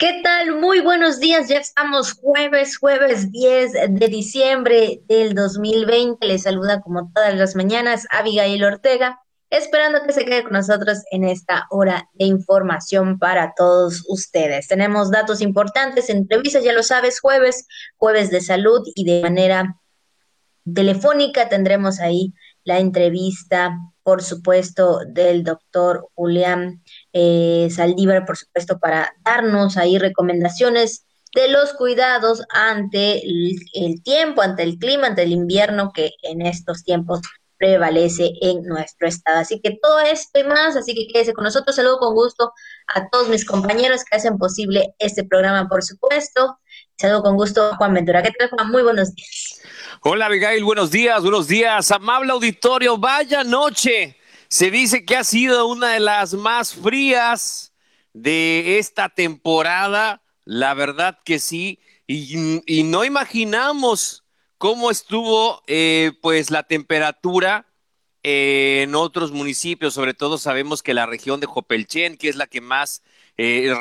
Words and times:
¿Qué 0.00 0.22
tal? 0.24 0.58
Muy 0.58 0.80
buenos 0.80 1.20
días. 1.20 1.48
Ya 1.48 1.58
estamos 1.58 2.14
jueves, 2.14 2.78
jueves 2.78 3.30
10 3.32 3.72
de 3.90 4.08
diciembre 4.08 5.02
del 5.06 5.34
2020. 5.34 6.26
Les 6.26 6.44
saluda 6.44 6.80
como 6.80 7.12
todas 7.12 7.34
las 7.34 7.54
mañanas 7.54 8.06
Abigail 8.10 8.64
Ortega, 8.64 9.20
esperando 9.50 9.98
que 10.06 10.14
se 10.14 10.24
quede 10.24 10.44
con 10.44 10.54
nosotros 10.54 11.02
en 11.10 11.24
esta 11.24 11.66
hora 11.68 12.08
de 12.14 12.24
información 12.24 13.18
para 13.18 13.52
todos 13.54 14.02
ustedes. 14.08 14.68
Tenemos 14.68 15.10
datos 15.10 15.42
importantes, 15.42 16.08
entrevistas, 16.08 16.64
ya 16.64 16.72
lo 16.72 16.82
sabes, 16.82 17.20
jueves, 17.20 17.66
jueves 17.98 18.30
de 18.30 18.40
salud 18.40 18.80
y 18.94 19.04
de 19.04 19.20
manera 19.20 19.76
telefónica 20.74 21.50
tendremos 21.50 22.00
ahí 22.00 22.32
la 22.64 22.78
entrevista, 22.78 23.76
por 24.02 24.22
supuesto, 24.22 25.00
del 25.06 25.44
doctor 25.44 26.08
Julián 26.14 26.82
eh, 27.12 27.68
Saldívar, 27.70 28.24
por 28.24 28.36
supuesto, 28.36 28.78
para 28.78 29.12
darnos 29.24 29.76
ahí 29.76 29.98
recomendaciones 29.98 31.06
de 31.34 31.48
los 31.48 31.72
cuidados 31.74 32.42
ante 32.50 33.22
el, 33.24 34.02
tiempo, 34.02 34.42
ante 34.42 34.62
el 34.62 34.78
clima, 34.78 35.08
ante 35.08 35.22
el 35.22 35.32
invierno 35.32 35.92
que 35.94 36.10
en 36.22 36.42
estos 36.42 36.82
tiempos 36.84 37.20
prevalece 37.56 38.32
en 38.40 38.62
nuestro 38.62 39.06
estado. 39.06 39.38
Así 39.38 39.60
que 39.60 39.78
todo 39.80 40.00
esto 40.00 40.40
y 40.40 40.44
más, 40.44 40.76
así 40.76 40.94
que 40.94 41.06
quédese 41.12 41.34
con 41.34 41.44
nosotros. 41.44 41.76
Saludo 41.76 41.98
con 41.98 42.14
gusto 42.14 42.52
a 42.88 43.08
todos 43.10 43.28
mis 43.28 43.44
compañeros 43.44 44.02
que 44.04 44.16
hacen 44.16 44.38
posible 44.38 44.94
este 44.98 45.24
programa, 45.24 45.68
por 45.68 45.82
supuesto. 45.82 46.58
Saludo 46.96 47.22
con 47.22 47.36
gusto 47.36 47.64
a 47.64 47.76
Juan 47.76 47.94
Ventura. 47.94 48.22
¿Qué 48.22 48.30
tal, 48.38 48.48
Juan? 48.50 48.70
Muy 48.70 48.82
buenos 48.82 49.14
días. 49.14 49.60
Hola, 50.02 50.26
Abigail. 50.26 50.64
Buenos 50.64 50.90
días, 50.90 51.22
buenos 51.22 51.46
días. 51.48 51.90
Amable 51.90 52.32
auditorio, 52.32 52.96
vaya 52.96 53.44
noche. 53.44 54.19
Se 54.50 54.72
dice 54.72 55.04
que 55.04 55.16
ha 55.16 55.22
sido 55.22 55.66
una 55.66 55.92
de 55.92 56.00
las 56.00 56.34
más 56.34 56.74
frías 56.74 57.72
de 58.12 58.78
esta 58.78 59.08
temporada. 59.08 60.22
La 60.44 60.74
verdad 60.74 61.20
que 61.24 61.38
sí. 61.38 61.78
Y, 62.08 62.82
no 62.82 63.04
imaginamos 63.04 64.24
cómo 64.58 64.90
estuvo 64.90 65.62
eh, 65.68 66.10
pues 66.20 66.50
la 66.50 66.64
temperatura 66.64 67.68
en 68.24 68.96
otros 68.96 69.30
municipios. 69.30 69.94
Sobre 69.94 70.14
todo 70.14 70.36
sabemos 70.36 70.82
que 70.82 70.94
la 70.94 71.06
región 71.06 71.38
de 71.38 71.46
Jopelchen, 71.46 72.16
que 72.16 72.28
es 72.28 72.34
la 72.34 72.48
que 72.48 72.60
más 72.60 73.04
eh, 73.36 73.72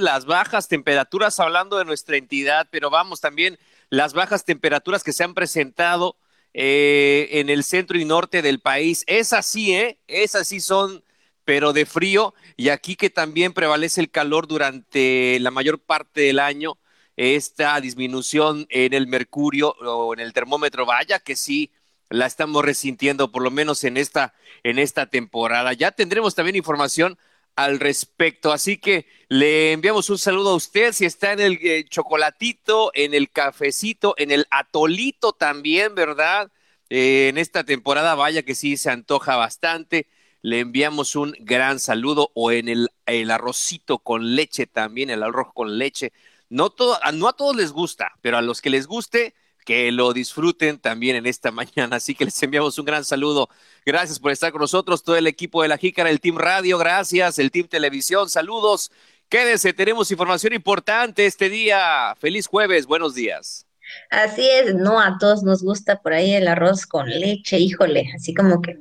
las 0.00 0.26
bajas 0.26 0.66
temperaturas, 0.66 1.38
hablando 1.38 1.78
de 1.78 1.84
nuestra 1.84 2.16
entidad, 2.16 2.66
pero 2.72 2.90
vamos 2.90 3.20
también 3.20 3.60
las 3.90 4.12
bajas 4.12 4.44
temperaturas 4.44 5.04
que 5.04 5.12
se 5.12 5.22
han 5.22 5.34
presentado 5.34 6.16
eh, 6.54 7.28
en 7.32 7.50
el 7.50 7.64
centro 7.64 7.98
y 7.98 8.04
norte 8.04 8.42
del 8.42 8.60
país. 8.60 9.04
Es 9.06 9.32
así, 9.32 9.74
¿eh? 9.74 9.98
Es 10.06 10.34
así 10.34 10.60
son, 10.60 11.04
pero 11.44 11.72
de 11.72 11.86
frío. 11.86 12.34
Y 12.56 12.68
aquí 12.70 12.96
que 12.96 13.10
también 13.10 13.52
prevalece 13.52 14.00
el 14.00 14.10
calor 14.10 14.46
durante 14.46 15.38
la 15.40 15.50
mayor 15.50 15.80
parte 15.80 16.22
del 16.22 16.38
año, 16.38 16.78
esta 17.16 17.80
disminución 17.80 18.66
en 18.70 18.94
el 18.94 19.06
mercurio 19.06 19.70
o 19.80 20.14
en 20.14 20.20
el 20.20 20.32
termómetro, 20.32 20.86
vaya 20.86 21.18
que 21.18 21.36
sí 21.36 21.72
la 22.10 22.26
estamos 22.26 22.64
resintiendo, 22.64 23.32
por 23.32 23.42
lo 23.42 23.50
menos 23.50 23.84
en 23.84 23.96
esta, 23.96 24.34
en 24.62 24.78
esta 24.78 25.06
temporada. 25.06 25.72
Ya 25.72 25.90
tendremos 25.90 26.34
también 26.34 26.56
información 26.56 27.18
al 27.56 27.80
respecto. 27.80 28.52
Así 28.52 28.78
que 28.78 29.06
le 29.28 29.72
enviamos 29.72 30.10
un 30.10 30.18
saludo 30.18 30.50
a 30.50 30.56
usted 30.56 30.92
si 30.92 31.04
está 31.04 31.32
en 31.32 31.40
el 31.40 31.58
eh, 31.62 31.84
chocolatito, 31.88 32.90
en 32.94 33.14
el 33.14 33.30
cafecito, 33.30 34.14
en 34.18 34.30
el 34.30 34.46
atolito 34.50 35.32
también, 35.32 35.94
¿verdad? 35.94 36.50
Eh, 36.90 37.28
en 37.28 37.38
esta 37.38 37.64
temporada, 37.64 38.14
vaya 38.14 38.42
que 38.42 38.54
sí 38.54 38.76
se 38.76 38.90
antoja 38.90 39.36
bastante. 39.36 40.06
Le 40.42 40.60
enviamos 40.60 41.16
un 41.16 41.34
gran 41.40 41.80
saludo 41.80 42.30
o 42.34 42.52
en 42.52 42.68
el, 42.68 42.90
el 43.06 43.30
arrocito 43.30 43.98
con 43.98 44.36
leche 44.36 44.66
también, 44.66 45.10
el 45.10 45.22
arroz 45.22 45.48
con 45.54 45.78
leche. 45.78 46.12
No, 46.50 46.70
todo, 46.70 46.98
no 47.14 47.28
a 47.28 47.32
todos 47.32 47.56
les 47.56 47.72
gusta, 47.72 48.12
pero 48.20 48.36
a 48.36 48.42
los 48.42 48.60
que 48.60 48.70
les 48.70 48.86
guste, 48.86 49.34
que 49.64 49.90
lo 49.90 50.12
disfruten 50.12 50.78
también 50.78 51.16
en 51.16 51.26
esta 51.26 51.50
mañana. 51.52 51.96
Así 51.96 52.14
que 52.14 52.26
les 52.26 52.42
enviamos 52.42 52.78
un 52.78 52.84
gran 52.84 53.04
saludo. 53.04 53.48
Gracias 53.84 54.18
por 54.18 54.30
estar 54.30 54.52
con 54.52 54.60
nosotros, 54.60 55.02
todo 55.02 55.16
el 55.16 55.26
equipo 55.26 55.62
de 55.62 55.68
la 55.68 55.78
Jícara, 55.78 56.10
el 56.10 56.20
Team 56.20 56.38
Radio, 56.38 56.78
gracias, 56.78 57.38
el 57.38 57.50
Team 57.50 57.68
Televisión, 57.68 58.30
saludos. 58.30 58.90
Quédense, 59.28 59.72
tenemos 59.72 60.10
información 60.10 60.52
importante 60.52 61.26
este 61.26 61.48
día. 61.48 62.14
Feliz 62.18 62.46
jueves, 62.46 62.86
buenos 62.86 63.14
días. 63.14 63.66
Así 64.10 64.48
es, 64.48 64.74
no 64.74 65.00
a 65.00 65.18
todos 65.18 65.42
nos 65.42 65.62
gusta 65.62 66.00
por 66.00 66.12
ahí 66.12 66.34
el 66.34 66.48
arroz 66.48 66.86
con 66.86 67.08
leche, 67.08 67.58
híjole, 67.58 68.10
así 68.14 68.32
como 68.34 68.62
que 68.62 68.78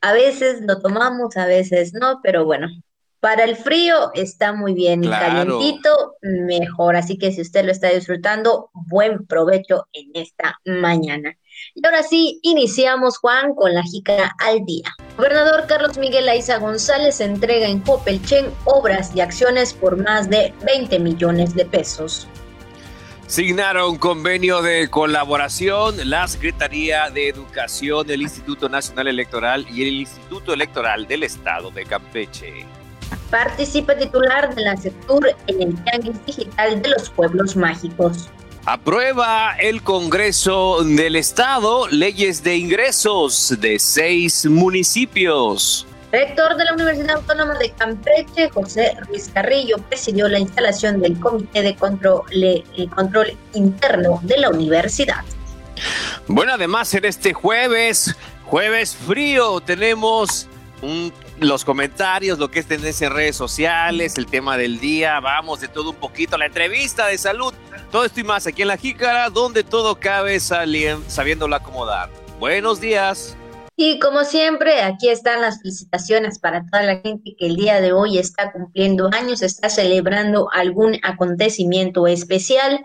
a 0.00 0.12
veces 0.12 0.60
lo 0.60 0.80
tomamos, 0.80 1.36
a 1.36 1.46
veces 1.46 1.94
no, 1.94 2.20
pero 2.22 2.44
bueno, 2.44 2.68
para 3.24 3.44
el 3.44 3.56
frío 3.56 4.10
está 4.12 4.52
muy 4.52 4.74
bien, 4.74 5.00
calientito 5.00 6.16
mejor, 6.20 6.94
así 6.94 7.16
que 7.16 7.32
si 7.32 7.40
usted 7.40 7.64
lo 7.64 7.72
está 7.72 7.88
disfrutando, 7.88 8.68
buen 8.74 9.26
provecho 9.26 9.86
en 9.94 10.10
esta 10.12 10.60
mañana. 10.66 11.34
Y 11.74 11.86
ahora 11.86 12.02
sí, 12.02 12.38
iniciamos, 12.42 13.16
Juan, 13.16 13.54
con 13.54 13.72
la 13.72 13.82
jícara 13.82 14.36
al 14.40 14.66
día. 14.66 14.94
Gobernador 15.16 15.64
Carlos 15.66 15.96
Miguel 15.96 16.28
Aiza 16.28 16.58
González 16.58 17.18
entrega 17.22 17.66
en 17.66 17.80
Copelchen 17.80 18.44
obras 18.66 19.16
y 19.16 19.22
acciones 19.22 19.72
por 19.72 19.96
más 19.96 20.28
de 20.28 20.52
20 20.66 20.98
millones 20.98 21.54
de 21.54 21.64
pesos. 21.64 22.28
Signaron 23.26 23.96
convenio 23.96 24.60
de 24.60 24.90
colaboración 24.90 26.10
la 26.10 26.28
Secretaría 26.28 27.08
de 27.08 27.30
Educación 27.30 28.06
del 28.06 28.20
Instituto 28.20 28.68
Nacional 28.68 29.08
Electoral 29.08 29.66
y 29.72 29.80
el 29.80 29.94
Instituto 29.94 30.52
Electoral 30.52 31.06
del 31.08 31.22
Estado 31.22 31.70
de 31.70 31.86
Campeche. 31.86 32.66
Participa 33.34 33.96
titular 33.96 34.54
de 34.54 34.62
la 34.62 34.76
sector 34.76 35.26
en 35.48 35.60
el 35.60 35.74
Tianguis 35.82 36.24
Digital 36.24 36.80
de 36.80 36.90
los 36.90 37.10
Pueblos 37.10 37.56
Mágicos. 37.56 38.28
Aprueba 38.64 39.56
el 39.58 39.82
Congreso 39.82 40.84
del 40.84 41.16
Estado 41.16 41.88
leyes 41.88 42.44
de 42.44 42.54
ingresos 42.54 43.56
de 43.58 43.80
seis 43.80 44.46
municipios. 44.46 45.84
Rector 46.12 46.56
de 46.56 46.64
la 46.64 46.74
Universidad 46.74 47.16
Autónoma 47.16 47.58
de 47.58 47.70
Campeche, 47.70 48.50
José 48.50 48.96
Ruiz 49.08 49.28
Carrillo, 49.34 49.78
presidió 49.78 50.28
la 50.28 50.38
instalación 50.38 51.00
del 51.00 51.18
Comité 51.18 51.62
de 51.62 51.74
Control, 51.74 52.22
Control 52.94 53.36
Interno 53.54 54.20
de 54.22 54.38
la 54.38 54.50
universidad. 54.50 55.24
Bueno, 56.28 56.52
además 56.52 56.94
en 56.94 57.04
este 57.04 57.32
jueves, 57.32 58.14
jueves 58.44 58.94
frío, 58.94 59.60
tenemos 59.60 60.46
un 60.82 61.12
los 61.40 61.64
comentarios, 61.64 62.38
lo 62.38 62.50
que 62.50 62.60
es 62.60 62.66
tendencia 62.66 63.06
en 63.06 63.12
redes 63.12 63.36
sociales, 63.36 64.16
el 64.18 64.26
tema 64.26 64.56
del 64.56 64.78
día, 64.78 65.20
vamos 65.20 65.60
de 65.60 65.68
todo 65.68 65.90
un 65.90 65.96
poquito, 65.96 66.38
la 66.38 66.46
entrevista 66.46 67.06
de 67.06 67.18
salud, 67.18 67.52
todo 67.90 68.04
esto 68.04 68.20
y 68.20 68.24
más 68.24 68.46
aquí 68.46 68.62
en 68.62 68.68
La 68.68 68.76
Jícara, 68.76 69.30
donde 69.30 69.64
todo 69.64 69.98
cabe 69.98 70.38
sabiéndolo 70.40 71.56
acomodar. 71.56 72.10
Buenos 72.38 72.80
días. 72.80 73.36
Y 73.76 73.98
como 73.98 74.22
siempre, 74.22 74.82
aquí 74.82 75.08
están 75.08 75.40
las 75.40 75.58
felicitaciones 75.60 76.38
para 76.38 76.64
toda 76.64 76.84
la 76.84 76.96
gente 77.00 77.34
que 77.36 77.46
el 77.46 77.56
día 77.56 77.80
de 77.80 77.92
hoy 77.92 78.18
está 78.18 78.52
cumpliendo 78.52 79.10
años, 79.12 79.42
está 79.42 79.68
celebrando 79.68 80.48
algún 80.52 80.98
acontecimiento 81.02 82.06
especial. 82.06 82.84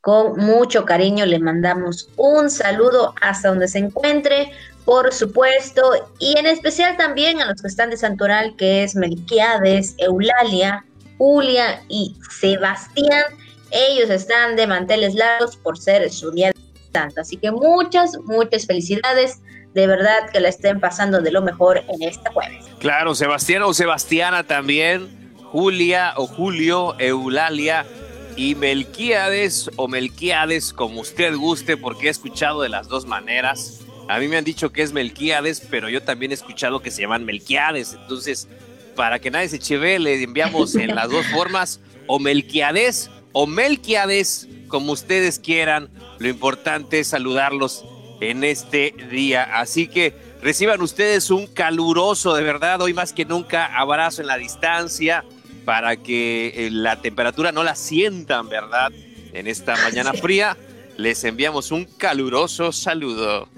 Con 0.00 0.38
mucho 0.38 0.86
cariño 0.86 1.26
le 1.26 1.38
mandamos 1.40 2.08
un 2.16 2.48
saludo 2.48 3.14
hasta 3.20 3.50
donde 3.50 3.68
se 3.68 3.80
encuentre 3.80 4.50
por 4.84 5.12
supuesto, 5.12 6.08
y 6.18 6.38
en 6.38 6.46
especial 6.46 6.96
también 6.96 7.40
a 7.40 7.46
los 7.46 7.60
que 7.60 7.68
están 7.68 7.90
de 7.90 7.96
Santoral, 7.96 8.56
que 8.56 8.82
es 8.82 8.94
Melquiades, 8.94 9.94
Eulalia, 9.98 10.84
Julia 11.18 11.82
y 11.88 12.16
Sebastián. 12.40 13.24
Ellos 13.70 14.10
están 14.10 14.56
de 14.56 14.66
manteles 14.66 15.14
largos 15.14 15.56
por 15.56 15.78
ser 15.78 16.10
su 16.10 16.30
día 16.32 16.48
de 16.48 16.54
santo. 16.92 17.20
Así 17.20 17.36
que 17.36 17.52
muchas, 17.52 18.16
muchas 18.24 18.66
felicidades. 18.66 19.40
De 19.74 19.86
verdad 19.86 20.28
que 20.32 20.40
la 20.40 20.48
estén 20.48 20.80
pasando 20.80 21.20
de 21.20 21.30
lo 21.30 21.42
mejor 21.42 21.84
en 21.86 22.02
este 22.02 22.28
jueves. 22.30 22.64
Claro, 22.80 23.14
Sebastián 23.14 23.62
o 23.62 23.72
Sebastiana 23.72 24.42
también, 24.42 25.30
Julia 25.44 26.14
o 26.16 26.26
Julio, 26.26 26.98
Eulalia 26.98 27.86
y 28.34 28.56
Melquiades 28.56 29.70
o 29.76 29.86
Melquiades, 29.86 30.72
como 30.72 31.02
usted 31.02 31.36
guste, 31.36 31.76
porque 31.76 32.08
he 32.08 32.10
escuchado 32.10 32.62
de 32.62 32.68
las 32.68 32.88
dos 32.88 33.06
maneras. 33.06 33.79
A 34.10 34.18
mí 34.18 34.26
me 34.26 34.36
han 34.36 34.44
dicho 34.44 34.72
que 34.72 34.82
es 34.82 34.92
Melquiades, 34.92 35.62
pero 35.70 35.88
yo 35.88 36.02
también 36.02 36.32
he 36.32 36.34
escuchado 36.34 36.82
que 36.82 36.90
se 36.90 37.00
llaman 37.00 37.24
Melquiades. 37.24 37.94
Entonces, 37.94 38.48
para 38.96 39.20
que 39.20 39.30
nadie 39.30 39.48
se 39.48 39.60
cheve, 39.60 40.00
le 40.00 40.20
enviamos 40.20 40.74
en 40.74 40.96
las 40.96 41.08
dos 41.08 41.24
formas, 41.28 41.78
o 42.08 42.18
Melquiades 42.18 43.08
o 43.30 43.46
Melquiades, 43.46 44.48
como 44.66 44.90
ustedes 44.90 45.38
quieran. 45.38 45.90
Lo 46.18 46.28
importante 46.28 46.98
es 46.98 47.06
saludarlos 47.06 47.84
en 48.20 48.42
este 48.42 48.96
día. 49.12 49.44
Así 49.44 49.86
que 49.86 50.12
reciban 50.42 50.82
ustedes 50.82 51.30
un 51.30 51.46
caluroso, 51.46 52.34
de 52.34 52.42
verdad, 52.42 52.82
hoy 52.82 52.92
más 52.92 53.12
que 53.12 53.24
nunca, 53.24 53.66
abrazo 53.66 54.22
en 54.22 54.26
la 54.26 54.38
distancia 54.38 55.24
para 55.64 55.96
que 55.96 56.52
eh, 56.56 56.70
la 56.72 57.00
temperatura 57.00 57.52
no 57.52 57.62
la 57.62 57.76
sientan, 57.76 58.48
¿verdad? 58.48 58.90
En 59.32 59.46
esta 59.46 59.76
mañana 59.76 60.14
fría, 60.14 60.56
les 60.96 61.22
enviamos 61.22 61.70
un 61.70 61.84
caluroso 61.84 62.72
saludo. 62.72 63.48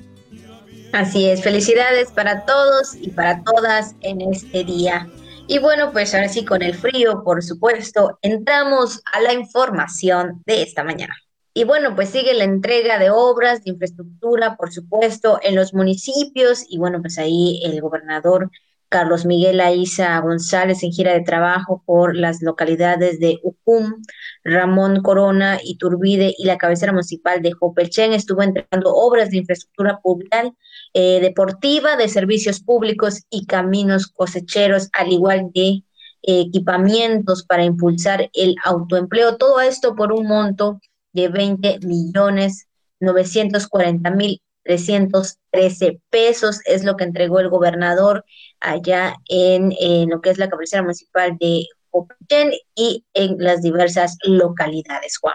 Así 0.92 1.26
es, 1.28 1.42
felicidades 1.42 2.10
para 2.10 2.44
todos 2.44 2.94
y 3.00 3.10
para 3.10 3.42
todas 3.42 3.96
en 4.02 4.20
este 4.20 4.62
día. 4.62 5.08
Y 5.46 5.58
bueno, 5.58 5.90
pues 5.90 6.14
ahora 6.14 6.28
sí, 6.28 6.44
con 6.44 6.62
el 6.62 6.74
frío, 6.74 7.22
por 7.24 7.42
supuesto, 7.42 8.18
entramos 8.20 9.02
a 9.12 9.20
la 9.20 9.32
información 9.32 10.42
de 10.44 10.62
esta 10.62 10.84
mañana. 10.84 11.14
Y 11.54 11.64
bueno, 11.64 11.94
pues 11.94 12.10
sigue 12.10 12.34
la 12.34 12.44
entrega 12.44 12.98
de 12.98 13.10
obras, 13.10 13.64
de 13.64 13.70
infraestructura, 13.70 14.56
por 14.56 14.70
supuesto, 14.70 15.40
en 15.42 15.54
los 15.54 15.72
municipios. 15.72 16.64
Y 16.68 16.78
bueno, 16.78 17.00
pues 17.00 17.18
ahí 17.18 17.62
el 17.64 17.80
gobernador 17.80 18.50
Carlos 18.92 19.24
Miguel 19.24 19.60
Aiza 19.62 20.20
González 20.20 20.82
en 20.82 20.92
gira 20.92 21.14
de 21.14 21.22
trabajo 21.22 21.82
por 21.86 22.14
las 22.14 22.42
localidades 22.42 23.18
de 23.18 23.40
Ucum, 23.42 24.02
Ramón 24.44 25.00
Corona, 25.00 25.58
Iturbide 25.64 26.34
y 26.36 26.44
la 26.44 26.58
cabecera 26.58 26.92
municipal 26.92 27.40
de 27.40 27.52
Jopelchen 27.52 28.12
estuvo 28.12 28.42
entregando 28.42 28.94
obras 28.94 29.30
de 29.30 29.38
infraestructura 29.38 29.98
pública, 30.02 30.52
eh, 30.94 31.20
deportiva, 31.20 31.96
de 31.96 32.08
servicios 32.08 32.60
públicos 32.60 33.22
y 33.30 33.46
caminos 33.46 34.08
cosecheros, 34.08 34.88
al 34.92 35.12
igual 35.12 35.50
que 35.54 35.68
eh, 35.68 35.82
equipamientos 36.22 37.44
para 37.44 37.64
impulsar 37.64 38.30
el 38.32 38.54
autoempleo. 38.64 39.36
Todo 39.36 39.60
esto 39.60 39.94
por 39.96 40.12
un 40.12 40.26
monto 40.26 40.80
de 41.12 41.28
20 41.28 41.80
millones 41.80 42.68
940 43.00 44.10
mil 44.12 44.40
313 44.64 46.00
pesos 46.10 46.60
es 46.64 46.84
lo 46.84 46.96
que 46.96 47.04
entregó 47.04 47.40
el 47.40 47.48
gobernador 47.48 48.24
allá 48.60 49.16
en, 49.28 49.74
lo 50.08 50.20
que 50.20 50.30
es 50.30 50.38
la 50.38 50.48
cabecera 50.48 50.82
municipal 50.82 51.36
de 51.38 51.66
Open 51.90 52.52
y 52.74 53.04
en 53.12 53.36
las 53.38 53.62
diversas 53.62 54.16
localidades, 54.22 55.18
Juan. 55.18 55.34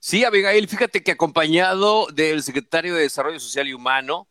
Sí, 0.00 0.24
Abigail, 0.24 0.66
fíjate 0.66 1.02
que 1.02 1.12
acompañado 1.12 2.08
del 2.08 2.42
secretario 2.42 2.94
de 2.94 3.02
Desarrollo 3.02 3.38
Social 3.38 3.68
y 3.68 3.72
Humano 3.72 4.28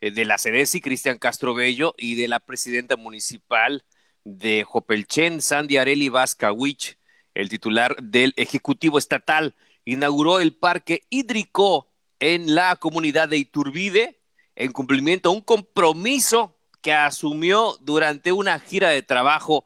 de 0.00 0.24
la 0.24 0.38
CEDESI, 0.38 0.80
Cristian 0.80 1.18
Castro 1.18 1.54
Bello, 1.54 1.94
y 1.98 2.14
de 2.14 2.28
la 2.28 2.40
presidenta 2.40 2.96
municipal 2.96 3.84
de 4.24 4.64
Jopelchen, 4.64 5.42
Sandy 5.42 5.76
Areli 5.76 6.08
Vascawich, 6.08 6.98
el 7.34 7.48
titular 7.48 7.96
del 8.02 8.32
Ejecutivo 8.36 8.98
Estatal, 8.98 9.54
inauguró 9.84 10.40
el 10.40 10.54
Parque 10.54 11.04
Hídrico 11.10 11.88
en 12.18 12.54
la 12.54 12.76
comunidad 12.76 13.28
de 13.28 13.38
Iturbide 13.38 14.20
en 14.56 14.72
cumplimiento 14.72 15.30
a 15.30 15.32
un 15.32 15.40
compromiso 15.40 16.56
que 16.82 16.92
asumió 16.92 17.76
durante 17.80 18.32
una 18.32 18.58
gira 18.58 18.90
de 18.90 19.02
trabajo 19.02 19.64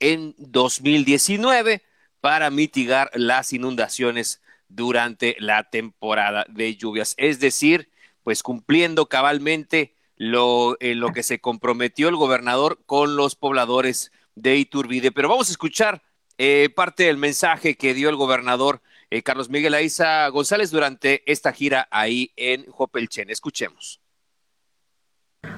en 0.00 0.34
2019 0.38 1.82
para 2.20 2.50
mitigar 2.50 3.10
las 3.14 3.52
inundaciones 3.52 4.42
durante 4.68 5.36
la 5.38 5.70
temporada 5.70 6.44
de 6.48 6.74
lluvias. 6.76 7.14
Es 7.18 7.40
decir, 7.40 7.91
pues 8.22 8.42
cumpliendo 8.42 9.06
cabalmente 9.06 9.94
lo, 10.16 10.76
en 10.80 11.00
lo 11.00 11.12
que 11.12 11.22
se 11.22 11.40
comprometió 11.40 12.08
el 12.08 12.16
gobernador 12.16 12.80
con 12.86 13.16
los 13.16 13.34
pobladores 13.34 14.12
de 14.34 14.56
Iturbide. 14.56 15.12
Pero 15.12 15.28
vamos 15.28 15.48
a 15.48 15.52
escuchar 15.52 16.02
eh, 16.38 16.70
parte 16.74 17.04
del 17.04 17.18
mensaje 17.18 17.76
que 17.76 17.94
dio 17.94 18.08
el 18.08 18.16
gobernador 18.16 18.80
eh, 19.10 19.22
Carlos 19.22 19.50
Miguel 19.50 19.74
Aiza 19.74 20.26
González 20.28 20.70
durante 20.70 21.22
esta 21.30 21.52
gira 21.52 21.86
ahí 21.90 22.32
en 22.36 22.64
Jopelchen. 22.70 23.28
Escuchemos. 23.28 24.00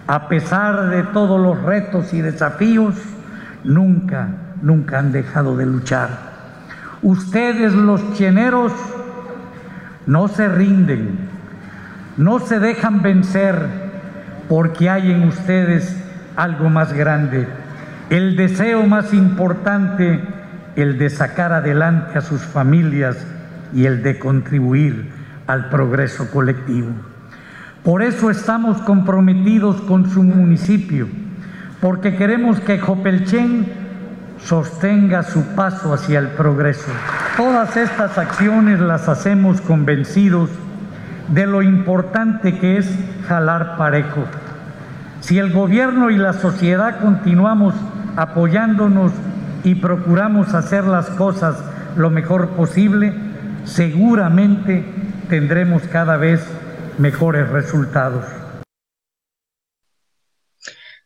A 0.06 0.28
pesar 0.28 0.90
de 0.90 1.04
todos 1.12 1.40
los 1.40 1.62
retos 1.62 2.12
y 2.12 2.20
desafíos, 2.20 2.96
nunca, 3.62 4.56
nunca 4.60 4.98
han 4.98 5.12
dejado 5.12 5.56
de 5.56 5.66
luchar. 5.66 6.34
Ustedes 7.02 7.72
los 7.74 8.14
cheneros 8.14 8.72
no 10.06 10.26
se 10.26 10.48
rinden, 10.48 11.30
no 12.16 12.38
se 12.38 12.60
dejan 12.60 13.02
vencer 13.02 13.66
porque 14.48 14.88
hay 14.88 15.10
en 15.10 15.24
ustedes 15.28 15.96
algo 16.36 16.68
más 16.68 16.92
grande, 16.92 17.46
el 18.10 18.36
deseo 18.36 18.84
más 18.86 19.12
importante, 19.14 20.20
el 20.76 20.98
de 20.98 21.10
sacar 21.10 21.52
adelante 21.52 22.18
a 22.18 22.20
sus 22.20 22.42
familias 22.42 23.16
y 23.72 23.86
el 23.86 24.02
de 24.02 24.18
contribuir 24.18 25.10
al 25.46 25.68
progreso 25.68 26.30
colectivo. 26.30 26.90
Por 27.82 28.02
eso 28.02 28.30
estamos 28.30 28.80
comprometidos 28.82 29.80
con 29.82 30.10
su 30.10 30.22
municipio, 30.22 31.08
porque 31.80 32.16
queremos 32.16 32.60
que 32.60 32.78
Jopelchen 32.78 33.66
sostenga 34.38 35.22
su 35.22 35.42
paso 35.54 35.92
hacia 35.92 36.18
el 36.18 36.28
progreso. 36.28 36.90
Todas 37.36 37.76
estas 37.76 38.16
acciones 38.18 38.80
las 38.80 39.08
hacemos 39.08 39.60
convencidos 39.60 40.50
de 41.28 41.46
lo 41.46 41.62
importante 41.62 42.58
que 42.58 42.78
es 42.78 42.88
jalar 43.26 43.76
parejo. 43.76 44.24
Si 45.20 45.38
el 45.38 45.52
gobierno 45.52 46.10
y 46.10 46.16
la 46.16 46.34
sociedad 46.34 47.00
continuamos 47.00 47.74
apoyándonos 48.16 49.12
y 49.62 49.76
procuramos 49.76 50.52
hacer 50.54 50.84
las 50.84 51.08
cosas 51.10 51.56
lo 51.96 52.10
mejor 52.10 52.50
posible, 52.50 53.14
seguramente 53.64 54.84
tendremos 55.28 55.82
cada 55.84 56.16
vez 56.16 56.46
mejores 56.98 57.48
resultados. 57.48 58.24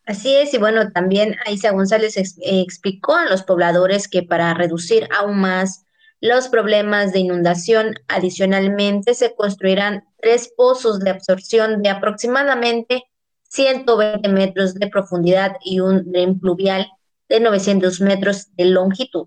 Así 0.04 0.34
es, 0.34 0.54
y 0.54 0.58
bueno, 0.58 0.90
también 0.90 1.36
Aisa 1.46 1.70
González 1.70 2.16
explicó 2.40 3.14
a 3.14 3.26
los 3.26 3.42
pobladores 3.42 4.08
que 4.08 4.22
para 4.22 4.54
reducir 4.54 5.06
aún 5.16 5.38
más 5.38 5.84
los 6.20 6.48
problemas 6.48 7.12
de 7.12 7.20
inundación, 7.20 7.94
adicionalmente 8.08 9.14
se 9.14 9.34
construirán 9.36 10.07
tres 10.20 10.52
pozos 10.56 11.00
de 11.00 11.10
absorción 11.10 11.82
de 11.82 11.90
aproximadamente 11.90 13.04
120 13.50 14.28
metros 14.28 14.74
de 14.74 14.88
profundidad 14.88 15.56
y 15.64 15.80
un 15.80 16.10
dren 16.10 16.38
pluvial 16.38 16.86
de 17.28 17.40
900 17.40 18.00
metros 18.00 18.54
de 18.56 18.66
longitud. 18.66 19.26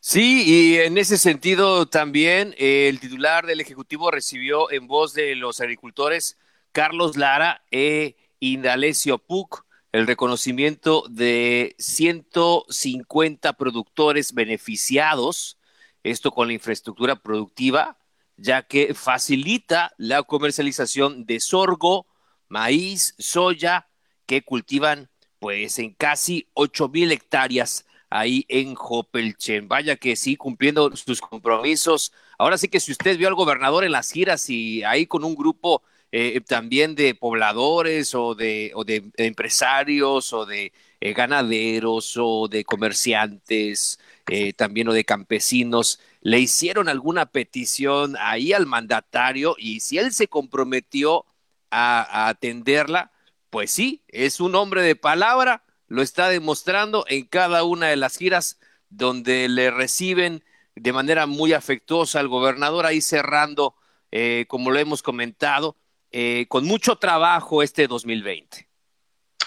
Sí, 0.00 0.44
y 0.46 0.78
en 0.78 0.98
ese 0.98 1.16
sentido 1.16 1.86
también 1.86 2.54
eh, 2.58 2.88
el 2.88 2.98
titular 2.98 3.46
del 3.46 3.60
Ejecutivo 3.60 4.10
recibió 4.10 4.70
en 4.70 4.88
voz 4.88 5.14
de 5.14 5.36
los 5.36 5.60
agricultores 5.60 6.38
Carlos 6.72 7.16
Lara 7.16 7.62
e 7.70 8.16
Indalecio 8.40 9.18
Puc 9.18 9.64
el 9.92 10.06
reconocimiento 10.06 11.04
de 11.08 11.76
150 11.78 13.52
productores 13.52 14.32
beneficiados, 14.32 15.58
esto 16.02 16.32
con 16.32 16.48
la 16.48 16.54
infraestructura 16.54 17.16
productiva, 17.16 17.98
ya 18.36 18.62
que 18.62 18.94
facilita 18.94 19.92
la 19.98 20.22
comercialización 20.22 21.24
de 21.26 21.40
sorgo, 21.40 22.06
maíz, 22.48 23.14
soya, 23.18 23.88
que 24.26 24.42
cultivan 24.42 25.10
pues 25.38 25.78
en 25.78 25.94
casi 25.94 26.48
8 26.54 26.88
mil 26.88 27.10
hectáreas 27.12 27.84
ahí 28.10 28.44
en 28.48 28.74
Jopelchen. 28.74 29.68
Vaya 29.68 29.96
que 29.96 30.16
sí, 30.16 30.36
cumpliendo 30.36 30.94
sus 30.96 31.20
compromisos. 31.20 32.12
Ahora 32.38 32.58
sí 32.58 32.68
que 32.68 32.80
si 32.80 32.92
usted 32.92 33.16
vio 33.18 33.28
al 33.28 33.34
gobernador 33.34 33.84
en 33.84 33.92
las 33.92 34.10
giras 34.10 34.48
y 34.50 34.84
ahí 34.84 35.06
con 35.06 35.24
un 35.24 35.34
grupo 35.34 35.82
eh, 36.12 36.40
también 36.42 36.94
de 36.94 37.14
pobladores 37.14 38.14
o 38.14 38.34
de, 38.34 38.70
o 38.74 38.84
de 38.84 39.10
empresarios 39.16 40.32
o 40.32 40.44
de 40.44 40.72
eh, 41.00 41.12
ganaderos 41.14 42.16
o 42.18 42.48
de 42.48 42.64
comerciantes, 42.64 43.98
eh, 44.28 44.52
también 44.52 44.88
o 44.88 44.92
de 44.92 45.04
campesinos, 45.04 45.98
le 46.22 46.40
hicieron 46.40 46.88
alguna 46.88 47.26
petición 47.26 48.16
ahí 48.18 48.52
al 48.52 48.66
mandatario 48.66 49.54
y 49.58 49.80
si 49.80 49.98
él 49.98 50.12
se 50.12 50.28
comprometió 50.28 51.26
a 51.70 52.28
atenderla, 52.28 53.12
pues 53.50 53.70
sí, 53.70 54.02
es 54.08 54.40
un 54.40 54.54
hombre 54.54 54.82
de 54.82 54.96
palabra 54.96 55.62
lo 55.92 56.00
está 56.00 56.30
demostrando 56.30 57.04
en 57.06 57.26
cada 57.26 57.64
una 57.64 57.88
de 57.88 57.96
las 57.96 58.16
giras 58.16 58.58
donde 58.88 59.46
le 59.50 59.70
reciben 59.70 60.42
de 60.74 60.90
manera 60.90 61.26
muy 61.26 61.52
afectuosa 61.52 62.18
al 62.18 62.28
gobernador, 62.28 62.86
ahí 62.86 63.02
cerrando, 63.02 63.74
eh, 64.10 64.46
como 64.48 64.70
lo 64.70 64.78
hemos 64.78 65.02
comentado, 65.02 65.76
eh, 66.10 66.46
con 66.48 66.64
mucho 66.64 66.96
trabajo 66.96 67.62
este 67.62 67.88
2020. 67.88 68.66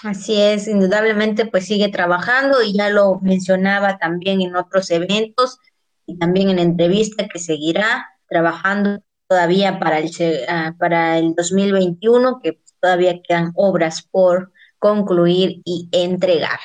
Así 0.03 0.39
es, 0.39 0.67
indudablemente 0.67 1.47
pues 1.47 1.65
sigue 1.65 1.89
trabajando 1.89 2.61
y 2.61 2.73
ya 2.73 2.91
lo 2.91 3.19
mencionaba 3.21 3.97
también 3.97 4.39
en 4.43 4.55
otros 4.55 4.91
eventos 4.91 5.57
y 6.05 6.17
también 6.17 6.49
en 6.49 6.59
entrevista 6.59 7.27
que 7.27 7.39
seguirá 7.39 8.07
trabajando 8.27 9.01
todavía 9.27 9.79
para 9.79 9.99
el, 9.99 10.11
ah, 10.47 10.75
para 10.77 11.17
el 11.17 11.33
2021, 11.35 12.39
que 12.41 12.59
todavía 12.79 13.21
quedan 13.21 13.51
obras 13.55 14.03
por 14.03 14.51
concluir 14.79 15.61
y 15.65 15.89
entregar. 15.91 16.59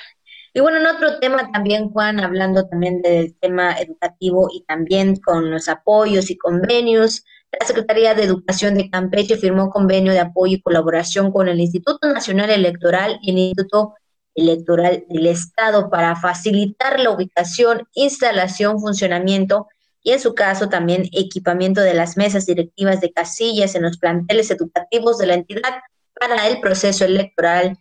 Y 0.53 0.61
bueno, 0.61 0.79
en 0.79 0.87
otro 0.87 1.21
tema 1.21 1.51
también, 1.53 1.91
Juan, 1.91 2.21
hablando 2.21 2.67
también 2.67 3.03
del 3.03 3.37
tema 3.39 3.73
educativo 3.79 4.49
y 4.53 4.65
también 4.65 5.17
con 5.17 5.51
los 5.51 5.69
apoyos 5.69 6.29
y 6.31 6.37
convenios, 6.37 7.25
la 7.59 7.67
Secretaría 7.67 8.15
de 8.15 8.25
Educación 8.25 8.75
de 8.75 8.91
Campeche 8.91 9.37
firmó 9.37 9.71
convenio 9.71 10.13
de 10.13 10.21
apoyo 10.21 10.57
y 10.57 10.61
colaboración 10.61 11.33
con 11.33 11.49
el 11.49 11.61
Instituto 11.61 12.13
Nacional 12.13 12.51
Electoral 12.51 13.19
y 13.23 13.31
el 13.31 13.39
Instituto 13.39 13.95
Electoral 14.41 15.05
del 15.09 15.27
Estado 15.27 15.91
para 15.91 16.17
facilitar 16.17 16.99
la 16.99 17.11
ubicación, 17.11 17.87
instalación, 17.95 18.81
funcionamiento 18.81 19.69
y 20.03 20.13
en 20.13 20.21
su 20.21 20.35
caso 20.35 20.69
también 20.69 21.09
equipamiento 21.13 21.81
de 21.81 21.95
las 21.95 22.17
mesas 22.17 22.47
directivas 22.47 23.01
de 23.01 23.13
casillas 23.13 23.75
en 23.75 23.83
los 23.83 23.99
planteles 23.99 24.51
educativos 24.51 25.19
de 25.19 25.27
la 25.27 25.35
entidad 25.35 25.81
para 26.19 26.49
el 26.49 26.61
proceso 26.61 27.05
electoral 27.05 27.79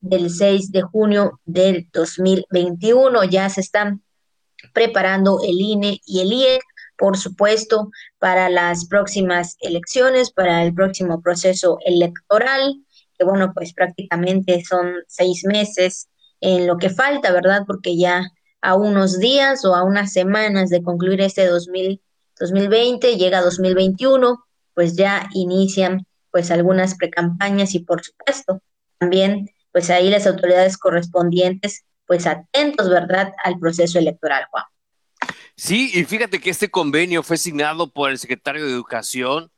del 0.00 0.30
6 0.30 0.72
de 0.72 0.82
junio 0.82 1.40
del 1.44 1.88
2021. 1.92 3.24
Ya 3.24 3.48
se 3.48 3.60
están 3.60 4.02
preparando 4.72 5.40
el 5.42 5.60
INE 5.60 6.00
y 6.04 6.20
el 6.20 6.32
IEC, 6.32 6.62
por 6.96 7.16
supuesto, 7.16 7.90
para 8.18 8.50
las 8.50 8.86
próximas 8.86 9.56
elecciones, 9.60 10.30
para 10.30 10.62
el 10.62 10.74
próximo 10.74 11.22
proceso 11.22 11.78
electoral, 11.84 12.84
que 13.20 13.26
bueno, 13.26 13.52
pues 13.52 13.74
prácticamente 13.74 14.64
son 14.64 14.94
seis 15.06 15.44
meses 15.44 16.08
en 16.40 16.66
lo 16.66 16.78
que 16.78 16.88
falta, 16.88 17.30
¿verdad? 17.30 17.64
Porque 17.66 17.98
ya 17.98 18.22
a 18.62 18.74
unos 18.74 19.18
días 19.18 19.62
o 19.66 19.74
a 19.74 19.84
unas 19.84 20.14
semanas 20.14 20.70
de 20.70 20.82
concluir 20.82 21.20
este 21.20 21.46
2020, 21.46 23.16
llega 23.18 23.42
2021, 23.42 24.42
pues 24.72 24.96
ya 24.96 25.28
inician 25.34 26.06
pues 26.30 26.50
algunas 26.50 26.96
precampañas 26.96 27.74
y 27.74 27.80
por 27.80 28.02
supuesto 28.02 28.62
también 28.96 29.50
pues 29.70 29.90
ahí 29.90 30.08
las 30.08 30.26
autoridades 30.26 30.78
correspondientes 30.78 31.84
pues 32.06 32.26
atentos, 32.26 32.88
¿verdad?, 32.88 33.34
al 33.44 33.58
proceso 33.58 33.98
electoral, 33.98 34.46
Juan. 34.50 34.64
Sí, 35.56 35.90
y 35.92 36.04
fíjate 36.04 36.40
que 36.40 36.48
este 36.48 36.70
convenio 36.70 37.22
fue 37.22 37.36
signado 37.36 37.92
por 37.92 38.10
el 38.10 38.18
secretario 38.18 38.64
de 38.64 38.72
Educación, 38.72 39.50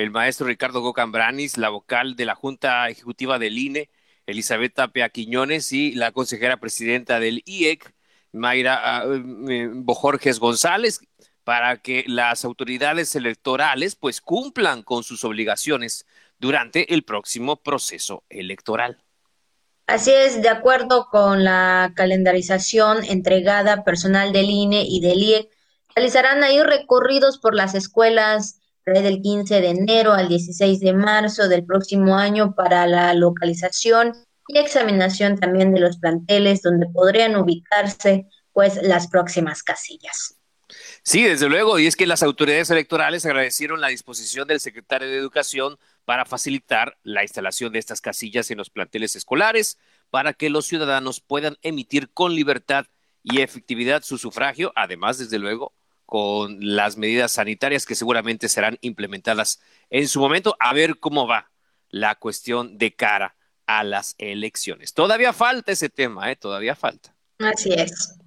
el 0.00 0.10
maestro 0.10 0.46
Ricardo 0.46 0.80
Gocambranis, 0.80 1.58
la 1.58 1.68
vocal 1.68 2.16
de 2.16 2.24
la 2.24 2.34
Junta 2.34 2.88
Ejecutiva 2.88 3.38
del 3.38 3.58
INE, 3.58 3.90
Elizabeth 4.26 4.74
Tapia 4.74 5.10
Quiñones, 5.10 5.72
y 5.72 5.92
la 5.92 6.12
consejera 6.12 6.56
presidenta 6.56 7.20
del 7.20 7.42
IEC, 7.44 7.92
Mayra 8.32 9.04
uh, 9.06 9.70
Bojorges 9.74 10.38
González, 10.38 11.00
para 11.44 11.78
que 11.78 12.04
las 12.06 12.44
autoridades 12.44 13.14
electorales 13.14 13.94
pues 13.94 14.20
cumplan 14.20 14.82
con 14.82 15.02
sus 15.02 15.22
obligaciones 15.24 16.06
durante 16.38 16.94
el 16.94 17.02
próximo 17.02 17.56
proceso 17.56 18.24
electoral. 18.30 19.02
Así 19.86 20.12
es, 20.12 20.40
de 20.40 20.48
acuerdo 20.48 21.08
con 21.10 21.44
la 21.44 21.92
calendarización 21.94 23.04
entregada 23.04 23.84
personal 23.84 24.32
del 24.32 24.48
INE 24.48 24.84
y 24.88 25.00
del 25.00 25.18
IEC, 25.22 25.50
realizarán 25.94 26.42
ahí 26.44 26.62
recorridos 26.62 27.38
por 27.38 27.54
las 27.54 27.74
escuelas 27.74 28.59
del 28.84 29.20
15 29.20 29.60
de 29.60 29.68
enero 29.68 30.12
al 30.12 30.28
16 30.28 30.80
de 30.80 30.92
marzo 30.92 31.48
del 31.48 31.64
próximo 31.64 32.16
año 32.16 32.54
para 32.54 32.86
la 32.86 33.14
localización 33.14 34.12
y 34.48 34.58
examinación 34.58 35.38
también 35.38 35.72
de 35.72 35.80
los 35.80 35.98
planteles 35.98 36.62
donde 36.62 36.86
podrían 36.86 37.36
ubicarse 37.36 38.26
pues 38.52 38.82
las 38.82 39.08
próximas 39.08 39.62
casillas. 39.62 40.36
Sí, 41.02 41.22
desde 41.22 41.48
luego, 41.48 41.78
y 41.78 41.86
es 41.86 41.96
que 41.96 42.06
las 42.06 42.22
autoridades 42.22 42.70
electorales 42.70 43.26
agradecieron 43.26 43.80
la 43.80 43.88
disposición 43.88 44.46
del 44.46 44.60
secretario 44.60 45.08
de 45.08 45.16
Educación 45.16 45.78
para 46.04 46.24
facilitar 46.24 46.98
la 47.02 47.22
instalación 47.22 47.72
de 47.72 47.78
estas 47.78 48.00
casillas 48.00 48.50
en 48.50 48.58
los 48.58 48.70
planteles 48.70 49.16
escolares 49.16 49.78
para 50.10 50.32
que 50.32 50.50
los 50.50 50.66
ciudadanos 50.66 51.20
puedan 51.20 51.56
emitir 51.62 52.12
con 52.12 52.34
libertad 52.34 52.86
y 53.22 53.40
efectividad 53.40 54.02
su 54.02 54.18
sufragio, 54.18 54.72
además, 54.76 55.18
desde 55.18 55.38
luego, 55.38 55.74
con 56.10 56.58
las 56.60 56.96
medidas 56.96 57.30
sanitarias 57.30 57.86
que 57.86 57.94
seguramente 57.94 58.48
serán 58.48 58.78
implementadas 58.80 59.60
en 59.90 60.08
su 60.08 60.18
momento, 60.18 60.56
a 60.58 60.74
ver 60.74 60.98
cómo 60.98 61.28
va 61.28 61.52
la 61.88 62.16
cuestión 62.16 62.78
de 62.78 62.96
cara 62.96 63.36
a 63.64 63.84
las 63.84 64.16
elecciones. 64.18 64.92
Todavía 64.92 65.32
falta 65.32 65.70
ese 65.70 65.88
tema, 65.88 66.32
¿eh? 66.32 66.34
Todavía 66.34 66.74
falta. 66.74 67.14
Así 67.38 67.72
es. 67.72 68.18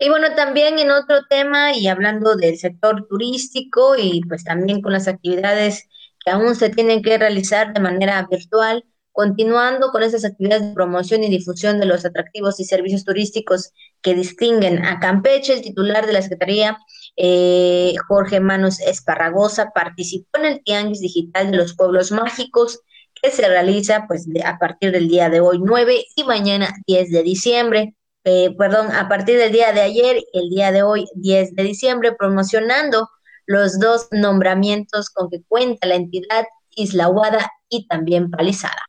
Y 0.00 0.08
bueno, 0.08 0.34
también 0.34 0.80
en 0.80 0.90
otro 0.90 1.26
tema 1.30 1.72
y 1.76 1.86
hablando 1.86 2.34
del 2.34 2.58
sector 2.58 3.06
turístico 3.06 3.94
y 3.96 4.20
pues 4.28 4.42
también 4.42 4.82
con 4.82 4.92
las 4.92 5.06
actividades 5.06 5.88
que 6.24 6.32
aún 6.32 6.56
se 6.56 6.70
tienen 6.70 7.02
que 7.02 7.18
realizar 7.18 7.72
de 7.72 7.78
manera 7.78 8.26
virtual, 8.28 8.84
continuando 9.12 9.92
con 9.92 10.02
esas 10.02 10.24
actividades 10.24 10.66
de 10.66 10.74
promoción 10.74 11.22
y 11.22 11.30
difusión 11.30 11.78
de 11.78 11.86
los 11.86 12.04
atractivos 12.04 12.58
y 12.58 12.64
servicios 12.64 13.04
turísticos 13.04 13.70
que 14.02 14.14
distinguen 14.14 14.84
a 14.84 14.98
Campeche, 14.98 15.52
el 15.52 15.62
titular 15.62 16.04
de 16.04 16.14
la 16.14 16.22
Secretaría, 16.22 16.76
eh, 17.20 17.94
Jorge 18.06 18.38
Manos 18.38 18.78
Esparragosa, 18.80 19.72
participó 19.74 20.38
en 20.38 20.44
el 20.44 20.62
Tianguis 20.62 21.00
Digital 21.00 21.50
de 21.50 21.56
los 21.56 21.74
Pueblos 21.74 22.12
Mágicos 22.12 22.80
que 23.20 23.32
se 23.32 23.48
realiza 23.48 24.04
pues 24.06 24.28
a 24.44 24.58
partir 24.58 24.92
del 24.92 25.08
día 25.08 25.28
de 25.28 25.40
hoy 25.40 25.58
9 25.60 26.04
y 26.14 26.22
mañana 26.22 26.72
10 26.86 27.10
de 27.10 27.22
diciembre. 27.24 27.94
Eh, 28.22 28.54
perdón, 28.56 28.92
a 28.92 29.08
partir 29.08 29.36
del 29.36 29.50
día 29.50 29.72
de 29.72 29.80
ayer, 29.80 30.22
el 30.32 30.48
día 30.48 30.70
de 30.70 30.84
hoy, 30.84 31.06
10 31.16 31.56
de 31.56 31.62
diciembre, 31.64 32.12
promocionando 32.16 33.08
los 33.46 33.80
dos 33.80 34.06
nombramientos 34.12 35.10
con 35.10 35.28
que 35.28 35.42
cuenta 35.48 35.88
la 35.88 35.96
entidad 35.96 36.46
Isla 36.70 37.08
Huada 37.08 37.50
y 37.68 37.88
también 37.88 38.30
Palizada. 38.30 38.84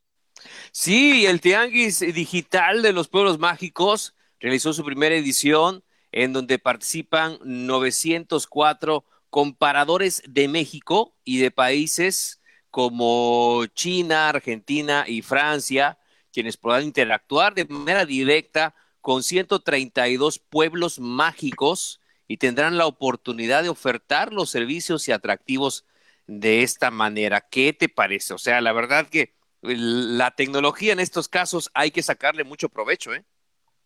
Sí, 0.72 1.26
el 1.26 1.42
Tianguis 1.42 2.00
Digital 2.00 2.84
de 2.84 2.94
los 2.94 3.08
Pueblos 3.08 3.40
Mágicos 3.40 4.14
realizó 4.40 4.72
su 4.74 4.84
primera 4.84 5.16
edición 5.16 5.84
en 6.12 6.34
donde 6.34 6.60
participan 6.60 7.38
904 7.44 9.06
comparadores 9.30 10.24
de 10.28 10.48
México 10.48 11.16
y 11.24 11.40
de 11.40 11.52
países 11.52 12.42
como 12.72 13.66
China, 13.74 14.30
Argentina 14.30 15.06
y 15.08 15.22
Francia, 15.22 16.00
quienes 16.32 16.58
podrán 16.58 16.84
interactuar 16.84 17.54
de 17.56 17.66
manera 17.66 18.06
directa 18.06 18.76
con 19.02 19.24
132 19.24 20.40
pueblos 20.40 21.00
mágicos 21.00 22.02
y 22.28 22.38
tendrán 22.38 22.78
la 22.78 22.86
oportunidad 22.86 23.64
de 23.64 23.70
ofertar 23.70 24.34
los 24.34 24.50
servicios 24.50 25.08
y 25.08 25.12
atractivos 25.12 25.86
de 26.28 26.62
esta 26.62 26.92
manera. 26.92 27.42
¿Qué 27.42 27.74
te 27.74 27.90
parece? 27.90 28.34
O 28.34 28.38
sea, 28.38 28.62
la 28.62 28.72
verdad 28.72 29.08
que 29.10 29.34
la 29.62 30.32
tecnología 30.32 30.94
en 30.94 31.00
estos 31.00 31.28
casos 31.28 31.72
hay 31.74 31.92
que 31.92 32.04
sacarle 32.04 32.44
mucho 32.44 32.70
provecho, 32.70 33.14
¿eh? 33.14 33.26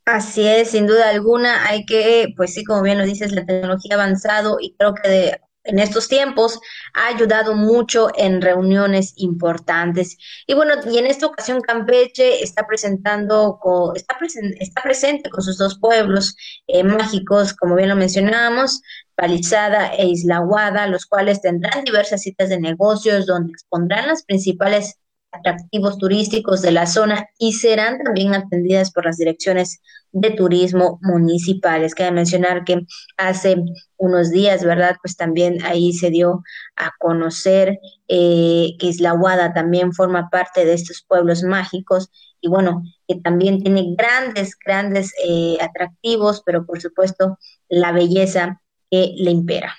Así 0.05 0.45
es, 0.45 0.71
sin 0.71 0.85
duda 0.85 1.09
alguna, 1.09 1.65
hay 1.65 1.85
que, 1.85 2.27
pues 2.35 2.53
sí, 2.53 2.63
como 2.65 2.81
bien 2.81 2.97
lo 2.97 3.05
dices, 3.05 3.31
la 3.31 3.45
tecnología 3.45 3.95
ha 3.95 4.01
avanzado 4.01 4.57
y 4.59 4.75
creo 4.75 4.93
que 4.95 5.07
de, 5.09 5.41
en 5.63 5.79
estos 5.79 6.09
tiempos 6.09 6.59
ha 6.93 7.07
ayudado 7.07 7.55
mucho 7.55 8.09
en 8.15 8.41
reuniones 8.41 9.13
importantes. 9.15 10.17
Y 10.45 10.55
bueno, 10.55 10.73
y 10.91 10.97
en 10.97 11.05
esta 11.07 11.27
ocasión 11.27 11.61
Campeche 11.61 12.43
está 12.43 12.67
presentando, 12.67 13.59
está, 13.95 14.17
está 14.59 14.81
presente 14.81 15.29
con 15.29 15.41
sus 15.41 15.57
dos 15.57 15.79
pueblos 15.79 16.35
eh, 16.67 16.83
mágicos, 16.83 17.53
como 17.53 17.75
bien 17.75 17.89
lo 17.89 17.95
mencionábamos, 17.95 18.81
Palizada 19.15 19.93
e 19.95 20.07
Isla 20.07 20.39
Guada, 20.39 20.87
los 20.87 21.05
cuales 21.05 21.41
tendrán 21.41 21.83
diversas 21.85 22.23
citas 22.23 22.49
de 22.49 22.59
negocios 22.59 23.25
donde 23.25 23.53
expondrán 23.53 24.07
las 24.07 24.23
principales 24.25 24.97
atractivos 25.33 25.97
turísticos 25.97 26.61
de 26.61 26.71
la 26.71 26.85
zona 26.85 27.27
y 27.37 27.53
serán 27.53 27.97
también 28.03 28.33
atendidas 28.33 28.91
por 28.91 29.05
las 29.05 29.17
direcciones 29.17 29.81
de 30.11 30.29
turismo 30.31 30.99
municipales. 31.01 31.95
Cabe 31.95 32.11
mencionar 32.11 32.63
que 32.63 32.85
hace 33.17 33.57
unos 33.97 34.29
días, 34.29 34.63
¿verdad? 34.63 34.95
Pues 35.01 35.17
también 35.17 35.63
ahí 35.65 35.91
se 35.91 36.11
dio 36.11 36.43
a 36.75 36.91
conocer 36.99 37.79
eh, 38.07 38.75
que 38.79 38.87
Isla 38.87 39.13
Guada 39.13 39.53
también 39.53 39.91
forma 39.91 40.29
parte 40.29 40.65
de 40.65 40.73
estos 40.73 41.03
pueblos 41.07 41.43
mágicos 41.43 42.09
y 42.39 42.47
bueno, 42.47 42.83
que 43.07 43.15
también 43.15 43.63
tiene 43.63 43.95
grandes, 43.97 44.55
grandes 44.63 45.13
eh, 45.25 45.57
atractivos, 45.61 46.43
pero 46.45 46.65
por 46.65 46.79
supuesto 46.79 47.39
la 47.69 47.91
belleza 47.91 48.61
que 48.91 49.13
le 49.17 49.31
impera. 49.31 49.75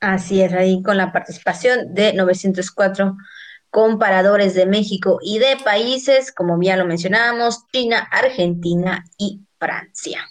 Así 0.00 0.40
es, 0.40 0.52
ahí 0.52 0.82
con 0.82 0.96
la 0.96 1.12
participación 1.12 1.94
de 1.94 2.12
904 2.12 3.16
comparadores 3.70 4.54
de 4.54 4.66
México 4.66 5.18
y 5.20 5.38
de 5.38 5.56
países, 5.62 6.32
como 6.32 6.60
ya 6.62 6.76
lo 6.76 6.86
mencionábamos, 6.86 7.66
China, 7.72 8.08
Argentina 8.10 9.04
y 9.18 9.40
Francia. 9.58 10.26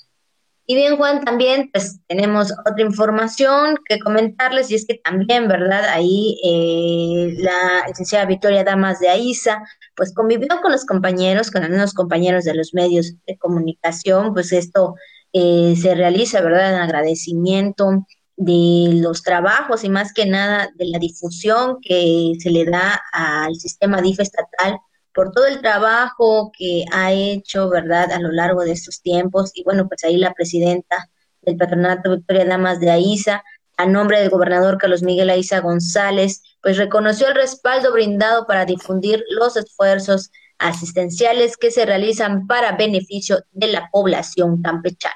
Y 0.69 0.75
bien, 0.75 0.97
Juan, 0.97 1.23
también 1.23 1.69
pues 1.71 2.01
tenemos 2.07 2.51
otra 2.51 2.83
información 2.83 3.77
que 3.87 3.99
comentarles 3.99 4.69
y 4.69 4.75
es 4.75 4.85
que 4.85 4.95
también, 4.95 5.47
¿verdad? 5.47 5.85
Ahí 5.85 6.37
eh, 6.43 7.35
la 7.37 7.87
licenciada 7.87 8.25
Victoria 8.25 8.65
Damas 8.65 8.99
de 8.99 9.07
Aiza 9.07 9.63
pues 9.95 10.13
convivió 10.13 10.49
con 10.61 10.73
los 10.73 10.85
compañeros, 10.85 11.51
con 11.51 11.63
algunos 11.63 11.93
compañeros 11.93 12.43
de 12.43 12.53
los 12.53 12.73
medios 12.73 13.13
de 13.25 13.37
comunicación, 13.37 14.33
pues 14.33 14.51
esto 14.51 14.95
eh, 15.31 15.73
se 15.81 15.95
realiza, 15.95 16.41
¿verdad?, 16.41 16.73
en 16.75 16.81
agradecimiento 16.81 18.05
de 18.35 18.99
los 19.01 19.23
trabajos 19.23 19.85
y 19.85 19.89
más 19.89 20.11
que 20.11 20.25
nada 20.25 20.69
de 20.75 20.85
la 20.87 20.99
difusión 20.99 21.77
que 21.81 22.33
se 22.39 22.49
le 22.51 22.65
da 22.65 23.01
al 23.13 23.55
sistema 23.55 24.01
DIF 24.01 24.19
estatal 24.19 24.77
por 25.17 25.31
todo 25.31 25.47
el 25.47 25.61
trabajo 25.61 26.51
que 26.55 26.85
ha 26.91 27.11
hecho, 27.11 27.69
¿verdad?, 27.69 28.11
a 28.11 28.19
lo 28.19 28.31
largo 28.31 28.63
de 28.63 28.73
estos 28.73 29.01
tiempos. 29.01 29.49
Y 29.55 29.63
bueno, 29.63 29.87
pues 29.87 30.03
ahí 30.03 30.15
la 30.15 30.35
presidenta 30.35 31.09
del 31.41 31.57
patronato 31.57 32.11
Victoria 32.11 32.45
Damas 32.45 32.79
de 32.79 32.91
Aiza, 32.91 33.43
a 33.77 33.87
nombre 33.87 34.19
del 34.19 34.29
gobernador 34.29 34.77
Carlos 34.77 35.01
Miguel 35.01 35.31
Aiza 35.31 35.59
González, 35.61 36.43
pues 36.61 36.77
reconoció 36.77 37.29
el 37.29 37.33
respaldo 37.33 37.91
brindado 37.91 38.45
para 38.45 38.65
difundir 38.65 39.23
los 39.31 39.57
esfuerzos 39.57 40.29
asistenciales 40.59 41.57
que 41.57 41.71
se 41.71 41.87
realizan 41.87 42.45
para 42.45 42.73
beneficio 42.73 43.39
de 43.53 43.69
la 43.69 43.89
población 43.91 44.61
campechana. 44.61 45.15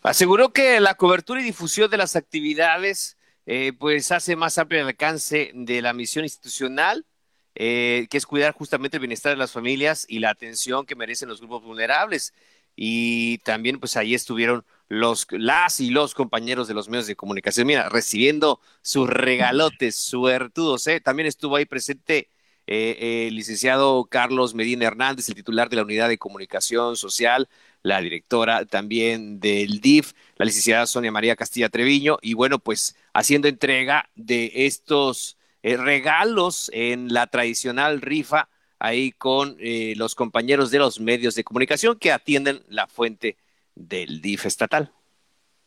Aseguró 0.00 0.52
que 0.52 0.78
la 0.78 0.94
cobertura 0.94 1.40
y 1.40 1.44
difusión 1.44 1.90
de 1.90 1.96
las 1.96 2.14
actividades 2.14 3.16
eh, 3.46 3.72
pues 3.72 4.12
hace 4.12 4.36
más 4.36 4.58
amplio 4.58 4.82
el 4.82 4.86
alcance 4.86 5.50
de 5.54 5.82
la 5.82 5.92
misión 5.92 6.24
institucional, 6.24 7.04
eh, 7.60 8.06
que 8.08 8.18
es 8.18 8.24
cuidar 8.24 8.54
justamente 8.54 8.98
el 8.98 9.00
bienestar 9.00 9.32
de 9.32 9.36
las 9.36 9.50
familias 9.50 10.06
y 10.08 10.20
la 10.20 10.30
atención 10.30 10.86
que 10.86 10.94
merecen 10.94 11.28
los 11.28 11.40
grupos 11.40 11.64
vulnerables. 11.64 12.32
Y 12.76 13.38
también 13.38 13.80
pues 13.80 13.96
ahí 13.96 14.14
estuvieron 14.14 14.64
los, 14.88 15.26
las 15.32 15.80
y 15.80 15.90
los 15.90 16.14
compañeros 16.14 16.68
de 16.68 16.74
los 16.74 16.88
medios 16.88 17.08
de 17.08 17.16
comunicación, 17.16 17.66
mira, 17.66 17.88
recibiendo 17.88 18.60
sus 18.80 19.10
regalotes 19.10 19.96
suertudos. 19.96 20.86
¿eh? 20.86 21.00
También 21.00 21.26
estuvo 21.26 21.56
ahí 21.56 21.64
presente 21.64 22.30
el 22.68 23.34
licenciado 23.34 24.04
Carlos 24.04 24.54
Medina 24.54 24.86
Hernández, 24.86 25.28
el 25.28 25.34
titular 25.34 25.68
de 25.68 25.76
la 25.76 25.82
Unidad 25.82 26.08
de 26.08 26.18
Comunicación 26.18 26.96
Social, 26.96 27.48
la 27.82 28.00
directora 28.00 28.66
también 28.66 29.40
del 29.40 29.80
DIF, 29.80 30.12
la 30.36 30.44
licenciada 30.44 30.86
Sonia 30.86 31.10
María 31.10 31.34
Castilla 31.34 31.70
Treviño, 31.70 32.18
y 32.22 32.34
bueno, 32.34 32.58
pues 32.58 32.94
haciendo 33.14 33.48
entrega 33.48 34.10
de 34.14 34.52
estos 34.54 35.37
eh, 35.62 35.76
regalos 35.76 36.70
en 36.72 37.12
la 37.12 37.26
tradicional 37.26 38.00
rifa 38.00 38.48
ahí 38.78 39.12
con 39.12 39.56
eh, 39.58 39.94
los 39.96 40.14
compañeros 40.14 40.70
de 40.70 40.78
los 40.78 41.00
medios 41.00 41.34
de 41.34 41.44
comunicación 41.44 41.98
que 41.98 42.12
atienden 42.12 42.62
la 42.68 42.86
fuente 42.86 43.36
del 43.74 44.20
DIF 44.20 44.46
estatal. 44.46 44.92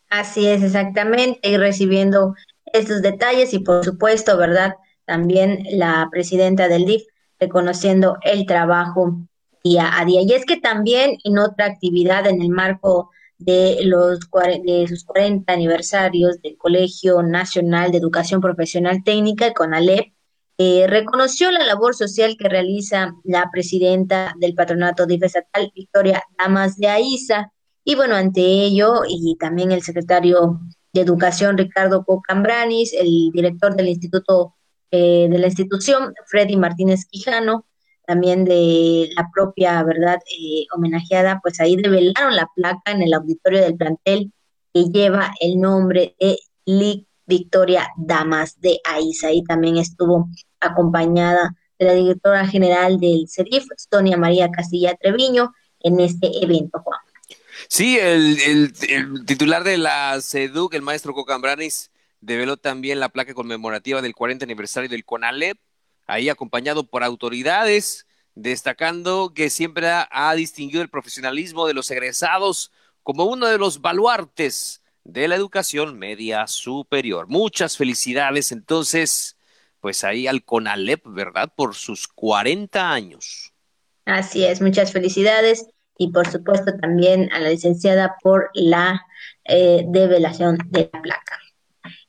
Así 0.10 0.48
es, 0.48 0.64
exactamente, 0.64 1.50
y 1.50 1.58
recibiendo 1.58 2.36
estos 2.74 3.02
detalles 3.02 3.54
y 3.54 3.60
por 3.60 3.84
supuesto, 3.84 4.38
¿verdad? 4.38 4.76
También 5.06 5.66
la 5.72 6.08
presidenta 6.12 6.68
del 6.68 6.86
DIF 6.86 7.04
reconociendo 7.40 8.18
el 8.22 8.46
trabajo 8.46 9.18
día 9.64 10.00
a 10.00 10.06
día. 10.06 10.22
Y 10.22 10.34
es 10.34 10.46
que 10.46 10.58
también 10.58 11.18
en 11.24 11.38
otra 11.38 11.66
actividad 11.66 12.28
en 12.28 12.42
el 12.42 12.50
marco 12.50 13.12
de 13.42 13.80
los 13.84 14.20
de 14.20 14.86
sus 14.88 15.04
40 15.04 15.52
aniversarios 15.52 16.42
del 16.42 16.58
Colegio 16.58 17.24
Nacional 17.24 17.92
de 17.92 17.98
Educación 17.98 18.42
Profesional 18.42 19.04
Técnica, 19.04 19.54
CONALEP, 19.54 20.14
eh, 20.58 20.86
reconoció 20.88 21.50
la 21.50 21.66
labor 21.66 21.96
social 21.96 22.36
que 22.38 22.48
realiza 22.48 23.16
la 23.24 23.50
presidenta 23.52 24.36
del 24.38 24.54
patronato 24.54 25.08
DIF 25.08 25.24
estatal, 25.24 25.72
Victoria 25.76 26.22
Damas 26.38 26.78
de 26.78 26.88
Aiza. 26.88 27.52
Y 27.84 27.96
bueno, 27.96 28.16
ante 28.16 28.42
ello, 28.42 29.02
y 29.08 29.38
también 29.40 29.72
el 29.72 29.82
secretario 29.82 30.60
de 30.94 31.02
Educación, 31.02 31.58
Ricardo 31.58 32.06
Cocambranis, 32.06 32.94
el 32.94 33.32
director 33.34 33.76
del 33.76 33.90
Instituto 33.90 34.56
eh, 34.92 35.28
de 35.30 35.38
la 35.40 35.48
institución, 35.48 36.14
Freddy 36.28 36.58
Martínez 36.58 37.06
Quijano, 37.06 37.66
también 38.12 38.44
de 38.44 39.10
la 39.16 39.30
propia, 39.34 39.82
¿verdad?, 39.84 40.20
eh, 40.38 40.66
homenajeada, 40.76 41.40
pues 41.42 41.62
ahí 41.62 41.78
develaron 41.78 42.36
la 42.36 42.46
placa 42.54 42.92
en 42.92 43.02
el 43.02 43.14
auditorio 43.14 43.62
del 43.62 43.78
plantel 43.78 44.34
que 44.74 44.84
lleva 44.92 45.34
el 45.40 45.62
nombre 45.62 46.14
de 46.20 46.38
Lic 46.66 47.08
Victoria 47.26 47.88
Damas 47.96 48.60
de 48.60 48.82
Aiza. 48.84 49.28
Ahí 49.28 49.46
también 49.46 49.78
estuvo 49.78 50.28
acompañada 50.60 51.56
de 51.80 51.86
la 51.86 51.94
directora 51.94 52.46
general 52.46 53.00
del 53.00 53.30
CERIF, 53.30 53.64
Sonia 53.78 54.18
María 54.18 54.52
Castilla 54.52 54.94
Treviño, 54.96 55.54
en 55.80 56.02
este 56.02 56.44
evento, 56.44 56.82
Juan. 56.84 57.00
Sí, 57.70 57.98
el, 57.98 58.74
titular 59.26 59.64
de 59.64 59.78
la 59.78 60.20
CEDUC, 60.22 60.74
el 60.74 60.82
maestro 60.82 61.14
Cocambranis, 61.14 61.92
develó 62.20 62.58
también 62.58 63.00
la 63.00 63.08
placa 63.08 63.34
conmemorativa 63.34 64.02
del 64.02 64.16
40 64.16 64.44
aniversario 64.44 64.90
del 64.90 65.06
CONALEP, 65.06 65.58
ahí 66.12 66.28
acompañado 66.30 66.84
por 66.84 67.04
autoridades, 67.04 68.06
destacando 68.36 69.34
que 69.34 69.50
siempre 69.50 69.88
ha, 69.90 70.34
distinguido 70.36 70.82
el 70.82 70.90
profesionalismo 70.90 71.68
de 71.68 71.74
los 71.74 71.90
egresados 71.90 72.72
como 73.02 73.26
uno 73.26 73.48
de 73.48 73.58
los 73.58 73.82
baluartes 73.82 74.82
de 75.04 75.28
la 75.28 75.36
educación 75.36 75.98
media 75.98 76.48
superior. 76.48 77.28
Muchas 77.28 77.78
felicidades 77.78 78.52
entonces, 78.52 79.38
pues 79.80 80.04
ahí 80.04 80.28
al 80.28 80.44
CONALEP, 80.44 81.02
¿verdad? 81.06 81.52
Por 81.56 81.76
sus 81.76 82.08
40 82.08 82.92
años. 82.92 83.54
Así 84.06 84.46
es, 84.46 84.62
muchas 84.62 84.92
felicidades 84.92 85.68
y 85.98 86.12
por 86.12 86.30
supuesto 86.30 86.74
también 86.80 87.32
a 87.32 87.40
la 87.40 87.50
licenciada 87.50 88.16
por 88.22 88.50
la 88.54 89.06
eh, 89.46 89.86
develación 89.88 90.58
de 90.70 90.90
la 90.92 91.02
placa. 91.02 91.41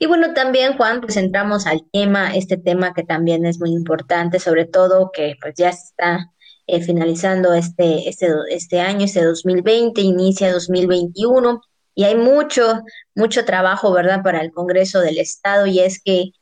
Y 0.03 0.07
bueno, 0.07 0.35
también, 0.35 0.77
Juan, 0.77 1.01
pues 1.01 1.17
entramos 1.17 1.65
al 1.65 1.89
tema, 1.93 2.35
este 2.35 2.57
tema 2.57 2.93
que 2.93 3.05
también 3.05 3.47
es 3.47 3.61
muy 3.61 3.71
importante, 3.71 4.41
sobre 4.41 4.65
todo 4.65 5.13
que 5.13 5.37
pues 5.41 5.55
ya 5.57 5.69
está 5.69 6.33
eh, 6.67 6.83
finalizando 6.83 7.55
este, 7.55 8.09
este, 8.09 8.27
este 8.49 8.81
año, 8.81 9.05
este 9.05 9.23
2020, 9.23 10.01
inicia 10.01 10.53
2021, 10.53 11.61
y 11.95 12.03
hay 12.03 12.17
mucho, 12.17 12.83
mucho 13.15 13.45
trabajo, 13.45 13.93
¿verdad?, 13.93 14.25
para 14.25 14.41
el 14.41 14.51
Congreso 14.51 14.99
del 14.99 15.19
Estado, 15.19 15.67
y 15.67 15.79
es 15.79 16.03
que 16.03 16.33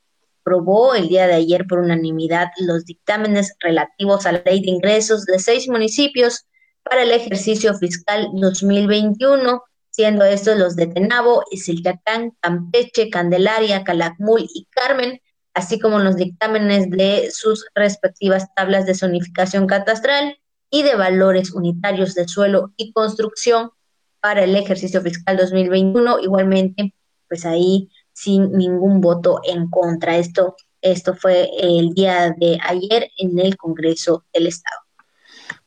aprobó 0.41 0.95
el 0.95 1.09
día 1.09 1.27
de 1.27 1.35
ayer 1.35 1.67
por 1.67 1.81
unanimidad 1.81 2.49
los 2.61 2.87
dictámenes 2.87 3.57
relativos 3.61 4.25
a 4.25 4.33
la 4.33 4.43
ley 4.43 4.63
de 4.63 4.71
ingresos 4.71 5.27
de 5.27 5.39
seis 5.39 5.69
municipios 5.69 6.47
para 6.83 7.03
el 7.03 7.11
ejercicio 7.11 7.75
fiscal 7.75 8.31
2021 8.33 9.63
siendo 9.91 10.25
estos 10.25 10.57
los 10.57 10.77
de 10.77 10.87
Tenabo, 10.87 11.45
Isiltacán, 11.51 12.33
Campeche, 12.41 13.11
Candelaria, 13.11 13.85
Calakmul 13.85 14.47
y 14.55 14.67
Carmen, 14.71 15.21
así 15.55 15.79
como 15.79 15.99
los 15.99 16.17
dictámenes 16.17 16.91
de 16.91 17.31
sus 17.33 17.67
respectivas 17.75 18.47
tablas 18.55 18.87
de 18.87 18.95
zonificación 18.95 19.67
catastral 19.67 20.39
y 20.71 20.83
de 20.83 20.95
valores 20.95 21.53
unitarios 21.53 22.15
de 22.15 22.29
suelo 22.29 22.73
y 22.77 22.93
construcción 22.93 23.71
para 24.21 24.45
el 24.45 24.55
ejercicio 24.55 25.01
fiscal 25.01 25.37
2021, 25.37 26.21
igualmente, 26.21 26.95
pues 27.29 27.45
ahí 27.45 27.91
sin 28.13 28.53
ningún 28.53 29.01
voto 29.01 29.41
en 29.45 29.69
contra. 29.69 30.17
Esto, 30.17 30.57
esto 30.83 31.15
fue 31.15 31.49
el 31.59 31.91
día 31.95 32.35
de 32.39 32.59
ayer 32.63 33.11
en 33.17 33.39
el 33.39 33.57
Congreso 33.57 34.25
del 34.33 34.47
Estado. 34.47 34.77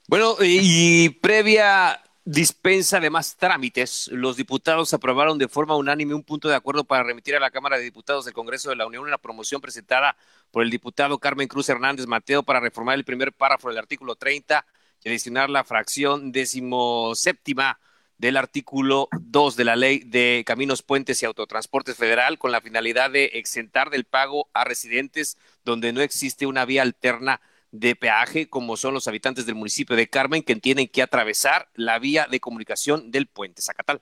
Bueno, 0.07 0.35
y 0.41 1.09
previa 1.09 2.02
dispensa 2.25 2.99
de 3.01 3.09
más 3.09 3.35
trámites, 3.35 4.07
los 4.11 4.37
diputados 4.37 4.93
aprobaron 4.93 5.37
de 5.37 5.49
forma 5.49 5.75
unánime 5.75 6.13
un 6.13 6.23
punto 6.23 6.47
de 6.47 6.55
acuerdo 6.55 6.85
para 6.85 7.03
remitir 7.03 7.35
a 7.35 7.39
la 7.39 7.51
Cámara 7.51 7.77
de 7.77 7.83
Diputados 7.83 8.23
del 8.25 8.33
Congreso 8.33 8.69
de 8.69 8.77
la 8.77 8.87
Unión 8.87 9.03
una 9.03 9.17
promoción 9.17 9.59
presentada 9.59 10.15
por 10.49 10.63
el 10.63 10.69
diputado 10.69 11.19
Carmen 11.19 11.49
Cruz 11.49 11.67
Hernández 11.67 12.07
Mateo 12.07 12.43
para 12.43 12.61
reformar 12.61 12.95
el 12.95 13.03
primer 13.03 13.33
párrafo 13.33 13.67
del 13.67 13.77
artículo 13.77 14.15
30 14.15 14.65
y 15.03 15.09
adicionar 15.09 15.49
la 15.49 15.65
fracción 15.65 16.31
decimoséptima 16.31 17.79
del 18.17 18.37
artículo 18.37 19.09
2 19.19 19.57
de 19.57 19.63
la 19.65 19.75
Ley 19.75 19.99
de 19.99 20.43
Caminos, 20.45 20.81
Puentes 20.81 21.21
y 21.21 21.25
Autotransportes 21.25 21.97
Federal 21.97 22.37
con 22.37 22.53
la 22.53 22.61
finalidad 22.61 23.11
de 23.11 23.25
exentar 23.33 23.89
del 23.89 24.05
pago 24.05 24.49
a 24.53 24.63
residentes 24.63 25.37
donde 25.65 25.91
no 25.91 25.99
existe 25.99 26.45
una 26.45 26.63
vía 26.63 26.83
alterna 26.83 27.41
de 27.73 27.95
peaje, 27.95 28.47
como 28.47 28.77
son 28.77 28.93
los 28.93 29.07
habitantes 29.07 29.47
del 29.47 29.55
municipio 29.55 29.95
de 29.95 30.07
Carmen, 30.07 30.43
que 30.43 30.55
tienen 30.55 30.87
que 30.87 31.01
atravesar 31.01 31.69
la 31.73 31.97
vía 31.97 32.27
de 32.29 32.39
comunicación 32.39 33.09
del 33.09 33.25
puente 33.25 33.63
Zacatal. 33.63 34.01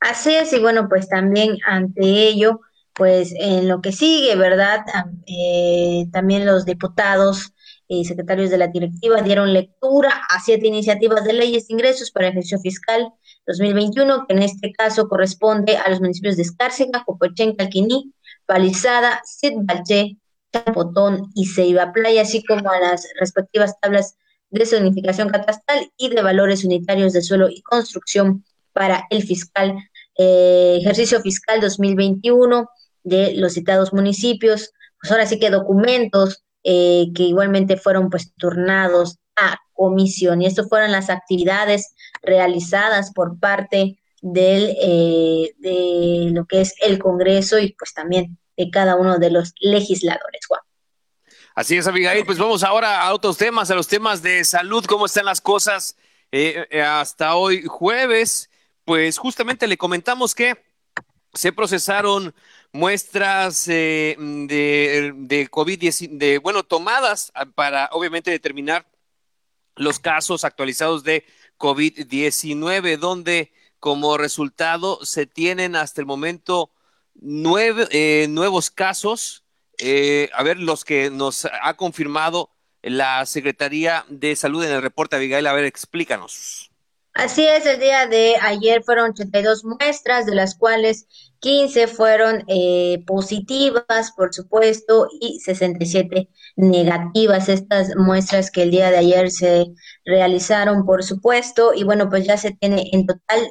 Así 0.00 0.34
es, 0.34 0.52
y 0.54 0.58
bueno, 0.58 0.88
pues 0.88 1.08
también 1.08 1.58
ante 1.66 2.02
ello, 2.02 2.60
pues 2.94 3.34
en 3.38 3.68
lo 3.68 3.82
que 3.82 3.92
sigue, 3.92 4.36
¿verdad? 4.36 4.80
Eh, 5.26 6.06
también 6.12 6.46
los 6.46 6.64
diputados 6.64 7.52
y 7.88 8.06
secretarios 8.06 8.48
de 8.48 8.58
la 8.58 8.68
directiva 8.68 9.20
dieron 9.20 9.52
lectura 9.52 10.22
a 10.30 10.40
siete 10.40 10.66
iniciativas 10.66 11.24
de 11.24 11.34
leyes 11.34 11.68
de 11.68 11.74
ingresos 11.74 12.10
para 12.10 12.28
ejercicio 12.28 12.58
fiscal 12.58 13.12
2021, 13.46 14.26
que 14.26 14.34
en 14.34 14.42
este 14.42 14.72
caso 14.72 15.08
corresponde 15.08 15.76
a 15.76 15.90
los 15.90 16.00
municipios 16.00 16.36
de 16.36 16.42
Escárcega, 16.42 17.04
Copochén, 17.04 17.54
Calquiní, 17.54 18.14
Palizada, 18.46 19.20
Sitbalché, 19.24 20.16
Chapotón 20.64 21.30
y 21.34 21.46
Ceiba 21.46 21.92
Playa, 21.92 22.22
así 22.22 22.44
como 22.44 22.70
a 22.70 22.80
las 22.80 23.08
respectivas 23.18 23.78
tablas 23.80 24.16
de 24.50 24.66
zonificación 24.66 25.28
catastral 25.28 25.90
y 25.96 26.08
de 26.08 26.22
valores 26.22 26.64
unitarios 26.64 27.12
de 27.12 27.22
suelo 27.22 27.48
y 27.48 27.62
construcción 27.62 28.44
para 28.72 29.06
el 29.10 29.22
fiscal 29.22 29.76
eh, 30.18 30.78
ejercicio 30.80 31.20
fiscal 31.20 31.60
2021 31.60 32.68
de 33.02 33.34
los 33.34 33.54
citados 33.54 33.92
municipios. 33.92 34.72
Pues 35.00 35.10
ahora 35.12 35.26
sí 35.26 35.38
que 35.38 35.50
documentos 35.50 36.44
eh, 36.64 37.06
que 37.14 37.24
igualmente 37.24 37.76
fueron 37.76 38.10
pues 38.10 38.32
turnados 38.34 39.18
a 39.36 39.58
comisión. 39.72 40.42
Y 40.42 40.46
esto 40.46 40.66
fueron 40.68 40.92
las 40.92 41.10
actividades 41.10 41.94
realizadas 42.22 43.12
por 43.12 43.38
parte 43.38 43.98
del, 44.22 44.76
eh, 44.80 45.54
de 45.58 46.30
lo 46.32 46.46
que 46.46 46.62
es 46.62 46.74
el 46.82 46.98
Congreso 46.98 47.58
y 47.58 47.74
pues 47.78 47.94
también 47.94 48.38
de 48.56 48.70
cada 48.70 48.96
uno 48.96 49.18
de 49.18 49.30
los 49.30 49.52
legisladores, 49.60 50.46
Juan. 50.46 50.60
Así 51.54 51.76
es, 51.76 51.86
Abigail. 51.86 52.26
Pues 52.26 52.38
vamos 52.38 52.62
ahora 52.62 53.02
a 53.02 53.14
otros 53.14 53.36
temas, 53.36 53.70
a 53.70 53.74
los 53.74 53.88
temas 53.88 54.22
de 54.22 54.44
salud, 54.44 54.84
cómo 54.84 55.06
están 55.06 55.24
las 55.24 55.40
cosas 55.40 55.96
eh, 56.30 56.66
eh, 56.70 56.82
hasta 56.82 57.34
hoy 57.34 57.64
jueves. 57.66 58.50
Pues 58.84 59.18
justamente 59.18 59.66
le 59.66 59.78
comentamos 59.78 60.34
que 60.34 60.62
se 61.32 61.52
procesaron 61.52 62.34
muestras 62.72 63.64
de, 63.66 64.16
de 65.16 65.50
COVID-19, 65.50 66.18
de, 66.18 66.38
bueno, 66.38 66.62
tomadas 66.62 67.32
para 67.54 67.88
obviamente 67.92 68.30
determinar 68.30 68.86
los 69.76 69.98
casos 69.98 70.44
actualizados 70.44 71.04
de 71.04 71.24
COVID-19, 71.58 72.98
donde 72.98 73.52
como 73.80 74.16
resultado 74.16 75.04
se 75.04 75.26
tienen 75.26 75.76
hasta 75.76 76.00
el 76.00 76.06
momento 76.06 76.70
nueve, 77.20 77.86
eh, 77.90 78.26
nuevos 78.28 78.70
casos. 78.70 79.44
Eh, 79.78 80.30
a 80.32 80.42
ver, 80.42 80.58
los 80.58 80.84
que 80.84 81.10
nos 81.10 81.46
ha 81.62 81.74
confirmado 81.74 82.50
la 82.82 83.26
Secretaría 83.26 84.04
de 84.08 84.36
Salud 84.36 84.64
en 84.64 84.72
el 84.72 84.82
reporte, 84.82 85.16
Abigail, 85.16 85.46
a 85.46 85.52
ver, 85.52 85.64
explícanos. 85.64 86.70
Así 87.16 87.46
es, 87.46 87.64
el 87.64 87.80
día 87.80 88.06
de 88.06 88.36
ayer 88.42 88.82
fueron 88.84 89.10
82 89.10 89.64
muestras, 89.64 90.26
de 90.26 90.34
las 90.34 90.54
cuales 90.54 91.06
15 91.40 91.86
fueron 91.86 92.44
eh, 92.46 93.02
positivas, 93.06 94.12
por 94.14 94.34
supuesto, 94.34 95.08
y 95.18 95.40
67 95.40 96.28
negativas. 96.56 97.48
Estas 97.48 97.96
muestras 97.96 98.50
que 98.50 98.64
el 98.64 98.70
día 98.70 98.90
de 98.90 98.98
ayer 98.98 99.30
se 99.30 99.66
realizaron, 100.04 100.84
por 100.84 101.02
supuesto, 101.04 101.72
y 101.74 101.84
bueno, 101.84 102.10
pues 102.10 102.26
ya 102.26 102.36
se 102.36 102.52
tiene 102.52 102.90
en 102.92 103.06
total 103.06 103.50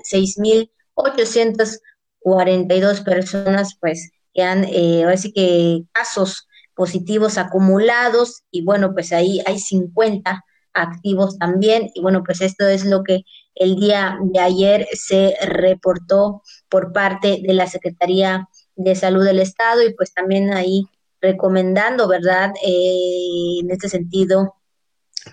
6.842 2.26 3.04
personas, 3.04 3.78
pues, 3.80 4.12
que 4.34 4.44
han, 4.44 4.66
eh, 4.66 5.06
así 5.06 5.32
que 5.32 5.84
casos 5.92 6.48
positivos 6.76 7.38
acumulados, 7.38 8.44
y 8.52 8.64
bueno, 8.64 8.94
pues 8.94 9.14
ahí 9.14 9.42
hay 9.46 9.60
50 9.60 10.44
activos 10.74 11.38
también, 11.38 11.90
y 11.94 12.02
bueno, 12.02 12.24
pues 12.26 12.42
esto 12.42 12.68
es 12.68 12.84
lo 12.86 13.04
que 13.04 13.24
el 13.56 13.78
día 13.78 14.18
de 14.22 14.40
ayer 14.40 14.88
se 14.92 15.36
reportó 15.42 16.42
por 16.68 16.92
parte 16.92 17.42
de 17.42 17.54
la 17.54 17.68
Secretaría 17.68 18.50
de 18.76 18.96
Salud 18.96 19.24
del 19.24 19.40
Estado 19.40 19.82
y 19.84 19.94
pues 19.94 20.14
también 20.14 20.54
ahí 20.54 20.86
recomendando, 21.22 22.08
¿verdad? 22.08 22.52
Eh, 22.66 23.60
en 23.62 23.72
este 23.72 23.88
sentido, 23.88 24.56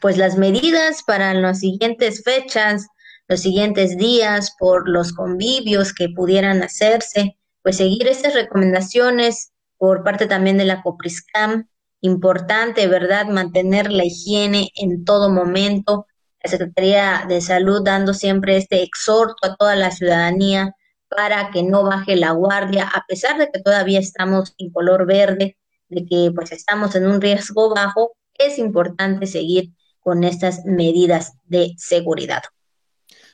pues 0.00 0.16
las 0.16 0.38
medidas 0.38 1.02
para 1.04 1.34
las 1.34 1.58
siguientes 1.58 2.22
fechas, 2.22 2.86
los 3.32 3.40
siguientes 3.40 3.96
días, 3.96 4.54
por 4.58 4.90
los 4.90 5.14
convivios 5.14 5.94
que 5.94 6.10
pudieran 6.10 6.62
hacerse, 6.62 7.38
pues 7.62 7.78
seguir 7.78 8.06
estas 8.06 8.34
recomendaciones 8.34 9.52
por 9.78 10.04
parte 10.04 10.26
también 10.26 10.58
de 10.58 10.66
la 10.66 10.82
COPRISCAM, 10.82 11.66
importante, 12.02 12.86
¿verdad? 12.88 13.28
Mantener 13.28 13.90
la 13.90 14.04
higiene 14.04 14.68
en 14.74 15.06
todo 15.06 15.30
momento, 15.30 16.06
la 16.44 16.50
Secretaría 16.50 17.24
de 17.26 17.40
Salud 17.40 17.82
dando 17.82 18.12
siempre 18.12 18.58
este 18.58 18.82
exhorto 18.82 19.46
a 19.46 19.56
toda 19.56 19.76
la 19.76 19.92
ciudadanía 19.92 20.76
para 21.08 21.50
que 21.50 21.62
no 21.62 21.84
baje 21.84 22.16
la 22.16 22.32
guardia, 22.32 22.86
a 22.86 23.06
pesar 23.08 23.38
de 23.38 23.48
que 23.50 23.62
todavía 23.62 23.98
estamos 23.98 24.54
en 24.58 24.70
color 24.70 25.06
verde, 25.06 25.56
de 25.88 26.04
que 26.04 26.32
pues 26.34 26.52
estamos 26.52 26.94
en 26.96 27.06
un 27.06 27.18
riesgo 27.18 27.74
bajo, 27.74 28.12
es 28.34 28.58
importante 28.58 29.26
seguir 29.26 29.72
con 30.00 30.22
estas 30.22 30.66
medidas 30.66 31.32
de 31.44 31.72
seguridad. 31.78 32.42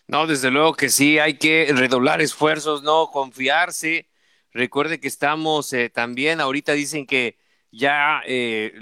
No, 0.09 0.27
desde 0.27 0.51
luego 0.51 0.75
que 0.75 0.89
sí, 0.89 1.19
hay 1.19 1.35
que 1.39 1.71
redoblar 1.75 2.21
esfuerzos, 2.23 2.83
no 2.83 3.11
confiarse. 3.11 4.09
Recuerde 4.53 5.01
que 5.01 5.09
estamos 5.09 5.73
eh, 5.75 5.91
también, 5.91 6.41
ahorita 6.41 6.73
dicen 6.73 7.07
que 7.07 7.39
ya 7.71 8.23
eh, 8.27 8.73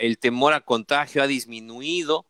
el 0.00 0.18
temor 0.18 0.52
a 0.54 0.60
contagio 0.62 1.22
ha 1.22 1.26
disminuido 1.28 2.26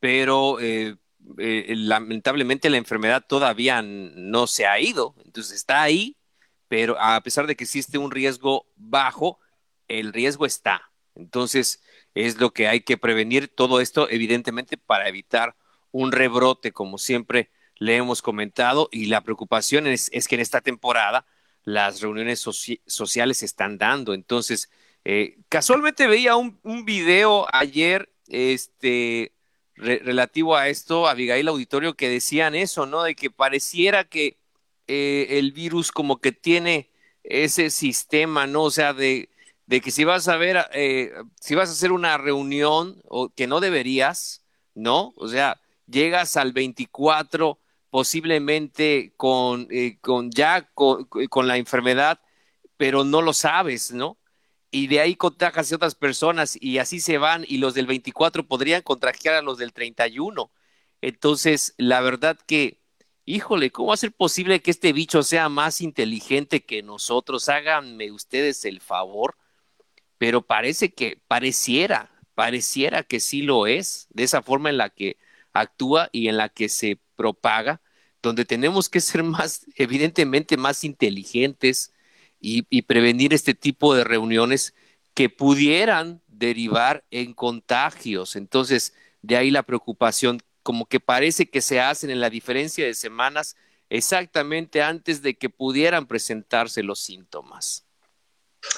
pero 0.00 0.60
eh, 0.60 0.96
eh, 1.40 1.74
lamentablemente 1.76 2.70
la 2.70 2.78
enfermedad 2.78 3.24
todavía 3.28 3.82
no 3.82 4.46
se 4.46 4.66
ha 4.68 4.80
ido, 4.80 5.16
entonces 5.24 5.56
está 5.56 5.82
ahí, 5.82 6.16
pero 6.68 6.96
a 7.00 7.20
pesar 7.22 7.48
de 7.48 7.56
que 7.56 7.64
existe 7.64 7.98
un 7.98 8.12
riesgo 8.12 8.68
bajo, 8.76 9.40
el 9.88 10.14
riesgo 10.14 10.46
está. 10.46 10.92
Entonces 11.16 11.82
es 12.14 12.40
lo 12.40 12.52
que 12.52 12.68
hay 12.68 12.82
que 12.82 12.98
prevenir 12.98 13.48
todo 13.48 13.80
esto, 13.82 14.08
evidentemente, 14.10 14.78
para 14.78 15.08
evitar 15.08 15.56
un 15.92 16.12
rebrote, 16.12 16.72
como 16.72 16.98
siempre 16.98 17.50
le 17.78 17.96
hemos 17.96 18.22
comentado, 18.22 18.88
y 18.92 19.06
la 19.06 19.22
preocupación 19.22 19.86
es, 19.86 20.10
que 20.28 20.34
en 20.34 20.40
esta 20.40 20.60
temporada 20.60 21.26
las 21.64 22.00
reuniones 22.00 22.40
sociales 22.40 23.38
se 23.38 23.46
están 23.46 23.78
dando. 23.78 24.14
Entonces, 24.14 24.70
eh, 25.04 25.38
casualmente 25.48 26.06
veía 26.06 26.36
un, 26.36 26.58
un 26.62 26.84
video 26.84 27.46
ayer, 27.52 28.08
este, 28.28 29.32
relativo 29.76 30.56
a 30.56 30.68
esto, 30.68 31.06
Abigail 31.06 31.48
Auditorio, 31.48 31.94
que 31.94 32.08
decían 32.08 32.54
eso, 32.54 32.86
¿no? 32.86 33.02
De 33.02 33.14
que 33.14 33.30
pareciera 33.30 34.04
que 34.04 34.38
eh, 34.86 35.26
el 35.38 35.52
virus 35.52 35.92
como 35.92 36.20
que 36.20 36.32
tiene 36.32 36.90
ese 37.24 37.70
sistema, 37.70 38.46
¿no? 38.46 38.62
O 38.64 38.70
sea, 38.70 38.94
de, 38.94 39.28
de 39.66 39.80
que 39.80 39.90
si 39.90 40.04
vas 40.04 40.28
a 40.28 40.36
ver, 40.36 40.66
eh, 40.72 41.12
si 41.40 41.54
vas 41.54 41.68
a 41.68 41.72
hacer 41.72 41.92
una 41.92 42.18
reunión, 42.18 43.02
o 43.08 43.28
que 43.28 43.46
no 43.46 43.60
deberías, 43.60 44.44
¿no? 44.74 45.12
O 45.16 45.28
sea, 45.28 45.60
llegas 45.86 46.36
al 46.36 46.52
24 46.52 47.58
posiblemente 47.90 49.14
con, 49.16 49.68
eh, 49.70 49.98
con 50.00 50.30
ya 50.30 50.70
con 50.74 51.48
la 51.48 51.56
enfermedad, 51.56 52.20
pero 52.76 53.04
no 53.04 53.22
lo 53.22 53.32
sabes, 53.32 53.92
¿no? 53.92 54.18
y 54.70 54.88
de 54.88 55.00
ahí 55.00 55.16
contagias 55.16 55.72
a 55.72 55.76
otras 55.76 55.94
personas 55.94 56.58
y 56.60 56.78
así 56.78 57.00
se 57.00 57.18
van 57.18 57.44
y 57.48 57.58
los 57.58 57.74
del 57.74 57.86
24 57.86 58.46
podrían 58.46 58.82
contagiar 58.82 59.34
a 59.34 59.42
los 59.42 59.56
del 59.56 59.72
31. 59.72 60.50
Entonces, 61.00 61.74
la 61.78 62.00
verdad 62.02 62.38
que, 62.46 62.82
híjole, 63.24 63.70
¿cómo 63.70 63.88
va 63.88 63.94
a 63.94 63.96
ser 63.96 64.12
posible 64.12 64.60
que 64.60 64.70
este 64.70 64.92
bicho 64.92 65.22
sea 65.22 65.48
más 65.48 65.80
inteligente 65.80 66.64
que 66.64 66.82
nosotros? 66.82 67.48
Háganme 67.48 68.10
ustedes 68.12 68.66
el 68.66 68.80
favor, 68.82 69.36
pero 70.18 70.42
parece 70.42 70.92
que, 70.92 71.22
pareciera, 71.26 72.10
pareciera 72.34 73.02
que 73.02 73.20
sí 73.20 73.42
lo 73.42 73.66
es, 73.66 74.08
de 74.10 74.24
esa 74.24 74.42
forma 74.42 74.70
en 74.70 74.78
la 74.78 74.90
que 74.90 75.16
actúa 75.60 76.08
y 76.12 76.28
en 76.28 76.36
la 76.36 76.48
que 76.48 76.68
se 76.68 76.98
propaga, 77.16 77.80
donde 78.22 78.44
tenemos 78.44 78.88
que 78.88 79.00
ser 79.00 79.22
más, 79.22 79.66
evidentemente, 79.76 80.56
más 80.56 80.84
inteligentes, 80.84 81.92
y, 82.40 82.82
prevenir 82.82 83.34
este 83.34 83.54
tipo 83.54 83.94
de 83.94 84.04
reuniones 84.04 84.74
que 85.14 85.28
pudieran 85.28 86.22
derivar 86.28 87.04
en 87.10 87.32
contagios. 87.32 88.36
Entonces, 88.36 88.94
de 89.22 89.36
ahí 89.36 89.50
la 89.50 89.62
preocupación, 89.62 90.42
como 90.62 90.86
que 90.86 91.00
parece 91.00 91.48
que 91.48 91.60
se 91.60 91.80
hacen 91.80 92.10
en 92.10 92.20
la 92.20 92.30
diferencia 92.30 92.84
de 92.84 92.94
semanas 92.94 93.56
exactamente 93.88 94.82
antes 94.82 95.22
de 95.22 95.36
que 95.36 95.48
pudieran 95.48 96.06
presentarse 96.06 96.82
los 96.82 97.00
síntomas. 97.00 97.84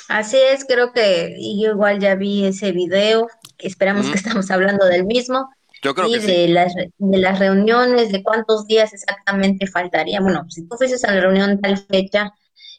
Así 0.09 0.37
es, 0.37 0.65
creo 0.65 0.93
que 0.93 1.37
yo 1.59 1.71
igual 1.71 1.99
ya 1.99 2.15
vi 2.15 2.45
ese 2.45 2.73
video, 2.73 3.29
esperamos 3.59 4.07
que 4.07 4.17
estamos 4.17 4.51
hablando 4.51 4.85
del 4.87 5.05
mismo. 5.05 5.51
Yo 5.83 5.95
creo 5.95 6.09
que 6.09 6.19
de, 6.19 6.49
las, 6.49 6.75
de 6.75 7.19
las 7.19 7.39
reuniones, 7.39 8.11
de 8.11 8.23
cuántos 8.23 8.67
días 8.67 8.93
exactamente 8.93 9.67
faltaría. 9.67 10.21
Bueno, 10.21 10.45
si 10.49 10.67
tú 10.67 10.77
fueses 10.77 11.05
a 11.05 11.15
la 11.15 11.21
reunión 11.21 11.61
tal 11.61 11.77
fecha, 11.77 12.33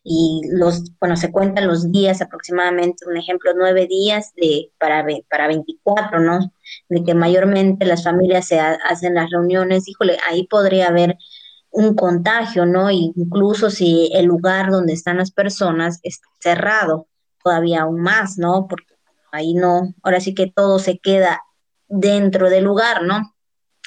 y 0.03 0.41
los, 0.51 0.97
bueno, 0.99 1.15
se 1.17 1.31
cuentan 1.31 1.67
los 1.67 1.91
días 1.91 2.21
aproximadamente, 2.21 3.05
un 3.05 3.17
ejemplo, 3.17 3.51
nueve 3.55 3.85
días 3.87 4.33
de, 4.35 4.71
para, 4.79 5.05
para 5.29 5.47
24, 5.47 6.19
¿no? 6.19 6.51
De 6.87 7.03
que 7.03 7.13
mayormente 7.13 7.85
las 7.85 8.03
familias 8.03 8.47
se 8.47 8.59
hacen 8.59 9.15
las 9.15 9.29
reuniones, 9.29 9.87
híjole, 9.87 10.17
ahí 10.27 10.47
podría 10.47 10.87
haber 10.87 11.17
un 11.71 11.95
contagio, 11.95 12.65
¿no? 12.65 12.89
Incluso 12.89 13.69
si 13.69 14.09
el 14.13 14.25
lugar 14.25 14.71
donde 14.71 14.93
están 14.93 15.17
las 15.17 15.31
personas 15.31 15.99
está 16.03 16.27
cerrado, 16.39 17.07
todavía 17.43 17.81
aún 17.81 18.01
más, 18.01 18.37
¿no? 18.37 18.67
Porque 18.67 18.95
ahí 19.31 19.53
no, 19.53 19.93
ahora 20.01 20.21
sí 20.21 20.33
que 20.33 20.47
todo 20.47 20.79
se 20.79 20.97
queda 20.97 21.43
dentro 21.89 22.49
del 22.49 22.63
lugar, 22.63 23.03
¿no? 23.03 23.35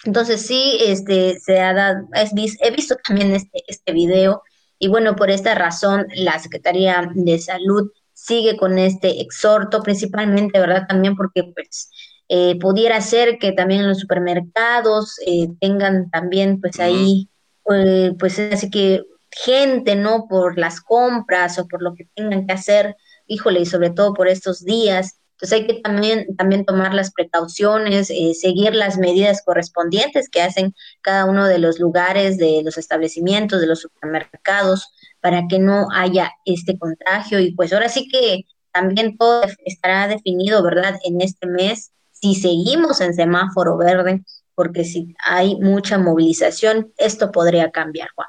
Entonces 0.04 0.44
sí, 0.44 0.78
este, 0.80 1.38
se 1.38 1.60
ha 1.60 1.72
dado, 1.72 2.08
he 2.12 2.70
visto 2.72 2.96
también 3.06 3.32
este, 3.32 3.62
este 3.68 3.92
video 3.92 4.42
y 4.82 4.88
bueno, 4.88 5.14
por 5.14 5.30
esta 5.30 5.54
razón, 5.54 6.08
la 6.12 6.40
Secretaría 6.40 7.08
de 7.14 7.38
Salud 7.38 7.92
sigue 8.14 8.56
con 8.56 8.78
este 8.80 9.20
exhorto, 9.20 9.80
principalmente, 9.80 10.58
¿verdad? 10.58 10.86
También 10.88 11.14
porque 11.14 11.44
pues 11.54 11.88
eh, 12.28 12.58
pudiera 12.58 13.00
ser 13.00 13.38
que 13.38 13.52
también 13.52 13.82
en 13.82 13.88
los 13.88 14.00
supermercados 14.00 15.20
eh, 15.24 15.46
tengan 15.60 16.10
también 16.10 16.60
pues 16.60 16.80
ahí, 16.80 17.28
eh, 17.72 18.12
pues 18.18 18.40
así 18.40 18.70
que 18.70 19.04
gente, 19.30 19.94
¿no? 19.94 20.26
Por 20.28 20.58
las 20.58 20.80
compras 20.80 21.60
o 21.60 21.68
por 21.68 21.80
lo 21.80 21.94
que 21.94 22.08
tengan 22.16 22.48
que 22.48 22.52
hacer, 22.52 22.96
híjole, 23.28 23.60
y 23.60 23.66
sobre 23.66 23.90
todo 23.90 24.14
por 24.14 24.26
estos 24.26 24.64
días 24.64 25.20
Entonces 25.42 25.58
hay 25.58 25.66
que 25.66 25.80
también, 25.80 26.36
también 26.36 26.64
tomar 26.64 26.94
las 26.94 27.10
precauciones, 27.10 28.10
eh, 28.10 28.32
seguir 28.32 28.76
las 28.76 28.96
medidas 28.96 29.42
correspondientes 29.44 30.28
que 30.28 30.40
hacen 30.40 30.72
cada 31.00 31.24
uno 31.24 31.48
de 31.48 31.58
los 31.58 31.80
lugares, 31.80 32.38
de 32.38 32.62
los 32.64 32.78
establecimientos, 32.78 33.60
de 33.60 33.66
los 33.66 33.80
supermercados, 33.80 34.94
para 35.20 35.48
que 35.48 35.58
no 35.58 35.88
haya 35.92 36.30
este 36.44 36.78
contagio. 36.78 37.40
Y 37.40 37.56
pues 37.56 37.72
ahora 37.72 37.88
sí 37.88 38.06
que 38.06 38.44
también 38.70 39.16
todo 39.16 39.42
estará 39.64 40.06
definido, 40.06 40.62
¿verdad? 40.62 41.00
En 41.04 41.20
este 41.20 41.48
mes, 41.48 41.90
si 42.12 42.36
seguimos 42.36 43.00
en 43.00 43.12
semáforo 43.12 43.76
verde, 43.76 44.22
porque 44.54 44.84
si 44.84 45.12
hay 45.24 45.56
mucha 45.56 45.98
movilización, 45.98 46.92
esto 46.98 47.32
podría 47.32 47.72
cambiar, 47.72 48.10
Juan. 48.14 48.28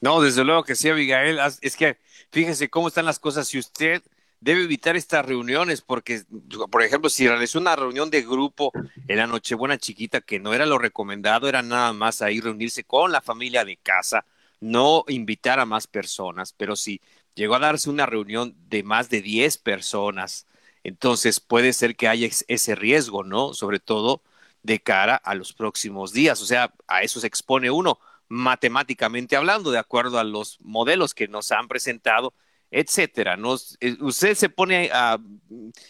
No, 0.00 0.20
desde 0.20 0.44
luego 0.44 0.62
que 0.62 0.76
sí, 0.76 0.90
Abigail. 0.90 1.40
Es 1.60 1.74
que 1.74 1.98
fíjese 2.30 2.70
cómo 2.70 2.86
están 2.86 3.04
las 3.04 3.18
cosas. 3.18 3.48
Si 3.48 3.58
usted 3.58 4.00
debe 4.40 4.62
evitar 4.62 4.96
estas 4.96 5.24
reuniones 5.24 5.82
porque, 5.82 6.22
por 6.70 6.82
ejemplo, 6.82 7.10
si 7.10 7.28
realizó 7.28 7.58
una 7.58 7.76
reunión 7.76 8.10
de 8.10 8.22
grupo 8.22 8.72
en 9.06 9.18
la 9.18 9.26
Nochebuena 9.26 9.78
chiquita, 9.78 10.20
que 10.20 10.40
no 10.40 10.54
era 10.54 10.66
lo 10.66 10.78
recomendado, 10.78 11.48
era 11.48 11.62
nada 11.62 11.92
más 11.92 12.22
ahí 12.22 12.40
reunirse 12.40 12.84
con 12.84 13.12
la 13.12 13.20
familia 13.20 13.64
de 13.64 13.76
casa, 13.76 14.24
no 14.60 15.04
invitar 15.08 15.60
a 15.60 15.66
más 15.66 15.86
personas, 15.86 16.52
pero 16.52 16.76
si 16.76 17.00
llegó 17.34 17.54
a 17.54 17.58
darse 17.60 17.90
una 17.90 18.06
reunión 18.06 18.54
de 18.68 18.82
más 18.82 19.10
de 19.10 19.22
10 19.22 19.58
personas, 19.58 20.46
entonces 20.84 21.40
puede 21.40 21.72
ser 21.72 21.96
que 21.96 22.08
haya 22.08 22.28
ese 22.48 22.74
riesgo, 22.74 23.24
¿no? 23.24 23.52
Sobre 23.54 23.78
todo 23.80 24.22
de 24.62 24.80
cara 24.80 25.16
a 25.16 25.34
los 25.34 25.52
próximos 25.52 26.12
días, 26.12 26.40
o 26.42 26.46
sea, 26.46 26.72
a 26.86 27.02
eso 27.02 27.20
se 27.20 27.26
expone 27.26 27.70
uno 27.70 27.98
matemáticamente 28.28 29.36
hablando, 29.36 29.70
de 29.70 29.78
acuerdo 29.78 30.18
a 30.18 30.24
los 30.24 30.60
modelos 30.60 31.14
que 31.14 31.28
nos 31.28 31.50
han 31.52 31.68
presentado 31.68 32.32
etcétera. 32.70 33.36
Eh, 33.80 33.96
usted 34.00 34.34
se 34.34 34.48
pone 34.48 34.90
a, 34.92 35.18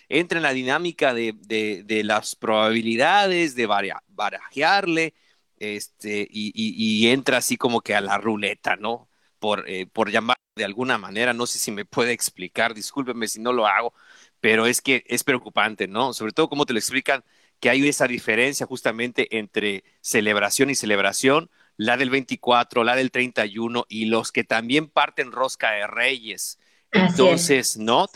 entra 0.09 0.39
en 0.39 0.43
la 0.43 0.53
dinámica 0.53 1.15
de, 1.15 1.35
de, 1.37 2.05
las 2.05 2.37
probabilidades, 2.37 3.55
de 3.55 3.67
barajearle, 3.67 5.15
este, 5.59 6.27
y, 6.31 6.53
y, 6.55 7.09
entra 7.09 7.39
así 7.39 7.57
como 7.57 7.83
que 7.83 7.95
a 7.95 8.01
la 8.01 8.19
ruleta, 8.19 8.77
¿no? 8.77 9.09
Por, 9.39 9.69
eh, 9.69 9.87
por 9.87 10.11
llamar 10.11 10.37
de 10.57 10.65
alguna 10.65 10.99
manera, 10.99 11.33
no 11.35 11.47
sé 11.47 11.59
si 11.59 11.71
me 11.71 11.85
puede 11.85 12.13
explicar, 12.13 12.75
discúlpeme 12.75 13.29
si 13.29 13.41
no 13.41 13.53
lo 13.53 13.67
hago, 13.67 13.95
pero 14.41 14.67
es 14.67 14.81
que 14.83 15.05
es 15.07 15.25
preocupante, 15.25 15.89
¿no? 15.89 16.13
Sobre 16.13 16.33
todo 16.33 16.49
como 16.49 16.67
te 16.67 16.73
lo 16.73 16.79
explican, 16.79 17.25
que 17.61 17.71
hay 17.71 17.87
esa 17.89 18.07
diferencia 18.09 18.67
justamente 18.67 19.39
entre 19.39 19.85
celebración 20.01 20.71
y 20.71 20.75
celebración, 20.75 21.51
la 21.77 21.97
del 21.97 22.11
24, 22.11 22.85
la 22.85 22.97
del 22.97 23.11
31 23.11 23.87
y 23.89 24.07
los 24.07 24.33
que 24.33 24.45
también 24.45 24.89
parten 24.89 25.33
rosca 25.33 25.73
de 25.73 25.87
reyes. 25.87 26.59
Entonces, 26.93 27.77
¿no? 27.77 28.09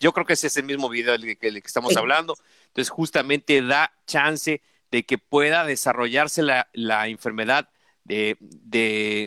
yo 0.00 0.12
creo 0.12 0.26
que 0.26 0.32
ese 0.32 0.46
es 0.46 0.56
el 0.56 0.64
mismo 0.64 0.88
video 0.88 1.12
del 1.12 1.36
que, 1.36 1.48
estamos 1.48 1.96
hablando. 1.96 2.34
Entonces, 2.68 2.90
justamente 2.90 3.60
da 3.62 3.92
chance 4.06 4.62
de 4.90 5.04
que 5.04 5.18
pueda 5.18 5.64
desarrollarse 5.64 6.42
la, 6.42 6.68
la 6.72 7.08
enfermedad, 7.08 7.68
de, 8.04 8.36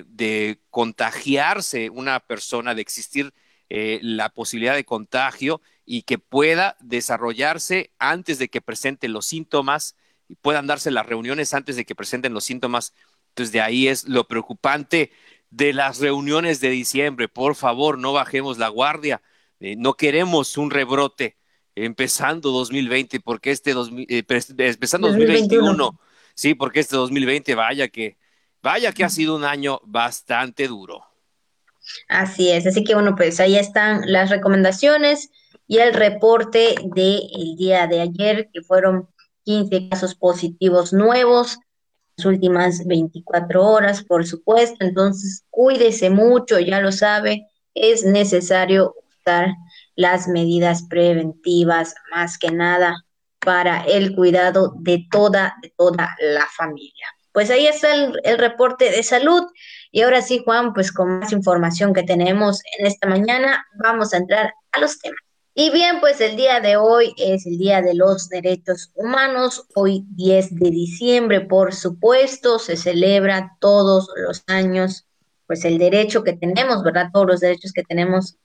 de, 0.07 0.59
contagiarse 0.69 1.89
una 1.89 2.19
persona, 2.19 2.75
de 2.75 2.81
existir 2.81 3.33
eh, 3.69 3.99
la 4.01 4.29
posibilidad 4.29 4.75
de 4.75 4.85
contagio 4.85 5.61
y 5.85 6.03
que 6.03 6.19
pueda 6.19 6.75
desarrollarse 6.81 7.91
antes 7.99 8.37
de 8.37 8.49
que 8.49 8.61
presenten 8.61 9.13
los 9.13 9.25
síntomas 9.25 9.95
y 10.27 10.35
puedan 10.35 10.67
darse 10.67 10.91
las 10.91 11.05
reuniones 11.05 11.53
antes 11.53 11.75
de 11.75 11.85
que 11.85 11.95
presenten 11.95 12.33
los 12.33 12.43
síntomas. 12.43 12.93
Entonces, 13.29 13.53
de 13.53 13.61
ahí 13.61 13.87
es 13.87 14.07
lo 14.07 14.27
preocupante 14.27 15.11
de 15.55 15.71
las 15.71 15.99
reuniones 15.99 16.59
de 16.59 16.69
diciembre. 16.69 17.29
Por 17.29 17.55
favor, 17.55 17.97
no 17.97 18.11
bajemos 18.11 18.57
la 18.57 18.67
guardia. 18.67 19.21
Eh, 19.59 19.75
no 19.77 19.93
queremos 19.93 20.57
un 20.57 20.69
rebrote 20.69 21.37
empezando 21.75 22.51
2020, 22.51 23.21
porque 23.21 23.51
este 23.51 23.71
eh, 23.71 24.25
empezando 24.27 25.07
2021. 25.07 25.99
Sí, 26.33 26.55
porque 26.55 26.81
este 26.81 26.97
2020 26.97 27.55
vaya 27.55 27.87
que 27.87 28.17
vaya 28.61 28.91
que 28.91 29.05
ha 29.05 29.09
sido 29.09 29.35
un 29.35 29.45
año 29.45 29.79
bastante 29.85 30.67
duro. 30.67 31.05
Así 32.09 32.51
es, 32.51 32.67
así 32.67 32.83
que 32.83 32.93
bueno, 32.93 33.15
pues 33.15 33.39
ahí 33.39 33.55
están 33.55 34.01
las 34.11 34.29
recomendaciones 34.29 35.29
y 35.67 35.77
el 35.77 35.93
reporte 35.93 36.75
del 36.83 37.55
día 37.57 37.87
de 37.87 38.01
ayer, 38.01 38.49
que 38.51 38.61
fueron 38.61 39.07
15 39.43 39.89
casos 39.89 40.15
positivos 40.15 40.91
nuevos, 40.91 41.59
últimas 42.23 42.85
24 42.85 43.63
horas, 43.63 44.03
por 44.03 44.25
supuesto. 44.25 44.85
Entonces, 44.85 45.43
cuídese 45.49 46.09
mucho, 46.09 46.59
ya 46.59 46.79
lo 46.79 46.91
sabe, 46.91 47.47
es 47.73 48.05
necesario 48.05 48.95
usar 49.19 49.49
las 49.95 50.27
medidas 50.27 50.83
preventivas 50.89 51.95
más 52.11 52.37
que 52.37 52.51
nada 52.51 52.95
para 53.39 53.83
el 53.85 54.15
cuidado 54.15 54.73
de 54.77 55.05
toda, 55.11 55.55
de 55.61 55.73
toda 55.77 56.15
la 56.19 56.45
familia. 56.55 57.05
Pues 57.33 57.49
ahí 57.49 57.67
está 57.67 57.93
el, 57.93 58.19
el 58.23 58.37
reporte 58.37 58.89
de 58.89 59.03
salud. 59.03 59.43
Y 59.91 60.01
ahora 60.01 60.21
sí, 60.21 60.41
Juan, 60.43 60.73
pues 60.73 60.91
con 60.91 61.19
más 61.19 61.33
información 61.33 61.93
que 61.93 62.03
tenemos 62.03 62.61
en 62.77 62.87
esta 62.87 63.07
mañana, 63.07 63.65
vamos 63.83 64.13
a 64.13 64.17
entrar 64.17 64.53
a 64.71 64.79
los 64.79 64.99
temas. 64.99 65.24
Y 65.57 65.69
bien, 65.69 66.01
pues 66.01 66.19
el 66.19 66.35
día 66.35 66.59
de 66.59 66.75
hoy 66.75 67.13
es 67.17 67.45
el 67.45 67.57
Día 67.57 67.81
de 67.81 67.95
los 67.95 68.27
Derechos 68.27 68.91
Humanos. 68.93 69.65
Hoy 69.73 70.03
10 70.09 70.55
de 70.55 70.69
diciembre, 70.69 71.39
por 71.39 71.73
supuesto, 71.73 72.59
se 72.59 72.75
celebra 72.75 73.55
todos 73.61 74.09
los 74.17 74.43
años, 74.47 75.07
pues 75.47 75.63
el 75.63 75.77
derecho 75.77 76.25
que 76.25 76.33
tenemos, 76.33 76.83
¿verdad? 76.83 77.07
Todos 77.13 77.27
los 77.27 77.39
derechos 77.39 77.71
que 77.71 77.83
tenemos 77.83 78.35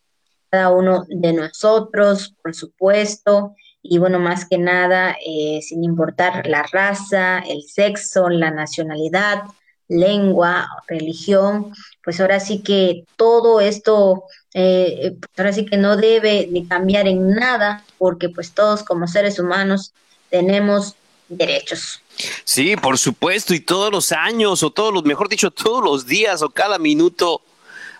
cada 0.50 0.70
uno 0.70 1.04
de 1.08 1.32
nosotros, 1.32 2.36
por 2.40 2.54
supuesto. 2.54 3.56
Y 3.82 3.98
bueno, 3.98 4.20
más 4.20 4.48
que 4.48 4.58
nada, 4.58 5.16
eh, 5.26 5.58
sin 5.62 5.82
importar 5.82 6.46
la 6.46 6.62
raza, 6.62 7.40
el 7.40 7.62
sexo, 7.62 8.28
la 8.28 8.52
nacionalidad, 8.52 9.42
lengua, 9.90 10.68
religión, 10.86 11.74
pues 12.02 12.20
ahora 12.20 12.38
sí 12.40 12.62
que 12.62 13.04
todo 13.16 13.60
esto, 13.60 14.22
eh, 14.54 15.16
pues 15.18 15.30
ahora 15.36 15.52
sí 15.52 15.66
que 15.66 15.76
no 15.76 15.96
debe 15.96 16.48
de 16.50 16.66
cambiar 16.66 17.08
en 17.08 17.34
nada, 17.34 17.84
porque 17.98 18.28
pues 18.28 18.52
todos 18.52 18.84
como 18.84 19.08
seres 19.08 19.38
humanos 19.40 19.92
tenemos 20.30 20.94
derechos. 21.28 22.00
Sí, 22.44 22.76
por 22.76 22.98
supuesto, 22.98 23.52
y 23.52 23.60
todos 23.60 23.90
los 23.90 24.12
años, 24.12 24.62
o 24.62 24.70
todos 24.70 24.94
los, 24.94 25.04
mejor 25.04 25.28
dicho, 25.28 25.50
todos 25.50 25.82
los 25.82 26.06
días 26.06 26.40
o 26.42 26.50
cada 26.50 26.78
minuto 26.78 27.42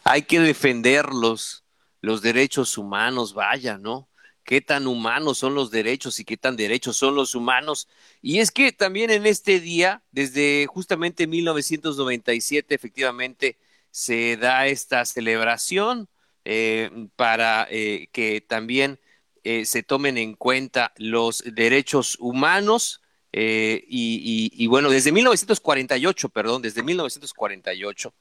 hay 0.05 0.22
que 0.22 0.38
defenderlos, 0.38 1.64
los 2.00 2.22
derechos 2.22 2.79
humanos, 2.79 3.35
vaya, 3.35 3.79
¿no? 3.79 4.09
Qué 4.50 4.60
tan 4.60 4.88
humanos 4.88 5.38
son 5.38 5.54
los 5.54 5.70
derechos 5.70 6.18
y 6.18 6.24
qué 6.24 6.36
tan 6.36 6.56
derechos 6.56 6.96
son 6.96 7.14
los 7.14 7.36
humanos. 7.36 7.86
Y 8.20 8.40
es 8.40 8.50
que 8.50 8.72
también 8.72 9.10
en 9.10 9.24
este 9.24 9.60
día, 9.60 10.02
desde 10.10 10.66
justamente 10.66 11.28
1997, 11.28 12.74
efectivamente, 12.74 13.58
se 13.92 14.36
da 14.36 14.66
esta 14.66 15.04
celebración 15.04 16.08
eh, 16.44 16.90
para 17.14 17.68
eh, 17.70 18.08
que 18.10 18.40
también 18.40 18.98
eh, 19.44 19.64
se 19.66 19.84
tomen 19.84 20.18
en 20.18 20.34
cuenta 20.34 20.94
los 20.96 21.44
derechos 21.46 22.16
humanos. 22.18 23.02
Y, 23.32 24.50
y, 24.52 24.66
bueno, 24.66 24.90
desde 24.90 25.12
1948, 25.12 26.28
perdón, 26.30 26.60
desde 26.62 26.82
1948, 26.82 28.12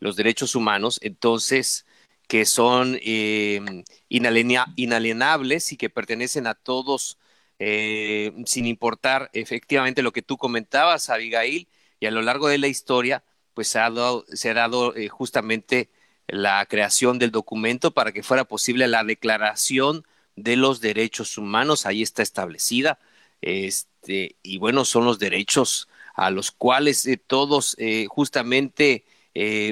los 0.00 0.16
derechos 0.16 0.54
humanos, 0.54 0.98
entonces 1.02 1.84
que 2.28 2.44
son 2.46 2.98
eh, 3.02 3.84
inalienables 4.08 5.72
y 5.72 5.76
que 5.76 5.90
pertenecen 5.90 6.46
a 6.46 6.54
todos 6.54 7.18
eh, 7.58 8.32
sin 8.46 8.66
importar 8.66 9.30
efectivamente 9.32 10.02
lo 10.02 10.12
que 10.12 10.22
tú 10.22 10.36
comentabas, 10.38 11.10
Abigail, 11.10 11.68
y 12.00 12.06
a 12.06 12.10
lo 12.10 12.22
largo 12.22 12.48
de 12.48 12.58
la 12.58 12.68
historia, 12.68 13.24
pues 13.54 13.68
se 13.68 13.78
ha 13.78 13.90
dado, 13.90 14.24
se 14.28 14.50
ha 14.50 14.54
dado 14.54 14.96
eh, 14.96 15.08
justamente 15.08 15.90
la 16.26 16.64
creación 16.66 17.18
del 17.18 17.30
documento 17.30 17.92
para 17.92 18.12
que 18.12 18.22
fuera 18.22 18.44
posible 18.44 18.88
la 18.88 19.04
declaración 19.04 20.04
de 20.36 20.56
los 20.56 20.80
derechos 20.80 21.38
humanos, 21.38 21.86
ahí 21.86 22.02
está 22.02 22.22
establecida, 22.22 22.98
este, 23.40 24.36
y 24.42 24.58
bueno, 24.58 24.84
son 24.84 25.04
los 25.04 25.18
derechos 25.18 25.88
a 26.14 26.30
los 26.30 26.50
cuales 26.50 27.08
todos 27.26 27.76
justamente 28.08 29.04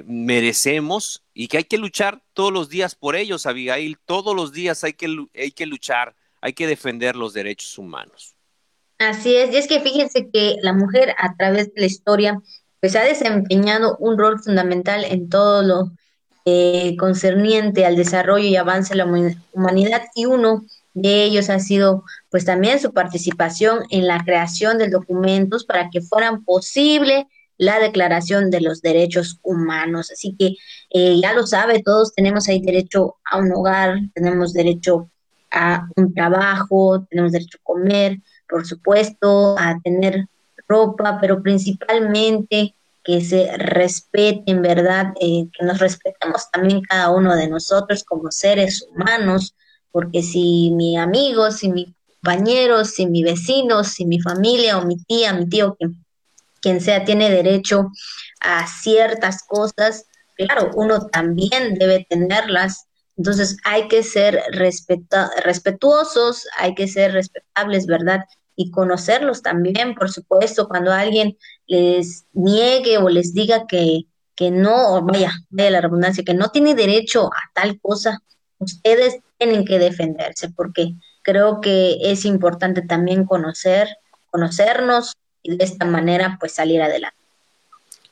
merecemos 0.07 1.22
y 1.35 1.48
que 1.48 1.59
hay 1.59 1.64
que 1.64 1.79
luchar 1.79 2.22
todos 2.33 2.53
los 2.53 2.68
días 2.68 2.94
por 2.94 3.16
ellos, 3.16 3.46
Abigail, 3.46 3.98
todos 4.05 4.35
los 4.35 4.53
días 4.53 4.83
hay 4.85 4.94
que, 4.94 5.07
hay 5.35 5.53
que 5.53 5.66
luchar, 5.66 6.14
hay 6.40 6.53
que 6.53 6.66
defender 6.66 7.16
los 7.16 7.33
derechos 7.33 7.79
humanos. 7.79 8.35
Así 8.98 9.35
es, 9.35 9.53
y 9.53 9.57
es 9.57 9.66
que 9.66 9.81
fíjense 9.81 10.29
que 10.33 10.57
la 10.62 10.72
mujer 10.72 11.14
a 11.18 11.35
través 11.37 11.72
de 11.75 11.81
la 11.81 11.87
historia 11.87 12.40
pues 12.81 12.96
ha 12.96 13.03
desempeñado 13.03 13.96
un 13.98 14.18
rol 14.18 14.40
fundamental 14.40 15.05
en 15.05 15.29
todo 15.29 15.62
lo 15.62 15.92
eh, 16.44 16.96
concerniente 16.98 17.87
al 17.87 17.94
desarrollo 17.94 18.46
y 18.46 18.57
avance 18.57 18.94
de 18.94 19.05
la 19.05 19.33
humanidad 19.53 20.03
y 20.16 20.27
uno 20.27 20.64
de 20.94 21.22
ellos 21.22 21.48
ha 21.51 21.61
sido 21.61 22.05
pues 22.31 22.44
también 22.44 22.81
su 22.81 22.92
participación 22.92 23.85
en 23.90 24.09
la 24.09 24.25
creación 24.25 24.79
de 24.79 24.88
documentos 24.88 25.64
para 25.64 25.88
que 25.90 26.01
fueran 26.01 26.44
posible 26.44 27.29
la 27.62 27.79
Declaración 27.79 28.51
de 28.51 28.61
los 28.61 28.83
Derechos 28.83 29.38
Humanos. 29.42 30.11
Así 30.11 30.35
que 30.37 30.57
eh, 30.90 31.20
ya 31.22 31.33
lo 31.33 31.46
sabe, 31.46 31.81
todos 31.83 32.12
tenemos 32.12 32.48
ahí 32.48 32.61
derecho 32.61 33.16
a 33.25 33.38
un 33.38 33.53
hogar, 33.53 34.01
tenemos 34.14 34.53
derecho 34.53 35.09
a 35.53 35.87
un 35.94 36.12
trabajo, 36.12 37.07
tenemos 37.09 37.31
derecho 37.31 37.59
a 37.59 37.64
comer, 37.64 38.18
por 38.48 38.66
supuesto, 38.66 39.57
a 39.57 39.79
tener 39.85 40.27
ropa, 40.66 41.18
pero 41.20 41.40
principalmente 41.40 42.75
que 43.05 43.20
se 43.20 43.57
respeten, 43.57 44.61
¿verdad? 44.61 45.12
Eh, 45.20 45.46
que 45.57 45.64
nos 45.64 45.79
respetemos 45.79 46.51
también 46.51 46.83
cada 46.83 47.11
uno 47.11 47.37
de 47.37 47.48
nosotros 47.48 48.03
como 48.03 48.33
seres 48.33 48.85
humanos, 48.90 49.55
porque 49.92 50.22
si 50.22 50.72
mi 50.72 50.96
amigo, 50.96 51.53
si 51.53 51.70
mi 51.70 51.94
compañero, 52.14 52.85
si 52.85 53.07
mi 53.07 53.22
vecino, 53.22 53.85
si 53.85 54.05
mi 54.05 54.20
familia 54.20 54.79
o 54.79 54.85
mi 54.85 54.96
tía, 54.96 55.33
mi 55.33 55.48
tío, 55.48 55.77
quien, 55.77 56.03
quien 56.62 56.81
sea, 56.81 57.05
tiene 57.05 57.29
derecho 57.29 57.90
a 58.40 58.66
ciertas 58.66 59.42
cosas, 59.42 60.07
claro, 60.37 60.70
uno 60.75 61.09
también 61.09 61.75
debe 61.75 62.07
tenerlas. 62.09 62.87
Entonces 63.18 63.59
hay 63.64 63.88
que 63.88 64.03
ser 64.03 64.42
respetuosos, 64.53 66.46
hay 66.57 66.75
que 66.75 66.88
ser 66.88 67.12
respetables, 67.12 67.87
¿verdad? 67.87 68.20
Y 68.57 68.70
conocerlos 68.70 69.42
también, 69.42 69.94
por 69.94 70.11
supuesto, 70.11 70.68
cuando 70.68 70.92
alguien 70.92 71.37
les 71.66 72.25
niegue 72.33 72.98
o 72.98 73.09
les 73.09 73.35
diga 73.35 73.66
que, 73.66 74.03
que 74.35 74.51
no, 74.51 75.03
vaya, 75.03 75.33
vaya 75.51 75.70
la 75.70 75.81
redundancia, 75.81 76.25
que 76.25 76.35
no 76.35 76.48
tiene 76.51 76.75
derecho 76.75 77.27
a 77.27 77.51
tal 77.55 77.79
cosa, 77.81 78.22
ustedes 78.59 79.18
tienen 79.37 79.64
que 79.64 79.79
defenderse, 79.79 80.51
porque 80.51 80.94
creo 81.22 81.61
que 81.61 81.98
es 82.01 82.25
importante 82.25 82.83
también 82.83 83.27
conocer, 83.27 83.88
conocernos 84.31 85.14
y 85.42 85.57
de 85.57 85.64
esta 85.64 85.85
manera 85.85 86.37
pues 86.38 86.52
salir 86.52 86.81
adelante. 86.83 87.16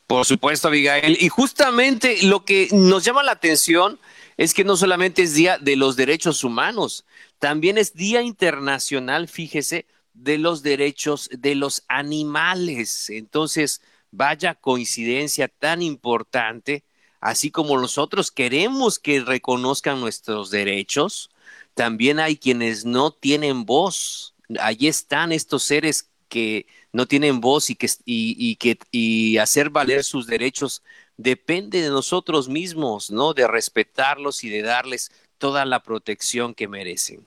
Por 0.06 0.26
supuesto, 0.26 0.68
Abigail. 0.68 1.16
Y 1.20 1.28
justamente 1.28 2.22
lo 2.24 2.44
que 2.44 2.68
nos 2.72 3.04
llama 3.04 3.22
la 3.22 3.32
atención 3.32 4.00
es 4.36 4.54
que 4.54 4.64
no 4.64 4.76
solamente 4.76 5.22
es 5.22 5.34
Día 5.34 5.58
de 5.58 5.76
los 5.76 5.96
Derechos 5.96 6.42
Humanos, 6.42 7.04
también 7.38 7.78
es 7.78 7.94
Día 7.94 8.20
Internacional, 8.20 9.28
fíjese, 9.28 9.86
de 10.14 10.38
los 10.38 10.62
derechos 10.62 11.28
de 11.32 11.54
los 11.54 11.84
animales. 11.88 13.08
Entonces, 13.10 13.82
vaya 14.10 14.54
coincidencia 14.54 15.46
tan 15.46 15.82
importante, 15.82 16.82
así 17.20 17.50
como 17.50 17.78
nosotros 17.78 18.30
queremos 18.30 18.98
que 18.98 19.20
reconozcan 19.20 20.00
nuestros 20.00 20.50
derechos, 20.50 21.30
también 21.74 22.18
hay 22.18 22.36
quienes 22.36 22.84
no 22.84 23.12
tienen 23.12 23.64
voz. 23.64 24.34
Allí 24.58 24.88
están 24.88 25.32
estos 25.32 25.62
seres 25.62 26.08
que 26.28 26.66
no 26.92 27.07
tienen 27.07 27.40
voz 27.40 27.70
y 27.70 27.76
que, 27.76 27.88
y, 28.05 28.57
que 28.57 28.79
y 28.90 29.38
hacer 29.38 29.70
valer 29.70 30.05
sus 30.05 30.26
derechos 30.26 30.83
depende 31.16 31.83
de 31.83 31.88
nosotros 31.90 32.48
mismos, 32.48 33.11
¿no? 33.11 33.35
De 33.35 33.46
respetarlos 33.46 34.42
y 34.44 34.48
de 34.48 34.62
darles 34.62 35.12
toda 35.38 35.64
la 35.64 35.83
protección 35.83 36.55
que 36.55 36.68
merecen. 36.68 37.26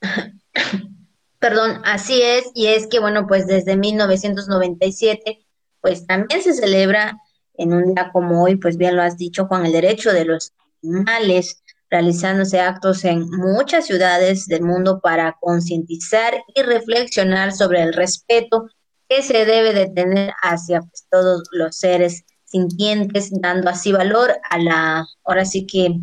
Perdón, 1.38 1.82
así 1.84 2.20
es, 2.20 2.50
y 2.54 2.66
es 2.66 2.88
que, 2.88 2.98
bueno, 2.98 3.26
pues 3.28 3.46
desde 3.46 3.76
1997, 3.76 5.46
pues 5.80 6.06
también 6.06 6.42
se 6.42 6.52
celebra 6.52 7.16
en 7.54 7.72
un 7.72 7.94
día 7.94 8.10
como 8.12 8.42
hoy, 8.42 8.56
pues 8.56 8.76
bien 8.76 8.96
lo 8.96 9.02
has 9.02 9.16
dicho, 9.16 9.46
Juan, 9.46 9.66
el 9.66 9.72
derecho 9.72 10.12
de 10.12 10.24
los 10.24 10.52
animales, 10.82 11.62
realizándose 11.90 12.60
actos 12.60 13.04
en 13.04 13.28
muchas 13.30 13.86
ciudades 13.86 14.46
del 14.46 14.62
mundo 14.62 15.00
para 15.00 15.36
concientizar 15.40 16.34
y 16.54 16.62
reflexionar 16.62 17.52
sobre 17.52 17.82
el 17.82 17.92
respeto 17.92 18.66
que 19.08 19.22
se 19.22 19.44
debe 19.46 19.72
de 19.72 19.88
tener 19.88 20.32
hacia 20.42 20.80
pues, 20.80 21.06
todos 21.10 21.48
los 21.52 21.76
seres 21.76 22.24
sintientes, 22.44 23.30
dando 23.40 23.70
así 23.70 23.92
valor 23.92 24.34
a 24.50 24.58
la, 24.58 25.06
ahora 25.24 25.44
sí 25.44 25.66
que 25.66 25.94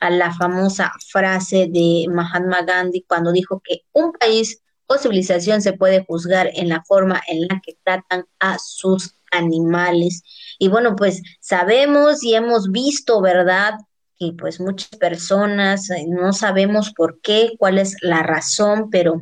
a 0.00 0.10
la 0.10 0.32
famosa 0.32 0.92
frase 1.10 1.68
de 1.70 2.06
Mahatma 2.08 2.62
Gandhi 2.62 3.04
cuando 3.06 3.32
dijo 3.32 3.60
que 3.64 3.82
un 3.92 4.12
país 4.12 4.60
o 4.86 4.96
civilización 4.96 5.60
se 5.60 5.72
puede 5.72 6.04
juzgar 6.04 6.50
en 6.54 6.68
la 6.68 6.82
forma 6.84 7.20
en 7.28 7.42
la 7.42 7.60
que 7.64 7.76
tratan 7.84 8.24
a 8.38 8.58
sus 8.58 9.14
animales. 9.30 10.22
Y 10.58 10.68
bueno, 10.68 10.96
pues 10.96 11.22
sabemos 11.40 12.24
y 12.24 12.34
hemos 12.34 12.70
visto, 12.70 13.20
¿verdad? 13.20 13.74
Que 14.18 14.32
pues 14.36 14.60
muchas 14.60 14.90
personas 14.98 15.90
eh, 15.90 16.04
no 16.08 16.32
sabemos 16.32 16.92
por 16.94 17.20
qué, 17.20 17.52
cuál 17.58 17.78
es 17.78 17.96
la 18.02 18.22
razón, 18.22 18.90
pero 18.90 19.20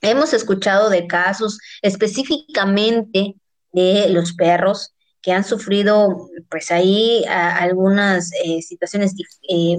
hemos 0.00 0.32
escuchado 0.32 0.90
de 0.90 1.06
casos 1.06 1.58
específicamente 1.82 3.36
de 3.72 4.08
los 4.08 4.32
perros 4.34 4.94
que 5.22 5.32
han 5.32 5.44
sufrido 5.44 6.28
pues 6.48 6.70
ahí 6.70 7.24
algunas 7.28 8.30
eh, 8.44 8.62
situaciones 8.62 9.14
eh, 9.48 9.76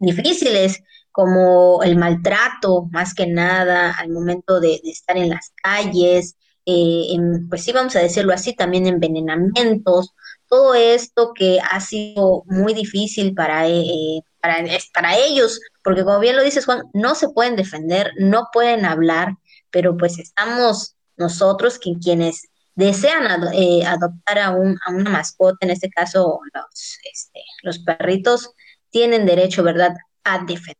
difíciles 0.00 0.82
como 1.12 1.82
el 1.82 1.96
maltrato, 1.96 2.88
más 2.90 3.14
que 3.14 3.26
nada, 3.26 3.92
al 3.92 4.10
momento 4.10 4.60
de, 4.60 4.80
estar 4.84 5.16
en 5.16 5.30
las 5.30 5.52
calles, 5.62 6.36
eh, 6.66 7.16
pues 7.48 7.64
sí, 7.64 7.72
vamos 7.72 7.96
a 7.96 8.00
decirlo 8.00 8.32
así, 8.32 8.54
también 8.54 8.86
envenenamientos, 8.86 10.14
todo 10.50 10.74
esto 10.74 11.32
que 11.34 11.58
ha 11.60 11.80
sido 11.80 12.42
muy 12.46 12.74
difícil 12.74 13.34
para, 13.34 13.68
eh, 13.68 14.20
para, 14.40 14.64
para 14.92 15.16
ellos, 15.16 15.60
porque 15.82 16.04
como 16.04 16.18
bien 16.18 16.36
lo 16.36 16.42
dices, 16.42 16.66
Juan, 16.66 16.82
no 16.92 17.14
se 17.14 17.28
pueden 17.30 17.56
defender, 17.56 18.10
no 18.18 18.48
pueden 18.52 18.84
hablar, 18.84 19.36
pero 19.70 19.96
pues 19.96 20.18
estamos 20.18 20.96
nosotros 21.16 21.78
que 21.78 21.94
quienes 22.02 22.48
desean 22.74 23.48
eh, 23.54 23.86
adoptar 23.86 24.38
a, 24.40 24.50
un, 24.50 24.76
a 24.84 24.90
una 24.90 25.08
mascota, 25.08 25.58
en 25.60 25.70
este 25.70 25.88
caso 25.88 26.40
los, 26.52 26.98
este, 27.10 27.40
los 27.62 27.78
perritos, 27.78 28.50
tienen 28.90 29.26
derecho, 29.26 29.62
¿verdad?, 29.62 29.94
a 30.24 30.38
defender. 30.40 30.76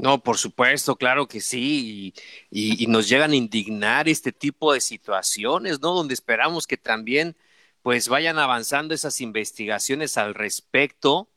No, 0.00 0.22
por 0.22 0.38
supuesto, 0.38 0.96
claro 0.96 1.28
que 1.28 1.40
sí, 1.40 2.14
y, 2.50 2.86
nos 2.86 3.08
llegan 3.08 3.32
a 3.32 3.36
indignar 3.36 4.08
este 4.08 4.32
tipo 4.32 4.72
de 4.72 4.80
situaciones, 4.80 5.80
¿no? 5.80 5.92
Donde 5.92 6.14
esperamos 6.14 6.66
que 6.66 6.78
también 6.78 7.36
pues 7.82 8.08
vayan 8.08 8.38
avanzando 8.38 8.94
esas 8.94 9.20
investigaciones 9.20 10.18
al 10.18 10.34
respecto. 10.34 11.30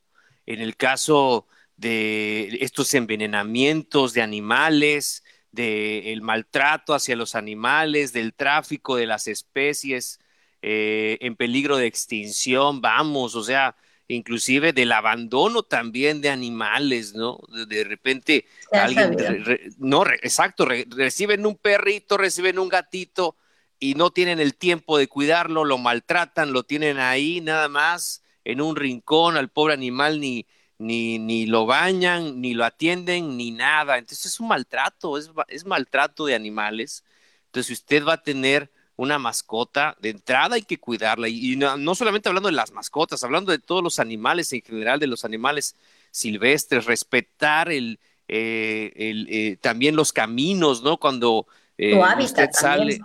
En 0.45 0.61
el 0.61 0.75
caso 0.75 1.47
de 1.77 2.57
estos 2.61 2.93
envenenamientos 2.93 4.13
de 4.13 4.21
animales, 4.21 5.23
del 5.51 6.21
maltrato 6.21 6.93
hacia 6.93 7.15
los 7.15 7.35
animales, 7.35 8.11
del 8.11 8.33
tráfico 8.33 8.95
de 8.95 9.05
las 9.05 9.27
especies 9.27 10.19
eh, 10.61 11.17
en 11.21 11.35
peligro 11.35 11.77
de 11.77 11.85
extinción, 11.85 12.81
vamos, 12.81 13.35
o 13.35 13.43
sea, 13.43 13.75
inclusive 14.07 14.73
del 14.73 14.91
abandono 14.91 15.63
también 15.63 16.21
de 16.21 16.29
animales, 16.29 17.13
¿no? 17.13 17.39
De, 17.67 17.83
repente 17.83 18.45
alguien, 18.71 19.15
no, 19.77 20.05
exacto, 20.05 20.65
reciben 20.65 21.45
un 21.45 21.55
perrito, 21.55 22.17
reciben 22.17 22.59
un 22.59 22.69
gatito 22.69 23.35
y 23.83 23.95
no 23.95 24.11
tienen 24.11 24.39
el 24.39 24.55
tiempo 24.55 24.97
de 24.97 25.09
cuidarlo, 25.09 25.65
lo 25.65 25.77
maltratan, 25.77 26.53
lo 26.53 26.63
tienen 26.63 26.99
ahí 26.99 27.41
nada 27.41 27.67
más 27.67 28.23
en 28.45 28.61
un 28.61 28.77
rincón, 28.77 29.35
al 29.35 29.49
pobre 29.49 29.73
animal 29.73 30.21
ni, 30.21 30.45
ni, 30.77 31.19
ni 31.19 31.47
lo 31.47 31.65
bañan, 31.65 32.39
ni 32.39 32.53
lo 32.53 32.63
atienden, 32.63 33.35
ni 33.35 33.51
nada. 33.51 33.97
Entonces 33.97 34.27
es 34.27 34.39
un 34.39 34.47
maltrato, 34.47 35.17
es, 35.17 35.31
es 35.49 35.65
maltrato 35.65 36.25
de 36.25 36.33
animales. 36.33 37.03
Entonces 37.47 37.77
usted 37.77 38.05
va 38.05 38.13
a 38.13 38.23
tener 38.23 38.71
una 38.95 39.19
mascota, 39.19 39.97
de 39.99 40.11
entrada 40.11 40.55
hay 40.55 40.61
que 40.61 40.79
cuidarla. 40.79 41.27
Y, 41.27 41.57
no, 41.57 41.93
solamente 41.93 42.29
hablando 42.29 42.47
de 42.47 42.55
las 42.55 42.71
mascotas, 42.71 43.21
hablando 43.25 43.51
de 43.51 43.59
todos 43.59 43.83
los 43.83 43.99
animales 43.99 44.53
en 44.53 44.61
general, 44.61 44.97
de 44.97 45.07
los 45.07 45.25
animales 45.25 45.75
silvestres, 46.09 46.85
respetar 46.85 47.69
el, 47.69 47.99
eh, 48.29 48.93
el 48.95 49.27
eh, 49.29 49.57
también 49.59 49.97
los 49.97 50.13
caminos, 50.13 50.83
¿no? 50.83 50.95
Cuando 50.95 51.47
eh, 51.77 51.99
usted 52.21 52.49
sale. 52.53 53.01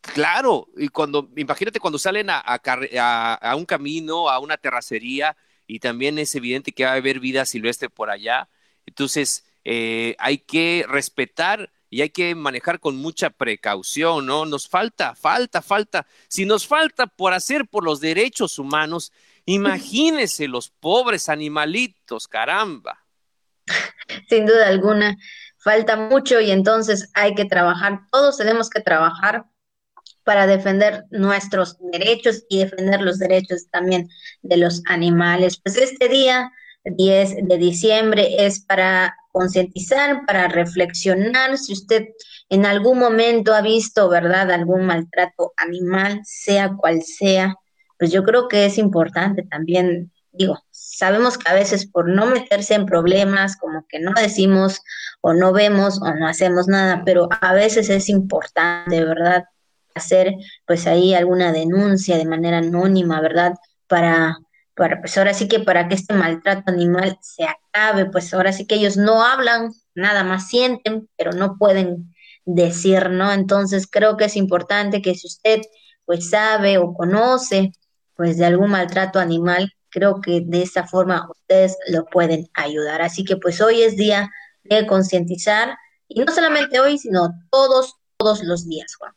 Claro, 0.00 0.68
y 0.76 0.88
cuando, 0.88 1.30
imagínate 1.36 1.80
cuando 1.80 1.98
salen 1.98 2.28
a, 2.30 3.54
un 3.56 3.64
camino, 3.64 4.28
a 4.28 4.38
una 4.38 4.56
terracería, 4.56 5.36
y 5.66 5.80
también 5.80 6.18
es 6.18 6.34
evidente 6.34 6.72
que 6.72 6.84
va 6.84 6.92
a 6.92 6.94
haber 6.94 7.20
vida 7.20 7.44
silvestre 7.44 7.90
por 7.90 8.10
allá. 8.10 8.48
Entonces, 8.86 9.44
hay 9.64 10.38
que 10.38 10.84
respetar 10.88 11.70
y 11.90 12.02
hay 12.02 12.10
que 12.10 12.34
manejar 12.34 12.80
con 12.80 12.96
mucha 12.96 13.30
precaución, 13.30 14.26
¿no? 14.26 14.44
Nos 14.44 14.68
falta, 14.68 15.14
falta, 15.14 15.62
falta. 15.62 16.06
Si 16.28 16.44
nos 16.44 16.66
falta 16.66 17.06
por 17.06 17.32
hacer 17.32 17.66
por 17.66 17.84
los 17.84 18.00
derechos 18.00 18.58
humanos, 18.58 19.12
imagínese 19.46 20.48
los 20.48 20.68
pobres 20.68 21.28
animalitos, 21.28 22.28
caramba. 22.28 23.04
Sin 24.28 24.46
duda 24.46 24.68
alguna, 24.68 25.16
falta 25.58 25.96
mucho 25.96 26.40
y 26.40 26.50
entonces 26.50 27.10
hay 27.14 27.34
que 27.34 27.44
trabajar, 27.44 28.00
todos 28.10 28.36
tenemos 28.36 28.70
que 28.70 28.80
trabajar 28.80 29.46
para 30.28 30.46
defender 30.46 31.06
nuestros 31.08 31.78
derechos 31.90 32.44
y 32.50 32.58
defender 32.58 33.00
los 33.00 33.18
derechos 33.18 33.70
también 33.70 34.10
de 34.42 34.58
los 34.58 34.82
animales. 34.84 35.58
Pues 35.64 35.78
este 35.78 36.06
día 36.10 36.52
10 36.84 37.48
de 37.48 37.56
diciembre 37.56 38.44
es 38.44 38.60
para 38.60 39.16
concientizar, 39.32 40.26
para 40.26 40.48
reflexionar. 40.48 41.56
Si 41.56 41.72
usted 41.72 42.08
en 42.50 42.66
algún 42.66 42.98
momento 42.98 43.54
ha 43.54 43.62
visto, 43.62 44.10
¿verdad?, 44.10 44.50
algún 44.50 44.84
maltrato 44.84 45.54
animal, 45.56 46.20
sea 46.24 46.74
cual 46.76 47.00
sea, 47.02 47.54
pues 47.98 48.12
yo 48.12 48.22
creo 48.22 48.48
que 48.48 48.66
es 48.66 48.76
importante 48.76 49.44
también 49.44 50.12
digo, 50.30 50.62
sabemos 50.70 51.38
que 51.38 51.50
a 51.50 51.54
veces 51.54 51.86
por 51.86 52.06
no 52.08 52.26
meterse 52.26 52.74
en 52.74 52.84
problemas, 52.84 53.56
como 53.56 53.86
que 53.88 53.98
no 53.98 54.12
decimos 54.12 54.82
o 55.22 55.32
no 55.32 55.52
vemos 55.52 56.00
o 56.02 56.14
no 56.14 56.28
hacemos 56.28 56.68
nada, 56.68 57.02
pero 57.04 57.28
a 57.40 57.54
veces 57.54 57.88
es 57.88 58.08
importante, 58.10 59.04
¿verdad? 59.04 59.46
Hacer 59.98 60.34
pues 60.66 60.86
ahí 60.86 61.14
alguna 61.14 61.52
denuncia 61.52 62.16
de 62.16 62.24
manera 62.24 62.58
anónima, 62.58 63.20
¿verdad? 63.20 63.54
Para, 63.86 64.38
para 64.74 65.00
pues 65.00 65.16
ahora 65.18 65.34
sí 65.34 65.48
que 65.48 65.60
para 65.60 65.88
que 65.88 65.94
este 65.94 66.14
maltrato 66.14 66.70
animal 66.70 67.18
se 67.20 67.44
acabe, 67.44 68.06
pues 68.06 68.32
ahora 68.34 68.52
sí 68.52 68.66
que 68.66 68.76
ellos 68.76 68.96
no 68.96 69.24
hablan, 69.24 69.72
nada 69.94 70.24
más 70.24 70.48
sienten, 70.48 71.08
pero 71.16 71.32
no 71.32 71.56
pueden 71.58 72.14
decir, 72.44 73.10
¿no? 73.10 73.32
Entonces 73.32 73.86
creo 73.90 74.16
que 74.16 74.24
es 74.24 74.36
importante 74.36 75.02
que 75.02 75.14
si 75.14 75.26
usted 75.26 75.60
pues 76.04 76.30
sabe 76.30 76.78
o 76.78 76.94
conoce 76.94 77.72
pues 78.14 78.38
de 78.38 78.46
algún 78.46 78.70
maltrato 78.70 79.20
animal, 79.20 79.72
creo 79.90 80.20
que 80.20 80.42
de 80.44 80.62
esa 80.62 80.86
forma 80.86 81.28
ustedes 81.30 81.76
lo 81.88 82.06
pueden 82.06 82.48
ayudar. 82.54 83.02
Así 83.02 83.24
que 83.24 83.36
pues 83.36 83.60
hoy 83.60 83.82
es 83.82 83.96
día 83.96 84.30
de 84.64 84.86
concientizar 84.86 85.76
y 86.08 86.20
no 86.20 86.32
solamente 86.32 86.80
hoy, 86.80 86.98
sino 86.98 87.28
todos, 87.50 87.94
todos 88.16 88.42
los 88.42 88.66
días, 88.66 88.94
Juan. 88.96 89.12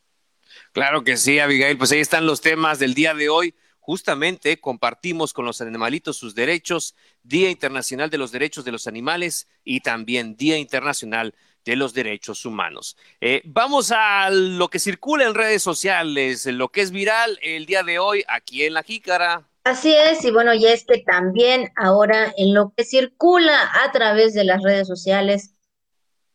Claro 0.72 1.04
que 1.04 1.18
sí, 1.18 1.38
Abigail, 1.38 1.76
pues 1.76 1.92
ahí 1.92 2.00
están 2.00 2.24
los 2.24 2.40
temas 2.40 2.78
del 2.78 2.94
día 2.94 3.12
de 3.12 3.28
hoy. 3.28 3.54
Justamente 3.78 4.58
compartimos 4.58 5.34
con 5.34 5.44
los 5.44 5.60
animalitos 5.60 6.16
sus 6.16 6.34
derechos, 6.34 6.94
Día 7.22 7.50
Internacional 7.50 8.08
de 8.08 8.16
los 8.16 8.32
Derechos 8.32 8.64
de 8.64 8.72
los 8.72 8.86
Animales 8.86 9.48
y 9.64 9.80
también 9.80 10.36
Día 10.36 10.56
Internacional 10.56 11.34
de 11.64 11.76
los 11.76 11.92
derechos 11.92 12.46
humanos. 12.46 12.96
Eh, 13.20 13.42
vamos 13.44 13.92
a 13.94 14.30
lo 14.30 14.68
que 14.68 14.78
circula 14.78 15.26
en 15.26 15.34
redes 15.34 15.62
sociales, 15.62 16.46
lo 16.46 16.70
que 16.70 16.80
es 16.80 16.90
viral 16.90 17.38
el 17.42 17.66
día 17.66 17.82
de 17.82 17.98
hoy 17.98 18.24
aquí 18.26 18.64
en 18.64 18.74
La 18.74 18.82
Jícara. 18.82 19.46
Así 19.64 19.94
es, 19.94 20.24
y 20.24 20.30
bueno, 20.30 20.54
y 20.54 20.66
es 20.66 20.84
que 20.84 20.98
también 20.98 21.70
ahora 21.76 22.32
en 22.36 22.54
lo 22.54 22.72
que 22.74 22.84
circula 22.84 23.70
a 23.84 23.92
través 23.92 24.32
de 24.34 24.44
las 24.44 24.62
redes 24.62 24.88
sociales, 24.88 25.54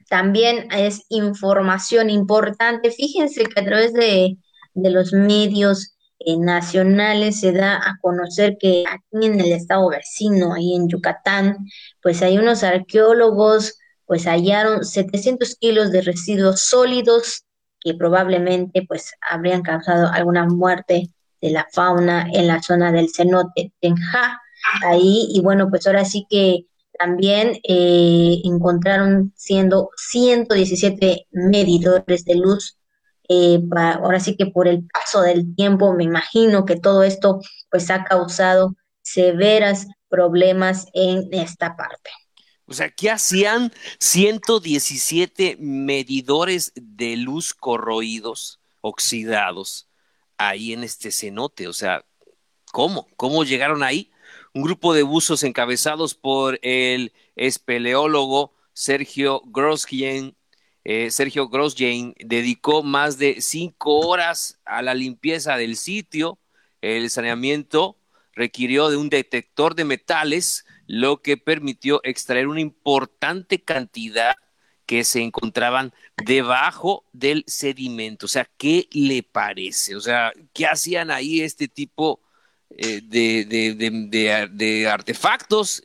también 0.09 0.67
es 0.71 1.05
información 1.09 2.09
importante. 2.09 2.91
Fíjense 2.91 3.45
que 3.45 3.59
a 3.59 3.65
través 3.65 3.93
de, 3.93 4.37
de 4.73 4.89
los 4.89 5.13
medios 5.13 5.95
eh, 6.19 6.37
nacionales 6.37 7.39
se 7.39 7.51
da 7.51 7.75
a 7.75 7.97
conocer 8.01 8.57
que 8.59 8.83
aquí 8.87 9.25
en 9.25 9.39
el 9.39 9.51
estado 9.51 9.89
vecino, 9.89 10.53
ahí 10.53 10.75
en 10.75 10.87
Yucatán, 10.87 11.57
pues 12.01 12.21
hay 12.21 12.37
unos 12.37 12.63
arqueólogos 12.63 13.77
pues 14.07 14.25
hallaron 14.25 14.85
700 14.85 15.55
kilos 15.55 15.91
de 15.91 16.01
residuos 16.01 16.61
sólidos 16.61 17.43
que 17.79 17.93
probablemente 17.93 18.83
pues 18.87 19.11
habrían 19.21 19.61
causado 19.61 20.07
alguna 20.11 20.45
muerte 20.45 21.09
de 21.41 21.51
la 21.51 21.67
fauna 21.71 22.27
en 22.33 22.47
la 22.47 22.63
zona 22.63 22.91
del 22.91 23.09
cenote 23.13 23.73
Tenja, 23.79 24.41
ahí, 24.83 25.27
y 25.29 25.41
bueno, 25.41 25.69
pues 25.69 25.85
ahora 25.85 26.05
sí 26.05 26.25
que 26.29 26.65
también 26.97 27.59
eh, 27.63 28.41
encontraron 28.43 29.33
siendo 29.35 29.89
117 29.97 31.27
medidores 31.31 32.25
de 32.25 32.35
luz. 32.35 32.77
Eh, 33.29 33.59
ahora 33.75 34.19
sí 34.19 34.35
que 34.37 34.45
por 34.45 34.67
el 34.67 34.87
paso 34.87 35.21
del 35.21 35.55
tiempo, 35.55 35.93
me 35.93 36.03
imagino 36.03 36.65
que 36.65 36.77
todo 36.77 37.03
esto 37.03 37.39
pues 37.69 37.89
ha 37.89 38.03
causado 38.03 38.75
severas 39.01 39.87
problemas 40.09 40.87
en 40.93 41.27
esta 41.31 41.75
parte. 41.75 42.09
O 42.65 42.73
sea, 42.73 42.89
¿qué 42.89 43.09
hacían 43.09 43.71
117 43.99 45.57
medidores 45.59 46.73
de 46.75 47.15
luz 47.15 47.53
corroídos, 47.53 48.59
oxidados, 48.81 49.89
ahí 50.37 50.73
en 50.73 50.83
este 50.83 51.11
cenote? 51.11 51.69
O 51.69 51.73
sea, 51.73 52.03
¿cómo? 52.73 53.07
¿Cómo 53.15 53.45
llegaron 53.45 53.83
ahí? 53.83 54.11
Un 54.57 54.63
grupo 54.63 54.95
de 54.95 55.03
buzos 55.03 55.43
encabezados 55.43 56.15
por 56.15 56.57
el 56.63 57.13
espeleólogo 57.35 58.55
Sergio 58.73 59.43
Grosjean, 59.45 60.35
eh, 60.83 61.11
Sergio 61.11 61.47
Grosjean 61.47 62.15
dedicó 62.17 62.81
más 62.81 63.19
de 63.19 63.39
cinco 63.39 63.99
horas 63.99 64.59
a 64.65 64.81
la 64.81 64.95
limpieza 64.95 65.57
del 65.57 65.75
sitio. 65.75 66.39
El 66.81 67.11
saneamiento 67.11 67.99
requirió 68.33 68.89
de 68.89 68.97
un 68.97 69.09
detector 69.09 69.75
de 69.75 69.85
metales 69.85 70.65
lo 70.87 71.21
que 71.21 71.37
permitió 71.37 72.01
extraer 72.03 72.47
una 72.47 72.61
importante 72.61 73.61
cantidad 73.61 74.37
que 74.87 75.03
se 75.03 75.21
encontraban 75.21 75.93
debajo 76.25 77.05
del 77.13 77.43
sedimento. 77.45 78.25
O 78.25 78.29
sea, 78.29 78.49
¿qué 78.57 78.87
le 78.91 79.21
parece? 79.21 79.95
O 79.95 80.01
sea, 80.01 80.33
¿qué 80.51 80.65
hacían 80.65 81.11
ahí 81.11 81.41
este 81.41 81.67
tipo 81.67 82.21
eh, 82.69 83.01
de, 83.03 84.49
de, 84.51 84.87
artefactos? 84.87 85.81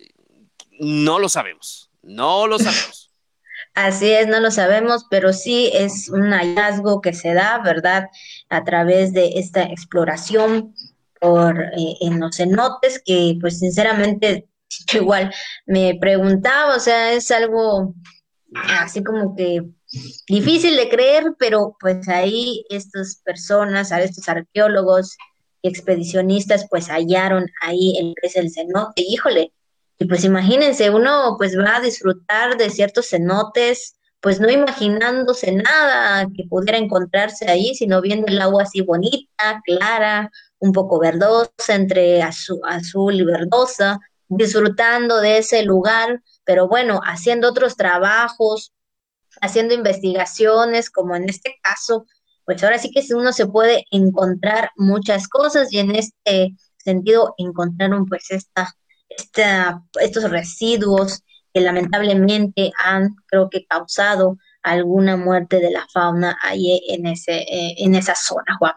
No 0.80 1.18
lo 1.18 1.28
sabemos, 1.28 1.90
no 2.02 2.46
lo 2.46 2.58
sabemos. 2.58 3.10
Así 3.74 4.10
es, 4.10 4.26
no 4.26 4.40
lo 4.40 4.50
sabemos, 4.50 5.06
pero 5.10 5.32
sí 5.32 5.70
es 5.72 6.10
un 6.10 6.32
hallazgo 6.32 7.00
que 7.00 7.14
se 7.14 7.32
da, 7.32 7.58
¿verdad? 7.64 8.08
A 8.50 8.64
través 8.64 9.14
de 9.14 9.38
esta 9.38 9.62
exploración 9.62 10.74
por 11.20 11.58
eh, 11.58 11.96
en 12.00 12.20
los 12.20 12.36
cenotes, 12.36 13.00
que 13.04 13.38
pues 13.40 13.60
sinceramente 13.60 14.48
igual 14.92 15.32
me 15.66 15.96
preguntaba, 15.98 16.76
o 16.76 16.80
sea, 16.80 17.12
es 17.12 17.30
algo 17.30 17.94
así 18.54 19.02
como 19.02 19.34
que 19.34 19.62
difícil 20.26 20.76
de 20.76 20.88
creer, 20.88 21.34
pero 21.38 21.76
pues 21.80 22.08
ahí 22.08 22.64
estas 22.68 23.22
personas, 23.24 23.92
estos 23.92 24.28
arqueólogos 24.28 25.16
y 25.62 25.68
expedicionistas, 25.68 26.66
pues 26.68 26.88
hallaron 26.88 27.46
ahí 27.62 27.96
el 27.98 28.14
que 28.20 28.26
es 28.26 28.36
el 28.36 28.50
cenote, 28.50 29.02
híjole, 29.02 29.52
y 29.98 30.06
pues 30.06 30.24
imagínense, 30.24 30.90
uno 30.90 31.36
pues 31.38 31.56
va 31.56 31.76
a 31.76 31.80
disfrutar 31.80 32.56
de 32.56 32.70
ciertos 32.70 33.08
cenotes, 33.08 33.96
pues 34.20 34.40
no 34.40 34.50
imaginándose 34.50 35.52
nada 35.52 36.26
que 36.36 36.44
pudiera 36.48 36.78
encontrarse 36.78 37.48
ahí, 37.48 37.74
sino 37.74 38.00
viendo 38.00 38.26
el 38.26 38.40
agua 38.40 38.64
así 38.64 38.80
bonita, 38.80 39.62
clara, 39.64 40.30
un 40.58 40.72
poco 40.72 40.98
verdosa, 40.98 41.74
entre 41.74 42.20
azul, 42.22 42.60
azul 42.64 43.14
y 43.14 43.24
verdosa, 43.24 44.00
disfrutando 44.28 45.20
de 45.20 45.38
ese 45.38 45.62
lugar, 45.62 46.20
pero 46.44 46.66
bueno, 46.66 47.00
haciendo 47.04 47.48
otros 47.48 47.76
trabajos, 47.76 48.72
haciendo 49.40 49.74
investigaciones, 49.74 50.90
como 50.90 51.14
en 51.14 51.28
este 51.28 51.56
caso, 51.62 52.06
pues 52.44 52.62
ahora 52.62 52.78
sí 52.78 52.90
que 52.90 53.02
uno 53.14 53.32
se 53.32 53.46
puede 53.46 53.84
encontrar 53.90 54.70
muchas 54.76 55.28
cosas 55.28 55.72
y 55.72 55.78
en 55.78 55.94
este 55.94 56.54
sentido 56.76 57.34
encontraron 57.38 58.06
pues 58.06 58.30
esta, 58.30 58.74
esta, 59.08 59.82
estos 60.00 60.30
residuos 60.30 61.22
que 61.52 61.60
lamentablemente 61.60 62.72
han, 62.78 63.14
creo 63.26 63.48
que, 63.50 63.66
causado 63.66 64.38
alguna 64.62 65.16
muerte 65.16 65.60
de 65.60 65.70
la 65.70 65.86
fauna 65.92 66.38
ahí 66.42 66.80
en, 66.88 67.06
ese, 67.06 67.38
eh, 67.40 67.74
en 67.78 67.94
esa 67.94 68.14
zona, 68.14 68.56
Juan. 68.58 68.74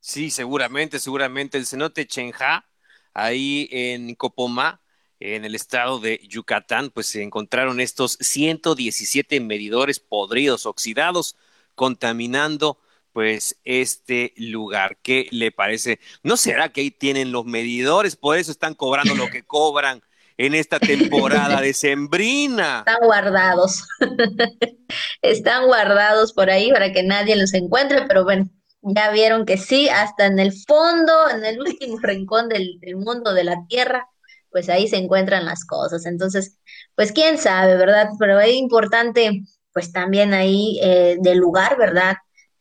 Sí, 0.00 0.30
seguramente, 0.30 0.98
seguramente 0.98 1.58
el 1.58 1.66
cenote 1.66 2.06
Chenja, 2.06 2.66
ahí 3.12 3.68
en 3.70 4.14
Copomá, 4.14 4.80
en 5.20 5.44
el 5.44 5.54
estado 5.54 5.98
de 5.98 6.20
Yucatán, 6.28 6.90
pues 6.90 7.06
se 7.06 7.22
encontraron 7.22 7.80
estos 7.80 8.18
117 8.20 9.40
medidores 9.40 9.98
podridos, 10.00 10.66
oxidados, 10.66 11.36
contaminando 11.74 12.78
pues 13.16 13.58
este 13.64 14.34
lugar. 14.36 14.98
¿Qué 15.02 15.26
le 15.30 15.50
parece? 15.50 16.00
¿No 16.22 16.36
será 16.36 16.68
que 16.68 16.82
ahí 16.82 16.90
tienen 16.90 17.32
los 17.32 17.46
medidores? 17.46 18.14
Por 18.14 18.36
eso 18.36 18.50
están 18.50 18.74
cobrando 18.74 19.14
lo 19.14 19.30
que 19.30 19.42
cobran 19.42 20.02
en 20.36 20.54
esta 20.54 20.78
temporada 20.78 21.62
de 21.62 21.72
Sembrina. 21.72 22.84
Están 22.86 23.06
guardados. 23.06 23.88
están 25.22 25.64
guardados 25.64 26.34
por 26.34 26.50
ahí 26.50 26.70
para 26.70 26.92
que 26.92 27.04
nadie 27.04 27.36
los 27.36 27.54
encuentre, 27.54 28.02
pero 28.06 28.24
bueno, 28.24 28.50
ya 28.82 29.10
vieron 29.10 29.46
que 29.46 29.56
sí, 29.56 29.88
hasta 29.88 30.26
en 30.26 30.38
el 30.38 30.52
fondo, 30.52 31.30
en 31.30 31.42
el 31.42 31.58
último 31.58 31.98
rincón 32.02 32.50
del, 32.50 32.78
mundo 32.96 33.32
de 33.32 33.44
la 33.44 33.64
Tierra, 33.66 34.06
pues 34.50 34.68
ahí 34.68 34.88
se 34.88 34.98
encuentran 34.98 35.46
las 35.46 35.64
cosas. 35.64 36.04
Entonces, 36.04 36.58
pues 36.94 37.12
quién 37.12 37.38
sabe, 37.38 37.78
¿verdad? 37.78 38.10
Pero 38.18 38.38
es 38.40 38.52
importante, 38.52 39.40
pues 39.72 39.90
también 39.90 40.34
ahí 40.34 40.78
eh, 40.82 41.16
del 41.18 41.38
lugar, 41.38 41.78
¿verdad? 41.78 42.16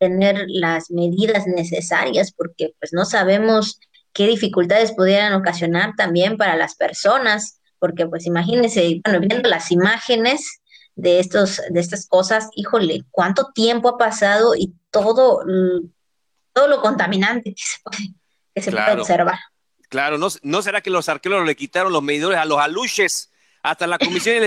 Tener 0.05 0.45
las 0.47 0.91
medidas 0.91 1.47
necesarias 1.47 2.31
porque 2.31 2.75
pues 2.79 2.93
no 2.93 3.05
sabemos 3.05 3.79
qué 4.13 4.27
dificultades 4.27 4.91
pudieran 4.91 5.33
ocasionar 5.33 5.93
también 5.97 6.37
para 6.37 6.55
las 6.55 6.75
personas, 6.75 7.59
porque 7.79 8.05
pues 8.05 8.27
imagínense, 8.27 9.01
bueno, 9.03 9.19
viendo 9.19 9.49
las 9.49 9.71
imágenes 9.71 10.61
de 10.93 11.19
estos 11.19 11.59
de 11.71 11.79
estas 11.79 12.07
cosas, 12.07 12.49
híjole, 12.55 13.01
cuánto 13.09 13.51
tiempo 13.53 13.89
ha 13.89 13.97
pasado 13.97 14.55
y 14.55 14.75
todo 14.91 15.43
todo 16.53 16.67
lo 16.67 16.81
contaminante 16.81 17.55
que 17.55 17.63
se 17.63 17.77
puede, 17.83 18.13
que 18.53 18.61
se 18.61 18.71
puede 18.71 19.01
observar. 19.01 19.39
Claro, 19.89 20.19
¿no, 20.19 20.27
¿no 20.43 20.61
será 20.61 20.81
que 20.81 20.91
los 20.91 21.09
arqueólogos 21.09 21.47
le 21.47 21.55
quitaron 21.55 21.91
los 21.91 22.03
medidores 22.03 22.37
a 22.37 22.45
los 22.45 22.59
aluches? 22.59 23.31
Hasta 23.63 23.87
la 23.87 23.97
comisión 23.97 24.37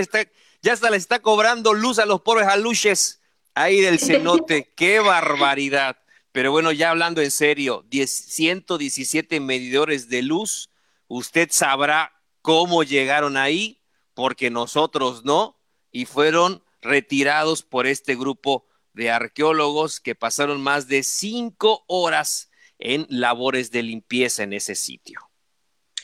ya 0.61 0.73
hasta 0.73 0.89
le 0.89 0.95
está 0.95 1.19
cobrando 1.19 1.73
luz 1.73 1.99
a 1.99 2.05
los 2.05 2.21
pobres 2.21 2.47
aluches 2.47 3.18
ahí 3.59 3.81
del 3.81 3.99
cenote. 3.99 4.71
¡Qué 4.75 4.99
barbaridad! 4.99 5.97
Pero 6.31 6.51
bueno, 6.51 6.71
ya 6.71 6.91
hablando 6.91 7.21
en 7.21 7.31
serio, 7.31 7.85
117 7.89 9.39
medidores 9.39 10.09
de 10.09 10.21
luz, 10.21 10.69
usted 11.07 11.49
sabrá 11.51 12.13
cómo 12.41 12.83
llegaron 12.83 13.35
ahí, 13.35 13.81
porque 14.13 14.49
nosotros 14.49 15.25
no, 15.25 15.59
y 15.91 16.05
fueron 16.05 16.63
retirados 16.81 17.63
por 17.63 17.87
este 17.87 18.15
grupo 18.15 18.65
de 18.93 19.11
arqueólogos 19.11 19.99
que 19.99 20.15
pasaron 20.15 20.61
más 20.61 20.87
de 20.87 21.03
cinco 21.03 21.83
horas 21.87 22.51
en 22.77 23.05
labores 23.09 23.71
de 23.71 23.83
limpieza 23.83 24.43
en 24.43 24.53
ese 24.53 24.75
sitio. 24.75 25.19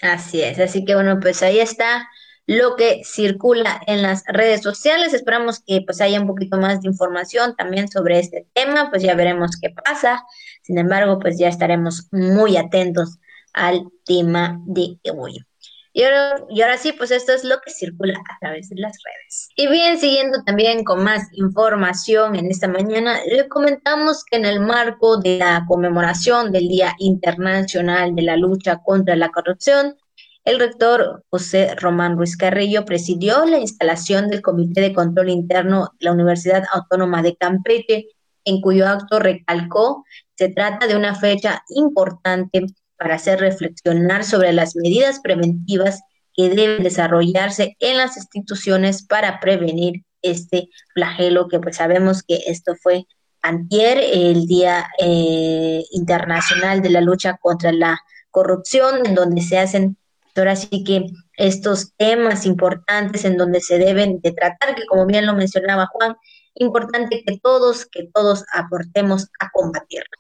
Así 0.02 0.42
es, 0.42 0.60
así 0.60 0.84
que 0.84 0.96
bueno, 0.96 1.20
pues 1.22 1.42
ahí 1.42 1.60
está 1.60 2.10
lo 2.48 2.76
que 2.76 3.02
circula 3.04 3.82
en 3.88 4.02
las 4.02 4.24
redes 4.28 4.62
sociales. 4.62 5.14
Esperamos 5.14 5.62
que 5.66 5.82
pues 5.86 6.02
haya 6.02 6.20
un 6.20 6.28
poquito 6.28 6.58
más 6.58 6.82
de 6.82 6.90
información 6.90 7.56
también 7.56 7.88
sobre 7.88 8.20
este 8.20 8.48
tema, 8.54 8.90
pues 8.90 9.04
ya 9.04 9.16
veremos 9.16 9.58
qué 9.62 9.70
pasa. 9.70 10.24
Sin 10.62 10.78
embargo, 10.78 11.20
pues 11.20 11.38
ya 11.40 11.48
estaremos 11.48 12.08
muy 12.12 12.58
atentos 12.58 13.18
al 13.54 13.84
tema 14.06 14.60
de 14.66 14.98
hoy. 15.16 15.46
Y 15.98 16.04
ahora, 16.04 16.44
y 16.50 16.62
ahora 16.62 16.78
sí, 16.78 16.92
pues 16.92 17.10
esto 17.10 17.32
es 17.32 17.46
lo 17.46 17.62
que 17.62 17.72
circula 17.72 18.20
a 18.20 18.40
través 18.42 18.68
de 18.68 18.76
las 18.76 18.98
redes. 19.02 19.48
Y 19.56 19.68
bien, 19.70 19.98
siguiendo 19.98 20.44
también 20.44 20.84
con 20.84 21.02
más 21.02 21.30
información 21.32 22.36
en 22.36 22.52
esta 22.52 22.68
mañana, 22.68 23.18
le 23.26 23.48
comentamos 23.48 24.26
que 24.26 24.36
en 24.36 24.44
el 24.44 24.60
marco 24.60 25.18
de 25.18 25.38
la 25.38 25.64
conmemoración 25.66 26.52
del 26.52 26.68
Día 26.68 26.96
Internacional 27.00 28.14
de 28.14 28.24
la 28.24 28.36
Lucha 28.36 28.82
contra 28.84 29.16
la 29.16 29.30
Corrupción, 29.30 29.96
el 30.46 30.60
rector 30.60 31.24
José 31.30 31.76
Román 31.76 32.18
Ruiz 32.18 32.38
Carrillo 32.38 32.86
presidió 32.86 33.46
la 33.46 33.60
instalación 33.60 34.30
del 34.30 34.42
Comité 34.42 34.82
de 34.82 34.94
Control 34.94 35.30
Interno 35.30 35.90
de 36.00 36.06
la 36.06 36.12
Universidad 36.12 36.64
Autónoma 36.72 37.24
de 37.24 37.36
Campeche, 37.36 38.08
en 38.46 38.62
cuyo 38.62 38.88
acto 38.88 39.20
recalcó 39.20 40.06
se 40.36 40.50
trata 40.50 40.88
de 40.88 40.96
una 40.96 41.16
fecha 41.16 41.64
importante 41.70 42.66
para 42.98 43.16
hacer 43.16 43.40
reflexionar 43.40 44.24
sobre 44.24 44.54
las 44.54 44.76
medidas 44.76 45.20
preventivas 45.20 46.02
que 46.34 46.50
deben 46.50 46.84
desarrollarse 46.84 47.76
en 47.80 47.98
las 47.98 48.18
instituciones 48.18 49.06
para 49.06 49.40
prevenir 49.40 50.04
este 50.22 50.70
flagelo 50.94 51.48
que 51.48 51.60
pues 51.60 51.78
sabemos 51.78 52.24
que 52.24 52.42
esto 52.48 52.76
fue 52.76 53.06
antier, 53.42 54.00
el 54.00 54.46
Día 54.48 54.88
eh, 55.00 55.84
Internacional 55.92 56.82
de 56.82 56.90
la 56.90 57.02
Lucha 57.02 57.38
contra 57.38 57.72
la 57.72 58.00
Corrupción, 58.32 59.06
en 59.06 59.16
donde 59.16 59.42
se 59.42 59.58
hacen 59.58 59.98
Ahora 60.36 60.56
sí 60.56 60.84
que 60.84 61.06
estos 61.38 61.94
temas 61.98 62.46
importantes 62.46 63.26
en 63.26 63.38
donde 63.38 63.62
se 63.62 63.78
deben 63.78 64.20
de 64.22 64.32
tratar, 64.32 64.76
que 64.76 64.86
como 64.86 65.06
bien 65.06 65.26
lo 65.26 65.34
mencionaba 65.34 65.88
Juan, 65.88 66.16
importante 66.56 67.24
que 67.26 67.38
todos, 67.40 67.86
que 67.86 68.10
todos 68.14 68.44
aportemos 68.54 69.28
a 69.40 69.50
combatirlo. 69.52 70.18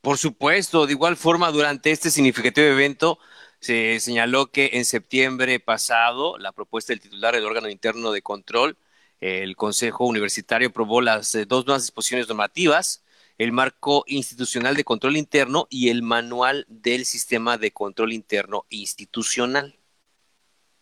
Por 0.00 0.16
supuesto, 0.16 0.86
de 0.86 0.92
igual 0.92 1.16
forma, 1.16 1.50
durante 1.50 1.90
este 1.90 2.10
significativo 2.10 2.66
evento 2.66 3.18
se 3.60 4.00
señaló 4.00 4.46
que 4.46 4.70
en 4.74 4.86
septiembre 4.86 5.60
pasado 5.60 6.38
la 6.38 6.52
propuesta 6.52 6.92
del 6.92 7.00
titular 7.00 7.34
del 7.34 7.44
órgano 7.44 7.68
interno 7.68 8.10
de 8.10 8.22
control, 8.22 8.78
el 9.20 9.54
Consejo 9.56 10.06
Universitario 10.06 10.68
aprobó 10.68 11.02
las 11.02 11.34
eh, 11.34 11.44
dos 11.44 11.66
nuevas 11.66 11.82
disposiciones 11.82 12.26
normativas 12.26 13.04
el 13.40 13.52
marco 13.52 14.04
institucional 14.06 14.76
de 14.76 14.84
control 14.84 15.16
interno 15.16 15.66
y 15.70 15.88
el 15.88 16.02
manual 16.02 16.66
del 16.68 17.06
sistema 17.06 17.56
de 17.56 17.70
control 17.70 18.12
interno 18.12 18.66
institucional. 18.68 19.78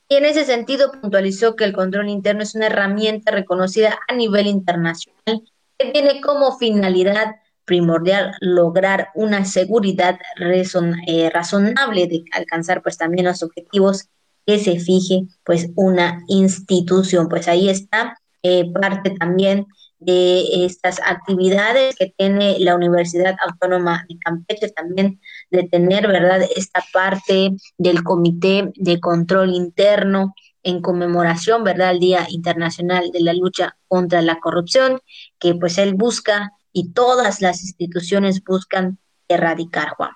Y 0.09 0.16
en 0.16 0.24
ese 0.24 0.44
sentido 0.44 0.90
puntualizó 0.90 1.54
que 1.54 1.62
el 1.62 1.72
control 1.72 2.09
interno 2.09 2.42
es 2.42 2.56
una 2.56 2.66
herramienta 2.66 3.30
reconocida 3.30 4.00
a 4.09 4.14
nivel 4.14 4.48
internacional 4.48 5.44
que 5.78 5.92
tiene 5.92 6.20
como 6.20 6.59
finalidad 6.59 7.36
primordial 7.64 8.32
lograr 8.40 9.11
una 9.14 9.44
seguridad 9.44 10.18
eh, 11.06 11.30
razonable 11.32 12.09
de 12.09 12.24
alcanzar 12.32 12.82
pues 12.82 12.98
también 12.98 13.26
los 13.26 13.44
objetivos 13.44 14.09
que 14.44 14.59
se 14.59 14.80
fije 14.80 15.28
pues 15.44 15.68
una 15.76 16.24
institución. 16.26 17.28
Pues 17.28 17.46
ahí 17.46 17.68
está 17.68 18.18
eh, 18.42 18.68
parte 18.72 19.11
también 19.11 19.68
de 19.99 20.64
estas 20.64 21.01
actividades 21.05 21.96
que 21.96 22.14
tiene 22.16 22.59
la 22.61 22.76
Universidad 22.76 23.36
Autónoma 23.46 24.05
de 24.09 24.18
Campeche, 24.18 24.68
también 24.70 25.20
de 25.51 25.64
tener, 25.64 26.07
¿verdad?, 26.07 26.42
esta 26.55 26.84
parte 26.92 27.51
del 27.76 28.03
Comité 28.03 28.70
de 28.76 29.01
Control 29.01 29.51
Interno 29.55 30.34
en 30.62 30.80
conmemoración, 30.82 31.64
¿verdad?, 31.64 31.88
al 31.88 32.01
Día 32.01 32.26
Internacional 32.28 33.11
de 33.12 33.20
la 33.20 33.32
Lucha 33.32 33.76
contra 33.88 34.22
la 34.22 34.38
Corrupción, 34.38 35.01
que 35.38 35.55
pues 35.55 35.78
él 35.78 35.94
busca 35.94 36.53
y 36.72 36.92
todas 36.92 37.40
las 37.40 37.62
instituciones 37.62 38.42
buscan 38.44 38.99
erradicar, 39.26 39.90
Juan. 39.90 40.12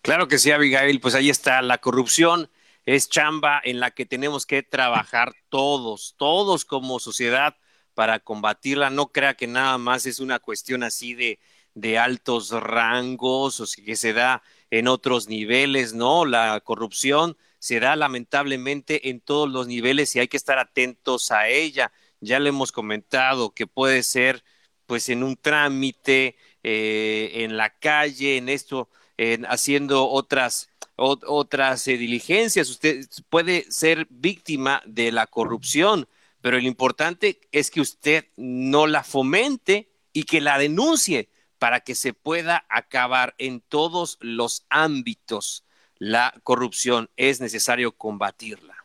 Claro 0.00 0.28
que 0.28 0.38
sí, 0.38 0.52
Abigail, 0.52 1.00
pues 1.00 1.14
ahí 1.14 1.28
está, 1.28 1.60
la 1.62 1.78
corrupción 1.78 2.48
es 2.84 3.08
chamba 3.08 3.60
en 3.64 3.80
la 3.80 3.90
que 3.90 4.06
tenemos 4.06 4.46
que 4.46 4.62
trabajar 4.62 5.32
todos, 5.48 6.14
todos 6.16 6.64
como 6.64 7.00
sociedad 7.00 7.56
para 7.96 8.20
combatirla. 8.20 8.90
No 8.90 9.08
crea 9.08 9.34
que 9.34 9.46
nada 9.46 9.78
más 9.78 10.04
es 10.04 10.20
una 10.20 10.38
cuestión 10.38 10.82
así 10.82 11.14
de, 11.14 11.40
de 11.74 11.98
altos 11.98 12.50
rangos 12.50 13.60
o 13.60 13.64
que 13.84 13.96
se 13.96 14.12
da 14.12 14.42
en 14.70 14.86
otros 14.86 15.28
niveles, 15.28 15.94
¿no? 15.94 16.26
La 16.26 16.60
corrupción 16.60 17.38
se 17.58 17.80
da 17.80 17.96
lamentablemente 17.96 19.08
en 19.08 19.20
todos 19.20 19.48
los 19.48 19.66
niveles 19.66 20.14
y 20.14 20.20
hay 20.20 20.28
que 20.28 20.36
estar 20.36 20.58
atentos 20.58 21.30
a 21.32 21.48
ella. 21.48 21.90
Ya 22.20 22.38
le 22.38 22.50
hemos 22.50 22.70
comentado 22.70 23.54
que 23.54 23.66
puede 23.66 24.02
ser 24.02 24.44
pues 24.86 25.08
en 25.08 25.22
un 25.22 25.36
trámite, 25.36 26.36
eh, 26.62 27.30
en 27.44 27.56
la 27.56 27.70
calle, 27.78 28.36
en 28.36 28.50
esto, 28.50 28.90
en 29.16 29.46
haciendo 29.46 30.08
otras, 30.10 30.68
otras 30.96 31.88
eh, 31.88 31.96
diligencias. 31.96 32.68
Usted 32.68 33.06
puede 33.30 33.70
ser 33.70 34.06
víctima 34.10 34.82
de 34.86 35.12
la 35.12 35.26
corrupción 35.26 36.06
pero 36.46 36.60
lo 36.60 36.68
importante 36.68 37.40
es 37.50 37.72
que 37.72 37.80
usted 37.80 38.26
no 38.36 38.86
la 38.86 39.02
fomente 39.02 39.90
y 40.12 40.22
que 40.22 40.40
la 40.40 40.58
denuncie 40.58 41.28
para 41.58 41.80
que 41.80 41.96
se 41.96 42.12
pueda 42.12 42.64
acabar 42.68 43.34
en 43.38 43.60
todos 43.60 44.16
los 44.20 44.64
ámbitos 44.68 45.64
la 45.98 46.32
corrupción. 46.44 47.10
Es 47.16 47.40
necesario 47.40 47.96
combatirla. 47.96 48.76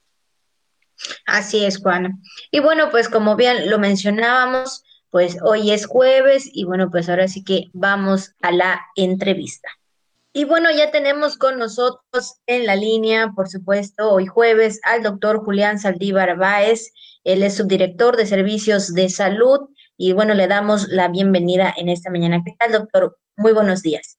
Así 1.28 1.64
es, 1.64 1.78
Juana. 1.78 2.18
Y 2.49 2.62
bueno, 2.62 2.89
pues 2.89 3.09
como 3.09 3.36
bien 3.36 3.70
lo 3.70 3.78
mencionábamos, 3.78 4.84
pues 5.12 5.38
hoy 5.43 5.70
es 5.70 5.86
jueves 5.86 6.49
y 6.51 6.64
bueno, 6.64 6.89
pues 6.89 7.09
ahora 7.09 7.28
sí 7.28 7.43
que 7.43 7.70
vamos 7.74 8.34
a 8.41 8.51
la 8.51 8.82
entrevista. 8.95 9.70
Y 10.34 10.45
bueno, 10.45 10.72
ya 10.72 10.89
tenemos 10.89 11.38
con 11.38 11.59
nosotros 11.59 12.39
en 12.47 12.66
la 12.66 12.76
línea, 12.76 13.34
por 13.36 13.49
supuesto, 13.49 14.09
hoy 14.09 14.26
jueves, 14.26 14.80
al 14.82 15.03
doctor 15.03 15.43
Julián 15.43 15.78
Saldívar 15.78 16.38
Báez. 16.38 16.93
Él 17.24 17.43
es 17.43 17.57
subdirector 17.57 18.17
de 18.17 18.26
servicios 18.26 18.93
de 18.93 19.09
salud 19.09 19.69
y 19.97 20.13
bueno, 20.13 20.34
le 20.34 20.47
damos 20.47 20.88
la 20.89 21.07
bienvenida 21.07 21.74
en 21.78 21.89
esta 21.89 22.09
mañana. 22.09 22.41
¿Qué 22.43 22.53
tal, 22.57 22.72
doctor? 22.72 23.17
Muy 23.38 23.53
buenos 23.53 23.82
días. 23.82 24.17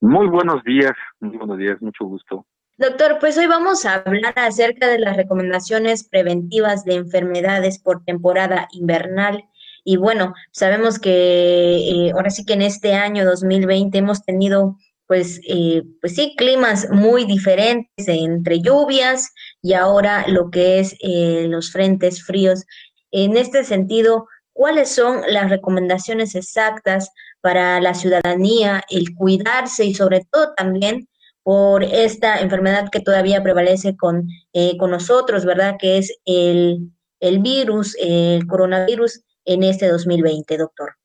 Muy 0.00 0.28
buenos 0.28 0.62
días, 0.64 0.92
muy 1.18 1.36
buenos 1.36 1.58
días, 1.58 1.80
mucho 1.82 2.04
gusto. 2.04 2.46
Doctor, 2.78 3.18
pues 3.20 3.36
hoy 3.36 3.46
vamos 3.46 3.84
a 3.84 3.96
hablar 3.96 4.32
acerca 4.36 4.86
de 4.88 4.98
las 4.98 5.16
recomendaciones 5.16 6.08
preventivas 6.08 6.84
de 6.84 6.94
enfermedades 6.94 7.78
por 7.78 8.04
temporada 8.04 8.68
invernal. 8.72 9.44
Y 9.84 9.98
bueno, 9.98 10.32
sabemos 10.52 10.98
que 10.98 11.10
eh, 11.10 12.12
ahora 12.12 12.30
sí 12.30 12.46
que 12.46 12.54
en 12.54 12.62
este 12.62 12.94
año 12.94 13.26
2020 13.26 13.98
hemos 13.98 14.24
tenido 14.24 14.76
pues, 15.06 15.40
eh, 15.48 15.82
pues 16.00 16.14
sí, 16.14 16.34
climas 16.38 16.88
muy 16.90 17.24
diferentes 17.24 18.06
entre 18.06 18.60
lluvias 18.60 19.34
y 19.62 19.74
ahora 19.74 20.24
lo 20.28 20.50
que 20.50 20.80
es 20.80 20.96
eh, 21.00 21.46
los 21.48 21.72
frentes 21.72 22.24
fríos. 22.24 22.64
En 23.10 23.36
este 23.36 23.64
sentido, 23.64 24.26
¿cuáles 24.52 24.94
son 24.94 25.22
las 25.28 25.50
recomendaciones 25.50 26.34
exactas 26.34 27.10
para 27.40 27.80
la 27.80 27.94
ciudadanía, 27.94 28.82
el 28.90 29.14
cuidarse 29.14 29.84
y 29.84 29.94
sobre 29.94 30.26
todo 30.30 30.54
también 30.54 31.08
por 31.42 31.82
esta 31.82 32.38
enfermedad 32.40 32.90
que 32.90 33.00
todavía 33.00 33.42
prevalece 33.42 33.96
con, 33.96 34.28
eh, 34.52 34.76
con 34.78 34.90
nosotros, 34.90 35.44
¿verdad? 35.44 35.76
Que 35.78 35.98
es 35.98 36.18
el, 36.24 36.90
el 37.18 37.38
virus, 37.40 37.96
el 37.98 38.46
coronavirus 38.46 39.24
en 39.44 39.62
este 39.62 39.88
2020, 39.88 40.56
doctor. 40.58 40.96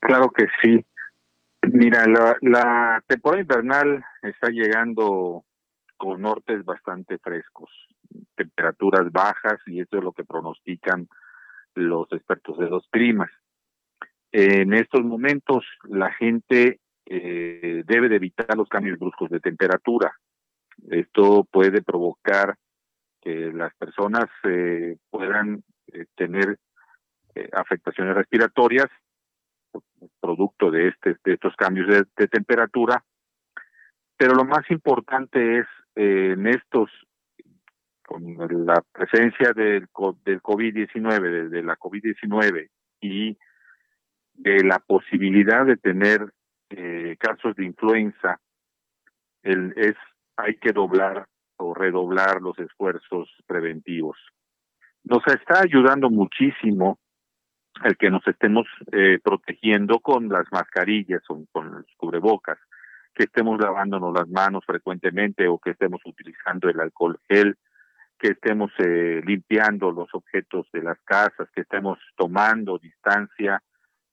Claro 0.00 0.30
que 0.30 0.46
sí. 0.60 0.84
Mira, 1.62 2.06
la, 2.06 2.36
la 2.40 3.04
temporada 3.06 3.42
invernal 3.42 4.04
está 4.22 4.48
llegando 4.48 5.44
con 6.02 6.20
nortes 6.20 6.64
bastante 6.64 7.16
frescos, 7.18 7.70
temperaturas 8.34 9.12
bajas 9.12 9.60
y 9.66 9.78
eso 9.78 9.98
es 9.98 10.02
lo 10.02 10.10
que 10.10 10.24
pronostican 10.24 11.06
los 11.76 12.10
expertos 12.10 12.58
de 12.58 12.68
los 12.68 12.88
climas. 12.88 13.30
En 14.32 14.74
estos 14.74 15.04
momentos 15.04 15.64
la 15.84 16.12
gente 16.12 16.80
eh, 17.06 17.84
debe 17.86 18.08
de 18.08 18.16
evitar 18.16 18.56
los 18.56 18.68
cambios 18.68 18.98
bruscos 18.98 19.30
de 19.30 19.38
temperatura. 19.38 20.12
Esto 20.90 21.46
puede 21.48 21.82
provocar 21.82 22.56
que 23.20 23.52
las 23.52 23.72
personas 23.76 24.26
eh, 24.42 24.96
puedan 25.08 25.62
eh, 25.92 26.06
tener 26.16 26.58
afectaciones 27.52 28.16
respiratorias 28.16 28.88
producto 30.20 30.68
de, 30.72 30.88
este, 30.88 31.16
de 31.24 31.34
estos 31.34 31.54
cambios 31.54 31.86
de, 31.88 32.26
temperatura. 32.26 33.04
Pero 34.16 34.34
lo 34.34 34.44
más 34.44 34.68
importante 34.70 35.60
es 35.60 35.66
eh, 35.94 36.32
en 36.32 36.46
estos 36.46 36.90
con 38.06 38.36
la 38.66 38.82
presencia 38.92 39.52
del, 39.52 39.88
del 40.24 40.42
COVID-19, 40.42 41.48
de, 41.48 41.62
la 41.62 41.76
COVID-19 41.76 42.68
y 43.00 43.38
de 44.34 44.64
la 44.64 44.80
posibilidad 44.80 45.64
de 45.64 45.76
tener 45.76 46.32
eh, 46.70 47.16
casos 47.18 47.54
de 47.56 47.64
influenza, 47.64 48.40
el, 49.42 49.72
es 49.76 49.94
hay 50.36 50.56
que 50.56 50.72
doblar 50.72 51.26
o 51.56 51.74
redoblar 51.74 52.40
los 52.42 52.58
esfuerzos 52.58 53.30
preventivos. 53.46 54.18
Nos 55.04 55.26
está 55.26 55.60
ayudando 55.60 56.10
muchísimo 56.10 56.98
el 57.84 57.96
que 57.96 58.10
nos 58.10 58.26
estemos 58.26 58.66
eh, 58.92 59.18
protegiendo 59.22 60.00
con 60.00 60.28
las 60.28 60.44
mascarillas 60.52 61.22
o 61.28 61.44
con 61.50 61.72
los 61.72 61.86
cubrebocas, 61.96 62.58
que 63.14 63.24
estemos 63.24 63.60
lavándonos 63.60 64.12
las 64.14 64.28
manos 64.28 64.64
frecuentemente 64.66 65.48
o 65.48 65.58
que 65.58 65.70
estemos 65.70 66.00
utilizando 66.04 66.68
el 66.68 66.80
alcohol 66.80 67.18
gel, 67.28 67.56
que 68.18 68.28
estemos 68.28 68.70
eh, 68.78 69.20
limpiando 69.24 69.90
los 69.90 70.08
objetos 70.14 70.66
de 70.72 70.82
las 70.82 70.98
casas, 71.02 71.48
que 71.54 71.62
estemos 71.62 71.98
tomando 72.16 72.78
distancia, 72.78 73.62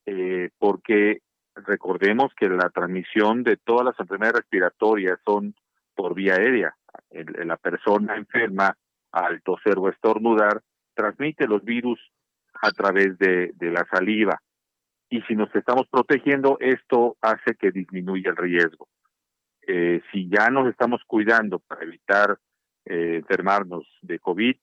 eh, 0.05 0.49
porque 0.57 1.21
recordemos 1.55 2.33
que 2.35 2.49
la 2.49 2.69
transmisión 2.69 3.43
de 3.43 3.57
todas 3.57 3.85
las 3.85 3.99
enfermedades 3.99 4.41
respiratorias 4.41 5.19
son 5.23 5.53
por 5.95 6.15
vía 6.15 6.35
aérea. 6.35 6.75
la 7.11 7.57
persona 7.57 8.15
enferma 8.15 8.75
al 9.11 9.41
toser 9.41 9.77
o 9.77 9.89
estornudar 9.89 10.61
transmite 10.93 11.47
los 11.47 11.63
virus 11.63 11.99
a 12.61 12.71
través 12.71 13.17
de, 13.17 13.53
la 13.59 13.85
saliva. 13.91 14.41
Y 15.09 15.21
si 15.23 15.35
nos 15.35 15.53
estamos 15.55 15.87
protegiendo, 15.89 16.57
esto 16.59 17.17
hace 17.21 17.55
que 17.55 17.71
disminuya 17.71 18.29
el 18.29 18.37
riesgo. 18.37 18.87
Eh, 19.67 20.01
si 20.11 20.29
ya 20.29 20.49
nos 20.49 20.67
estamos 20.67 21.01
cuidando 21.05 21.59
para 21.59 21.83
evitar 21.83 22.37
eh, 22.85 23.17
enfermarnos 23.17 23.87
de 24.01 24.19
COVID, 24.19 24.55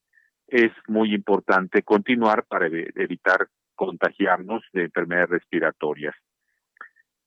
es 0.48 0.72
muy 0.86 1.14
importante 1.14 1.82
continuar 1.82 2.44
para 2.44 2.66
evitar 2.66 3.48
contagiarnos 3.74 4.62
de 4.72 4.84
enfermedades 4.84 5.30
respiratorias. 5.30 6.14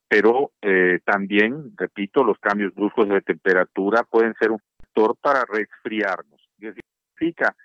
Pero 0.07 0.53
eh, 0.61 0.99
también, 1.05 1.73
repito, 1.77 2.23
los 2.23 2.39
cambios 2.39 2.73
bruscos 2.73 3.07
de 3.09 3.21
temperatura 3.21 4.03
pueden 4.03 4.33
ser 4.39 4.51
un 4.51 4.59
factor 4.77 5.15
para 5.21 5.45
resfriarnos. 5.45 6.41
significa, 6.57 7.55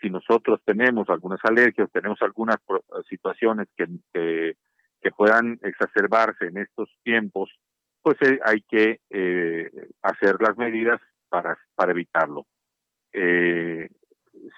si 0.00 0.10
nosotros 0.10 0.60
tenemos 0.64 1.08
algunas 1.08 1.40
alergias, 1.44 1.90
tenemos 1.92 2.20
algunas 2.20 2.58
situaciones 3.08 3.68
que, 3.76 3.86
que, 4.12 4.56
puedan 5.10 5.58
exacerbarse 5.62 6.46
en 6.46 6.58
estos 6.58 6.90
tiempos, 7.02 7.50
pues 8.02 8.16
eh, 8.22 8.38
hay 8.44 8.62
que 8.62 9.00
hacer 10.02 10.36
las 10.40 10.56
medidas 10.56 11.00
para, 11.28 11.58
para 11.74 11.92
evitarlo. 11.92 12.46
Eh, 13.12 13.88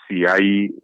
si 0.06 0.24
hay 0.26 0.74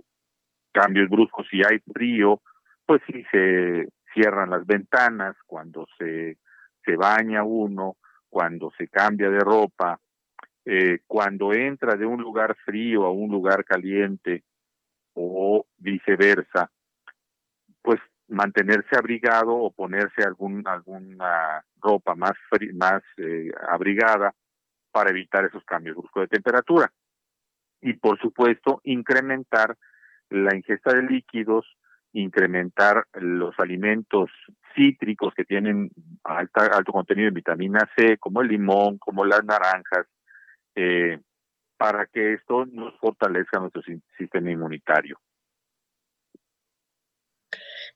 cambios 0.72 1.08
bruscos, 1.08 1.46
si 1.50 1.62
hay 1.62 1.78
frío, 1.92 2.40
pues 2.86 3.02
si 3.06 3.24
se 3.24 3.88
cierran 4.12 4.50
las 4.50 4.66
ventanas, 4.66 5.36
cuando 5.46 5.86
se, 5.98 6.38
se 6.84 6.96
baña 6.96 7.44
uno, 7.44 7.96
cuando 8.28 8.70
se 8.76 8.88
cambia 8.88 9.30
de 9.30 9.40
ropa, 9.40 9.98
eh, 10.64 11.00
cuando 11.06 11.52
entra 11.52 11.96
de 11.96 12.06
un 12.06 12.22
lugar 12.22 12.56
frío 12.64 13.04
a 13.04 13.10
un 13.10 13.30
lugar 13.30 13.64
caliente 13.64 14.44
o 15.14 15.66
viceversa, 15.76 16.70
mantenerse 18.32 18.96
abrigado 18.96 19.54
o 19.54 19.70
ponerse 19.70 20.22
algún, 20.22 20.66
alguna 20.66 21.64
ropa 21.80 22.14
más, 22.14 22.32
más 22.74 23.02
eh, 23.18 23.50
abrigada 23.68 24.34
para 24.90 25.10
evitar 25.10 25.44
esos 25.44 25.64
cambios 25.64 25.96
bruscos 25.96 26.22
de 26.22 26.28
temperatura 26.28 26.90
y 27.80 27.94
por 27.94 28.18
supuesto 28.20 28.80
incrementar 28.84 29.76
la 30.30 30.56
ingesta 30.56 30.94
de 30.94 31.02
líquidos, 31.02 31.66
incrementar 32.12 33.06
los 33.14 33.54
alimentos 33.58 34.30
cítricos 34.74 35.34
que 35.34 35.44
tienen 35.44 35.90
alta, 36.24 36.66
alto 36.72 36.92
contenido 36.92 37.26
de 37.26 37.34
vitamina 37.34 37.80
C, 37.96 38.16
como 38.18 38.40
el 38.40 38.48
limón, 38.48 38.98
como 38.98 39.24
las 39.24 39.44
naranjas, 39.44 40.06
eh, 40.74 41.20
para 41.76 42.06
que 42.06 42.34
esto 42.34 42.64
nos 42.66 42.96
fortalezca 42.98 43.58
nuestro 43.58 43.82
sistema 44.16 44.50
inmunitario. 44.50 45.18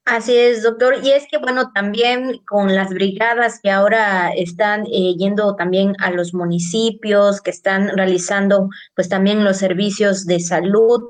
Así 0.07 0.37
es, 0.37 0.63
doctor. 0.63 0.99
Y 1.03 1.11
es 1.11 1.27
que, 1.29 1.39
bueno, 1.39 1.73
también 1.75 2.39
con 2.47 2.73
las 2.73 2.91
brigadas 2.91 3.59
que 3.61 3.73
ahora 3.73 4.31
están 4.31 4.87
eh, 4.87 5.17
yendo 5.19 5.57
también 5.57 5.95
a 5.99 6.13
los 6.13 6.33
municipios, 6.33 7.41
que 7.41 7.51
están 7.51 7.89
realizando 7.89 8.69
pues 8.95 9.09
también 9.09 9.43
los 9.43 9.57
servicios 9.57 10.25
de 10.25 10.39
salud, 10.39 11.03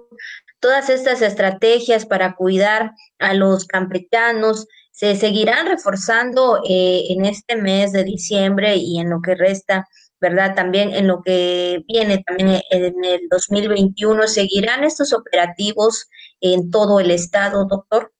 todas 0.60 0.88
estas 0.88 1.20
estrategias 1.20 2.06
para 2.06 2.36
cuidar 2.36 2.92
a 3.18 3.34
los 3.34 3.66
campechanos 3.66 4.66
se 4.92 5.14
seguirán 5.14 5.66
reforzando 5.66 6.62
eh, 6.66 7.02
en 7.10 7.26
este 7.26 7.56
mes 7.56 7.92
de 7.92 8.02
diciembre 8.02 8.76
y 8.76 8.98
en 8.98 9.10
lo 9.10 9.20
que 9.20 9.34
resta, 9.34 9.86
¿verdad? 10.22 10.54
También 10.54 10.94
en 10.94 11.06
lo 11.06 11.20
que 11.22 11.84
viene 11.86 12.24
también 12.26 12.62
en 12.70 13.04
el 13.04 13.20
2021, 13.30 14.26
¿seguirán 14.26 14.84
estos 14.84 15.12
operativos 15.12 16.08
en 16.40 16.70
todo 16.70 16.98
el 16.98 17.10
estado, 17.10 17.66
doctor? 17.66 18.15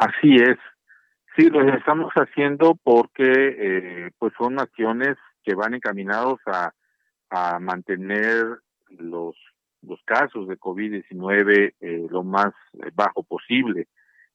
Así 0.00 0.34
es. 0.36 0.56
Sí, 1.36 1.50
lo 1.50 1.60
estamos 1.74 2.10
haciendo 2.14 2.74
porque 2.82 3.22
eh, 3.26 4.10
pues 4.18 4.32
son 4.38 4.58
acciones 4.58 5.18
que 5.44 5.54
van 5.54 5.74
encaminados 5.74 6.40
a, 6.46 6.72
a 7.28 7.58
mantener 7.58 8.60
los, 8.88 9.36
los 9.82 10.00
casos 10.06 10.48
de 10.48 10.58
COVID-19 10.58 11.74
eh, 11.78 12.06
lo 12.08 12.24
más 12.24 12.54
bajo 12.94 13.22
posible, 13.24 13.88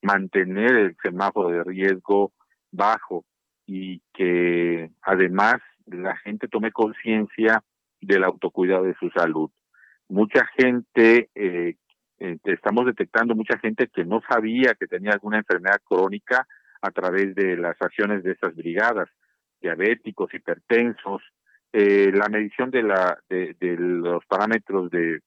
mantener 0.03 0.76
el 0.76 0.97
semáforo 1.01 1.49
de 1.49 1.63
riesgo 1.63 2.32
bajo 2.72 3.26
y 3.66 4.03
que 4.13 4.91
además 5.01 5.55
la 5.88 6.16
gente 6.18 6.47
tome 6.47 6.72
conciencia 6.72 7.63
del 8.01 8.24
autocuidado 8.24 8.84
de 8.84 8.95
su 8.99 9.09
salud. 9.09 9.49
Mucha 10.09 10.45
gente 10.59 11.32
eh, 11.34 11.76
eh, 12.20 12.38
estamos 12.45 12.86
detectando 12.86 13.36
mucha 13.36 13.57
gente 13.59 13.88
que 13.88 14.05
no 14.05 14.22
sabía 14.30 14.76
que 14.76 14.88
tenía 14.88 15.11
alguna 15.11 15.38
enfermedad 15.38 15.82
crónica 15.84 16.47
a 16.82 16.91
través 16.91 17.36
de 17.36 17.57
las 17.57 17.76
acciones 17.82 18.24
de 18.24 18.32
estas 18.32 18.55
brigadas, 18.55 19.09
diabéticos, 19.59 20.34
hipertensos, 20.34 21.22
eh, 21.74 22.11
la 22.13 22.30
medición 22.30 22.72
de, 22.72 22.84
la, 22.84 23.18
de, 23.28 23.55
los 23.78 24.26
parámetros 24.28 24.89
de, 24.91 25.22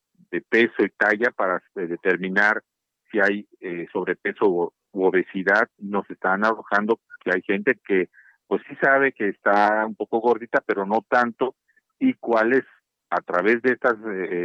peso 0.49 0.85
y 0.85 0.91
talla 0.91 1.31
para 1.31 1.57
eh, 1.77 1.87
determinar 1.87 2.63
si 3.11 3.19
hay 3.21 3.47
sobrepeso 3.93 4.47
u, 4.49 4.73
obesidad, 4.93 5.69
nos 5.79 6.09
están 6.11 6.45
arrojando 6.45 7.01
que 7.23 7.33
hay 7.33 7.43
gente 7.43 7.79
que 7.87 8.09
pues 8.47 8.63
sí 8.69 8.77
sabe 8.81 9.13
que 9.13 9.29
está 9.29 9.85
un 9.87 9.95
poco 9.95 10.21
gordita, 10.21 10.63
pero 10.65 10.87
no 10.87 11.05
tanto, 11.09 11.55
y 11.99 12.15
cuáles 12.15 12.65
a 13.11 13.21
través 13.21 13.61
de 13.63 13.73
estas 13.73 13.97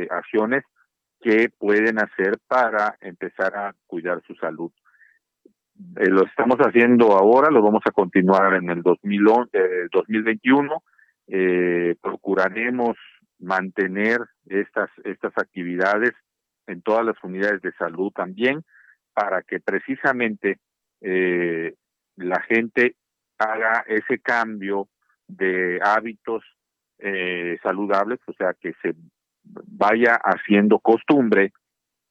acciones 0.09 0.63
qué 1.23 1.49
pueden 1.49 1.99
hacer 1.99 2.37
para 2.47 2.97
empezar 3.01 3.55
a 3.55 3.73
cuidar 3.87 4.21
su 4.27 4.35
salud. 4.35 4.71
Eh, 5.97 6.09
lo 6.09 6.25
estamos 6.25 6.57
haciendo 6.57 7.13
ahora, 7.13 7.49
lo 7.49 7.63
vamos 7.63 7.81
a 7.85 7.91
continuar 7.91 8.55
en 8.55 8.69
el 8.69 8.83
2021. 8.83 10.83
Eh, 11.27 11.95
procuraremos 12.01 12.97
mantener 13.39 14.19
estas, 14.47 14.89
estas 15.05 15.33
actividades 15.37 16.11
en 16.67 16.81
todas 16.81 17.05
las 17.05 17.15
unidades 17.23 17.61
de 17.61 17.71
salud 17.73 18.11
también 18.13 18.63
para 19.13 19.41
que 19.41 19.59
precisamente 19.59 20.59
eh, 21.01 21.73
la 22.17 22.41
gente 22.41 22.95
haga 23.37 23.83
ese 23.87 24.19
cambio 24.19 24.87
de 25.27 25.79
hábitos 25.83 26.43
saludables, 27.61 28.19
o 28.27 28.33
sea, 28.33 28.53
que 28.53 28.73
se 28.81 28.95
vaya 29.43 30.15
haciendo 30.15 30.79
costumbre 30.79 31.51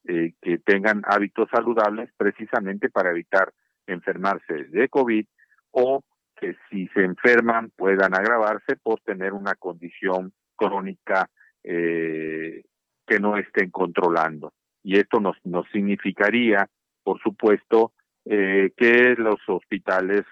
eh, 0.04 0.34
que 0.40 0.58
tengan 0.58 1.02
hábitos 1.06 1.48
saludables 1.50 2.10
precisamente 2.16 2.90
para 2.90 3.10
evitar 3.10 3.52
enfermarse 3.86 4.64
de 4.64 4.88
COVID 4.88 5.24
o 5.70 6.02
que 6.40 6.56
si 6.68 6.88
se 6.88 7.04
enferman 7.04 7.70
puedan 7.76 8.14
agravarse 8.14 8.76
por 8.82 9.00
tener 9.00 9.32
una 9.32 9.54
condición 9.54 10.32
crónica 10.56 11.30
eh, 11.62 12.64
que 13.06 13.20
no 13.20 13.36
estén 13.36 13.70
controlando. 13.70 14.52
Y 14.82 14.98
esto 14.98 15.20
nos, 15.20 15.36
nos 15.44 15.66
significaría, 15.70 16.68
por 17.04 17.20
supuesto, 17.20 17.92
eh, 18.24 18.72
que 18.76 19.14
los 19.16 19.40
hospitales 19.46 20.22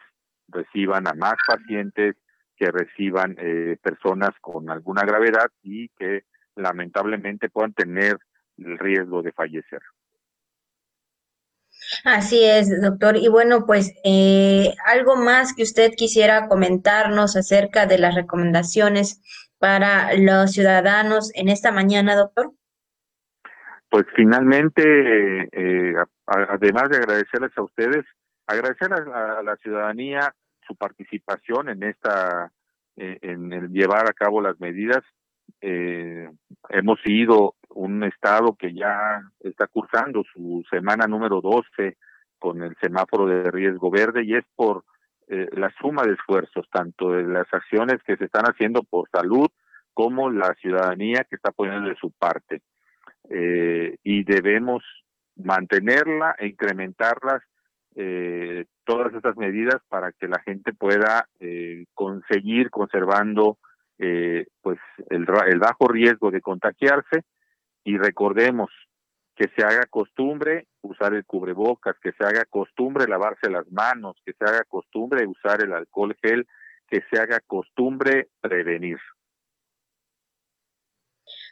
reciban 0.49 1.07
a 1.07 1.15
más 1.15 1.37
pacientes, 1.47 2.17
que 2.57 2.71
reciban 2.71 3.37
personas 3.81 4.31
con 4.43 4.69
alguna 4.69 5.03
gravedad 5.03 5.51
y 5.63 5.89
que 5.91 6.25
lamentablemente 6.57 7.49
puedan 7.49 7.73
tener 7.73 8.19
el 8.59 8.79
riesgo 8.79 9.23
de 9.23 9.33
fallecer. 9.33 9.81
Así 12.05 12.45
es, 12.45 12.81
doctor. 12.81 13.17
Y 13.17 13.29
bueno, 13.29 13.65
pues 13.67 13.93
eh, 14.05 14.75
algo 14.87 15.17
más 15.17 15.55
que 15.55 15.63
usted 15.63 15.93
quisiera 15.97 16.47
comentarnos 16.47 17.37
acerca 17.37 17.87
de 17.87 17.99
las 17.99 18.15
recomendaciones 18.15 19.21
para 19.59 20.15
los 20.15 20.53
ciudadanos 20.53 21.31
en 21.35 21.49
esta 21.49 21.73
mañana, 21.73 22.17
doctor. 22.17 22.53
pues 23.91 24.07
finalmente, 24.15 24.83
eh, 25.53 25.95
además 26.27 26.91
de 26.91 26.99
agradecerles 26.99 27.51
a 27.57 27.63
ustedes, 27.63 28.05
agradecer 28.47 28.93
a, 28.93 29.43
la 29.43 29.57
ciudadanía 29.57 30.33
su 30.67 30.77
participación 30.77 31.69
en 31.71 31.83
esta, 31.83 32.53
eh, 32.97 33.19
en 33.23 33.53
el 33.53 33.69
llevar 33.71 34.09
a 34.09 34.13
cabo 34.13 34.41
las 34.41 34.59
medidas. 34.61 35.03
Eh, 35.61 36.29
hemos 36.69 37.01
sido 37.03 37.55
un 37.71 38.05
estado 38.05 38.57
que 38.57 38.75
ya 38.75 39.23
está 39.41 39.67
cursando 39.67 40.25
su 40.33 40.65
semana 40.71 41.07
número 41.07 41.41
12 41.41 41.97
con 42.39 42.63
el 42.63 42.77
semáforo 42.81 43.27
de 43.27 43.51
riesgo 43.51 43.91
verde 43.91 44.25
y 44.25 44.35
es 44.35 44.45
por 44.57 44.85
la 45.29 45.73
suma 45.81 46.03
de 46.03 46.15
esfuerzos, 46.15 46.67
tanto 46.73 47.13
de 47.13 47.23
las 47.23 47.47
acciones 47.55 48.03
que 48.03 48.17
se 48.17 48.25
están 48.25 48.47
haciendo 48.47 48.83
por 48.83 49.09
salud 49.11 49.47
como 49.95 50.31
la 50.31 50.55
ciudadanía 50.55 51.25
que 51.29 51.37
está 51.37 51.53
poniendo 51.53 51.89
de 51.89 51.97
su 51.97 52.11
parte. 52.11 52.63
Eh, 53.29 53.97
y 54.03 54.25
debemos 54.25 54.83
mantenerla 55.37 56.35
e 56.39 56.49
incrementarlas 56.49 57.43
eh, 57.95 58.65
todas 58.85 59.13
estas 59.15 59.37
medidas 59.37 59.81
para 59.89 60.13
que 60.13 60.27
la 60.27 60.41
gente 60.41 60.73
pueda 60.73 61.29
eh, 61.39 61.85
conseguir 61.95 62.71
conservando 62.71 63.59
eh, 64.01 64.47
pues 64.63 64.79
el, 65.11 65.27
el 65.47 65.59
bajo 65.59 65.87
riesgo 65.89 66.31
de 66.31 66.41
contagiarse 66.41 67.23
y 67.85 67.99
recordemos 67.99 68.71
que 69.37 69.49
se 69.57 69.63
haga 69.63 69.87
costumbre 69.87 70.67
usar 70.83 71.15
el 71.15 71.25
cubrebocas, 71.25 71.97
que 72.03 72.13
se 72.13 72.25
haga 72.25 72.45
costumbre 72.45 73.07
lavarse 73.07 73.51
las 73.51 73.71
manos, 73.71 74.17
que 74.25 74.33
se 74.33 74.45
haga 74.45 74.65
costumbre 74.65 75.27
usar 75.27 75.63
el 75.63 75.73
alcohol 75.73 76.17
gel, 76.23 76.47
que 76.89 77.03
se 77.11 77.21
haga 77.21 77.41
costumbre 77.41 78.29
prevenir. 78.41 78.99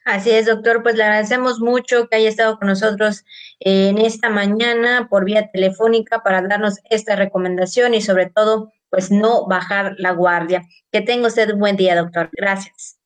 Así 0.05 0.30
es, 0.30 0.46
doctor. 0.46 0.82
Pues 0.82 0.96
le 0.96 1.05
agradecemos 1.05 1.61
mucho 1.61 2.09
que 2.09 2.16
haya 2.16 2.28
estado 2.28 2.59
con 2.59 2.68
nosotros 2.68 3.24
en 3.61 3.99
esta 3.99 4.30
mañana 4.30 5.09
por 5.09 5.24
vía 5.24 5.51
telefónica 5.51 6.22
para 6.22 6.42
darnos 6.42 6.80
esta 6.90 7.16
recomendación 7.16 7.94
y 7.94 8.01
sobre 8.01 8.26
todo, 8.26 8.72
pues 8.91 9.11
no 9.11 9.47
bajar 9.47 9.95
la 9.99 10.12
guardia. 10.12 10.66
Que 10.91 11.01
tenga 11.01 11.28
usted 11.28 11.53
un 11.53 11.61
buen 11.61 11.76
día, 11.76 11.97
doctor. 11.97 12.30
Gracias. 12.32 12.99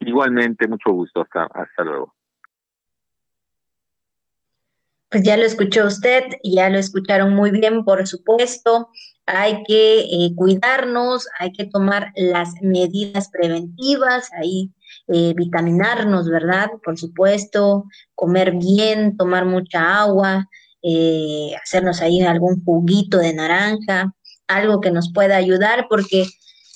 Igualmente, 0.00 0.68
mucho 0.68 0.90
gusto. 0.92 1.22
Hasta, 1.22 1.44
hasta 1.44 1.84
luego. 1.84 2.14
Pues 5.12 5.24
ya 5.24 5.36
lo 5.36 5.44
escuchó 5.44 5.86
usted, 5.86 6.24
ya 6.42 6.70
lo 6.70 6.78
escucharon 6.78 7.34
muy 7.34 7.50
bien, 7.50 7.84
por 7.84 8.06
supuesto. 8.06 8.88
Hay 9.26 9.62
que 9.64 10.00
eh, 10.00 10.32
cuidarnos, 10.34 11.28
hay 11.38 11.52
que 11.52 11.66
tomar 11.66 12.12
las 12.16 12.54
medidas 12.62 13.28
preventivas, 13.30 14.30
ahí 14.32 14.72
eh, 15.08 15.34
vitaminarnos, 15.36 16.30
¿verdad? 16.30 16.70
Por 16.82 16.98
supuesto, 16.98 17.84
comer 18.14 18.52
bien, 18.52 19.16
tomar 19.18 19.44
mucha 19.44 20.00
agua, 20.00 20.48
eh, 20.82 21.50
hacernos 21.62 22.00
ahí 22.00 22.22
algún 22.22 22.64
juguito 22.64 23.18
de 23.18 23.34
naranja, 23.34 24.14
algo 24.56 24.80
que 24.80 24.90
nos 24.90 25.12
pueda 25.12 25.36
ayudar, 25.36 25.86
porque 25.88 26.26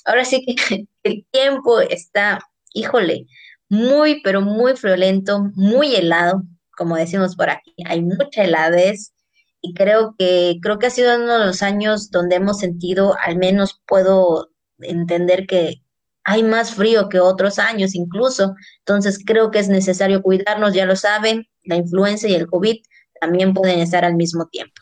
ahora 0.05 0.25
sí 0.25 0.43
que 0.45 0.87
el 1.03 1.25
tiempo 1.31 1.79
está, 1.81 2.39
híjole, 2.73 3.27
muy, 3.69 4.21
pero 4.21 4.41
muy 4.41 4.75
friolento, 4.75 5.51
muy 5.55 5.95
helado, 5.95 6.43
como 6.77 6.95
decimos 6.95 7.35
por 7.35 7.49
aquí, 7.49 7.73
hay 7.85 8.01
mucha 8.01 8.43
heladez 8.43 9.13
y 9.61 9.73
creo 9.73 10.15
que 10.17 10.57
creo 10.61 10.79
que 10.79 10.87
ha 10.87 10.91
sido 10.91 11.15
uno 11.15 11.39
de 11.39 11.45
los 11.47 11.63
años 11.63 12.11
donde 12.11 12.35
hemos 12.35 12.59
sentido, 12.59 13.15
al 13.23 13.37
menos 13.37 13.81
puedo 13.87 14.49
entender 14.79 15.47
que 15.47 15.81
hay 16.23 16.43
más 16.43 16.75
frío 16.75 17.09
que 17.09 17.19
otros 17.19 17.57
años 17.57 17.95
incluso, 17.95 18.55
entonces 18.79 19.19
creo 19.25 19.49
que 19.51 19.59
es 19.59 19.69
necesario 19.69 20.21
cuidarnos, 20.21 20.73
ya 20.73 20.85
lo 20.85 20.95
saben, 20.95 21.47
la 21.63 21.77
influenza 21.77 22.27
y 22.27 22.35
el 22.35 22.47
COVID 22.47 22.77
también 23.19 23.53
pueden 23.53 23.79
estar 23.79 24.05
al 24.05 24.15
mismo 24.15 24.47
tiempo. 24.47 24.81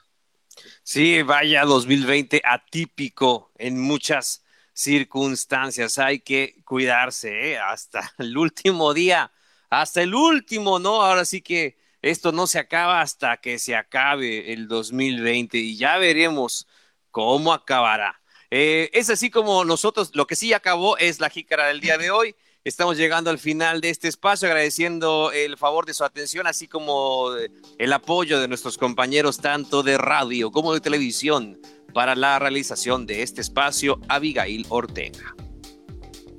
Sí, 0.87 1.23
vaya 1.23 1.65
2020 1.65 2.43
atípico 2.45 3.51
en 3.57 3.79
muchas 3.79 4.45
circunstancias, 4.73 5.97
hay 5.97 6.19
que 6.19 6.61
cuidarse 6.63 7.53
¿eh? 7.53 7.57
hasta 7.57 8.13
el 8.19 8.37
último 8.37 8.93
día, 8.93 9.31
hasta 9.71 10.03
el 10.03 10.13
último, 10.13 10.77
¿no? 10.77 11.01
Ahora 11.01 11.25
sí 11.25 11.41
que 11.41 11.75
esto 12.03 12.31
no 12.31 12.45
se 12.45 12.59
acaba 12.59 13.01
hasta 13.01 13.37
que 13.37 13.57
se 13.57 13.75
acabe 13.75 14.53
el 14.53 14.67
2020 14.67 15.57
y 15.57 15.75
ya 15.75 15.97
veremos 15.97 16.67
cómo 17.09 17.51
acabará. 17.51 18.21
Eh, 18.51 18.91
es 18.93 19.09
así 19.09 19.31
como 19.31 19.65
nosotros, 19.65 20.11
lo 20.13 20.27
que 20.27 20.35
sí 20.35 20.53
acabó 20.53 20.97
es 20.97 21.19
la 21.19 21.31
jícara 21.31 21.65
del 21.67 21.81
día 21.81 21.97
de 21.97 22.11
hoy. 22.11 22.35
Estamos 22.65 22.97
llegando 22.97 23.29
al 23.29 23.37
final 23.37 23.79
de 23.79 23.91
este 23.91 24.07
espacio, 24.07 24.47
agradeciendo 24.47 25.31
el 25.31 25.55
favor 25.55 25.85
de 25.85 25.93
su 25.93 26.03
atención, 26.03 26.47
así 26.47 26.67
como 26.67 27.29
el 27.77 27.93
apoyo 27.93 28.39
de 28.39 28.47
nuestros 28.47 28.79
compañeros 28.79 29.37
tanto 29.37 29.83
de 29.83 29.99
radio 29.99 30.49
como 30.49 30.73
de 30.73 30.81
televisión 30.81 31.59
para 31.93 32.15
la 32.15 32.39
realización 32.39 33.05
de 33.05 33.21
este 33.21 33.41
espacio, 33.41 34.01
Abigail 34.09 34.65
Ortega. 34.69 35.35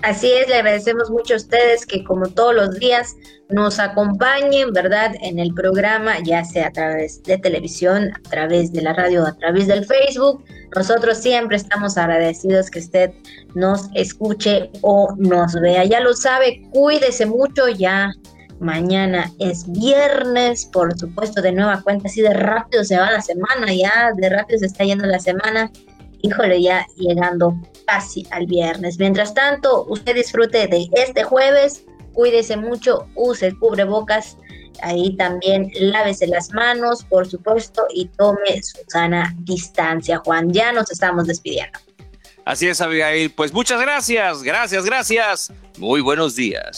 Así 0.03 0.31
es, 0.31 0.49
le 0.49 0.57
agradecemos 0.57 1.11
mucho 1.11 1.35
a 1.35 1.37
ustedes 1.39 1.87
que 1.87 2.05
como 2.05 2.27
todos 2.29 2.55
los 2.55 2.79
días 2.79 3.17
nos 3.49 3.79
acompañen, 3.79 4.73
¿verdad? 4.73 5.13
En 5.23 5.39
el 5.39 5.55
programa, 5.55 6.17
ya 6.23 6.45
sea 6.45 6.69
a 6.69 6.73
través 6.73 7.23
de 7.23 7.39
televisión, 7.39 8.11
a 8.15 8.29
través 8.29 8.73
de 8.73 8.83
la 8.83 8.93
radio, 8.93 9.25
a 9.27 9.33
través 9.37 9.67
del 9.67 9.85
Facebook. 9.85 10.45
Nosotros 10.75 11.19
siempre 11.19 11.57
estamos 11.57 11.97
agradecidos 11.97 12.71
que 12.71 12.81
usted 12.81 13.11
nos 13.55 13.89
escuche 13.95 14.71
o 14.83 15.15
nos 15.17 15.55
vea. 15.55 15.85
Ya 15.85 16.01
lo 16.01 16.15
sabe, 16.15 16.63
cuídese 16.73 17.27
mucho 17.27 17.69
ya. 17.69 18.13
Mañana 18.59 19.31
es 19.39 19.71
viernes, 19.71 20.65
por 20.67 20.99
supuesto, 20.99 21.43
de 21.43 21.53
nueva 21.53 21.83
cuenta, 21.83 22.09
así 22.09 22.23
de 22.23 22.33
rápido 22.33 22.85
se 22.85 22.97
va 22.97 23.11
la 23.11 23.21
semana, 23.21 23.73
ya 23.75 24.13
de 24.17 24.31
rápido 24.31 24.61
se 24.61 24.67
está 24.67 24.85
yendo 24.85 25.05
la 25.05 25.19
semana 25.19 25.71
híjole, 26.27 26.63
ya 26.63 26.87
llegando 26.97 27.55
casi 27.87 28.27
al 28.31 28.47
viernes. 28.47 28.99
Mientras 28.99 29.35
tanto, 29.35 29.85
usted 29.89 30.15
disfrute 30.15 30.67
de 30.67 30.89
este 30.93 31.25
jueves, 31.25 31.85
cuídese 32.13 32.57
mucho, 32.57 33.07
use 33.15 33.55
cubrebocas, 33.59 34.37
ahí 34.83 35.17
también 35.17 35.71
lávese 35.79 36.27
las 36.27 36.53
manos, 36.53 37.05
por 37.05 37.27
supuesto, 37.29 37.87
y 37.91 38.07
tome 38.09 38.63
su 38.63 38.79
sana 38.89 39.35
distancia. 39.39 40.19
Juan, 40.25 40.53
ya 40.53 40.73
nos 40.73 40.91
estamos 40.91 41.27
despidiendo. 41.27 41.79
Así 42.45 42.69
es, 42.69 42.81
Abigail. 42.81 43.31
Pues 43.31 43.53
muchas 43.53 43.81
gracias, 43.81 44.43
gracias, 44.43 44.85
gracias. 44.85 45.53
Muy 45.79 46.01
buenos 46.01 46.37
días. 46.37 46.75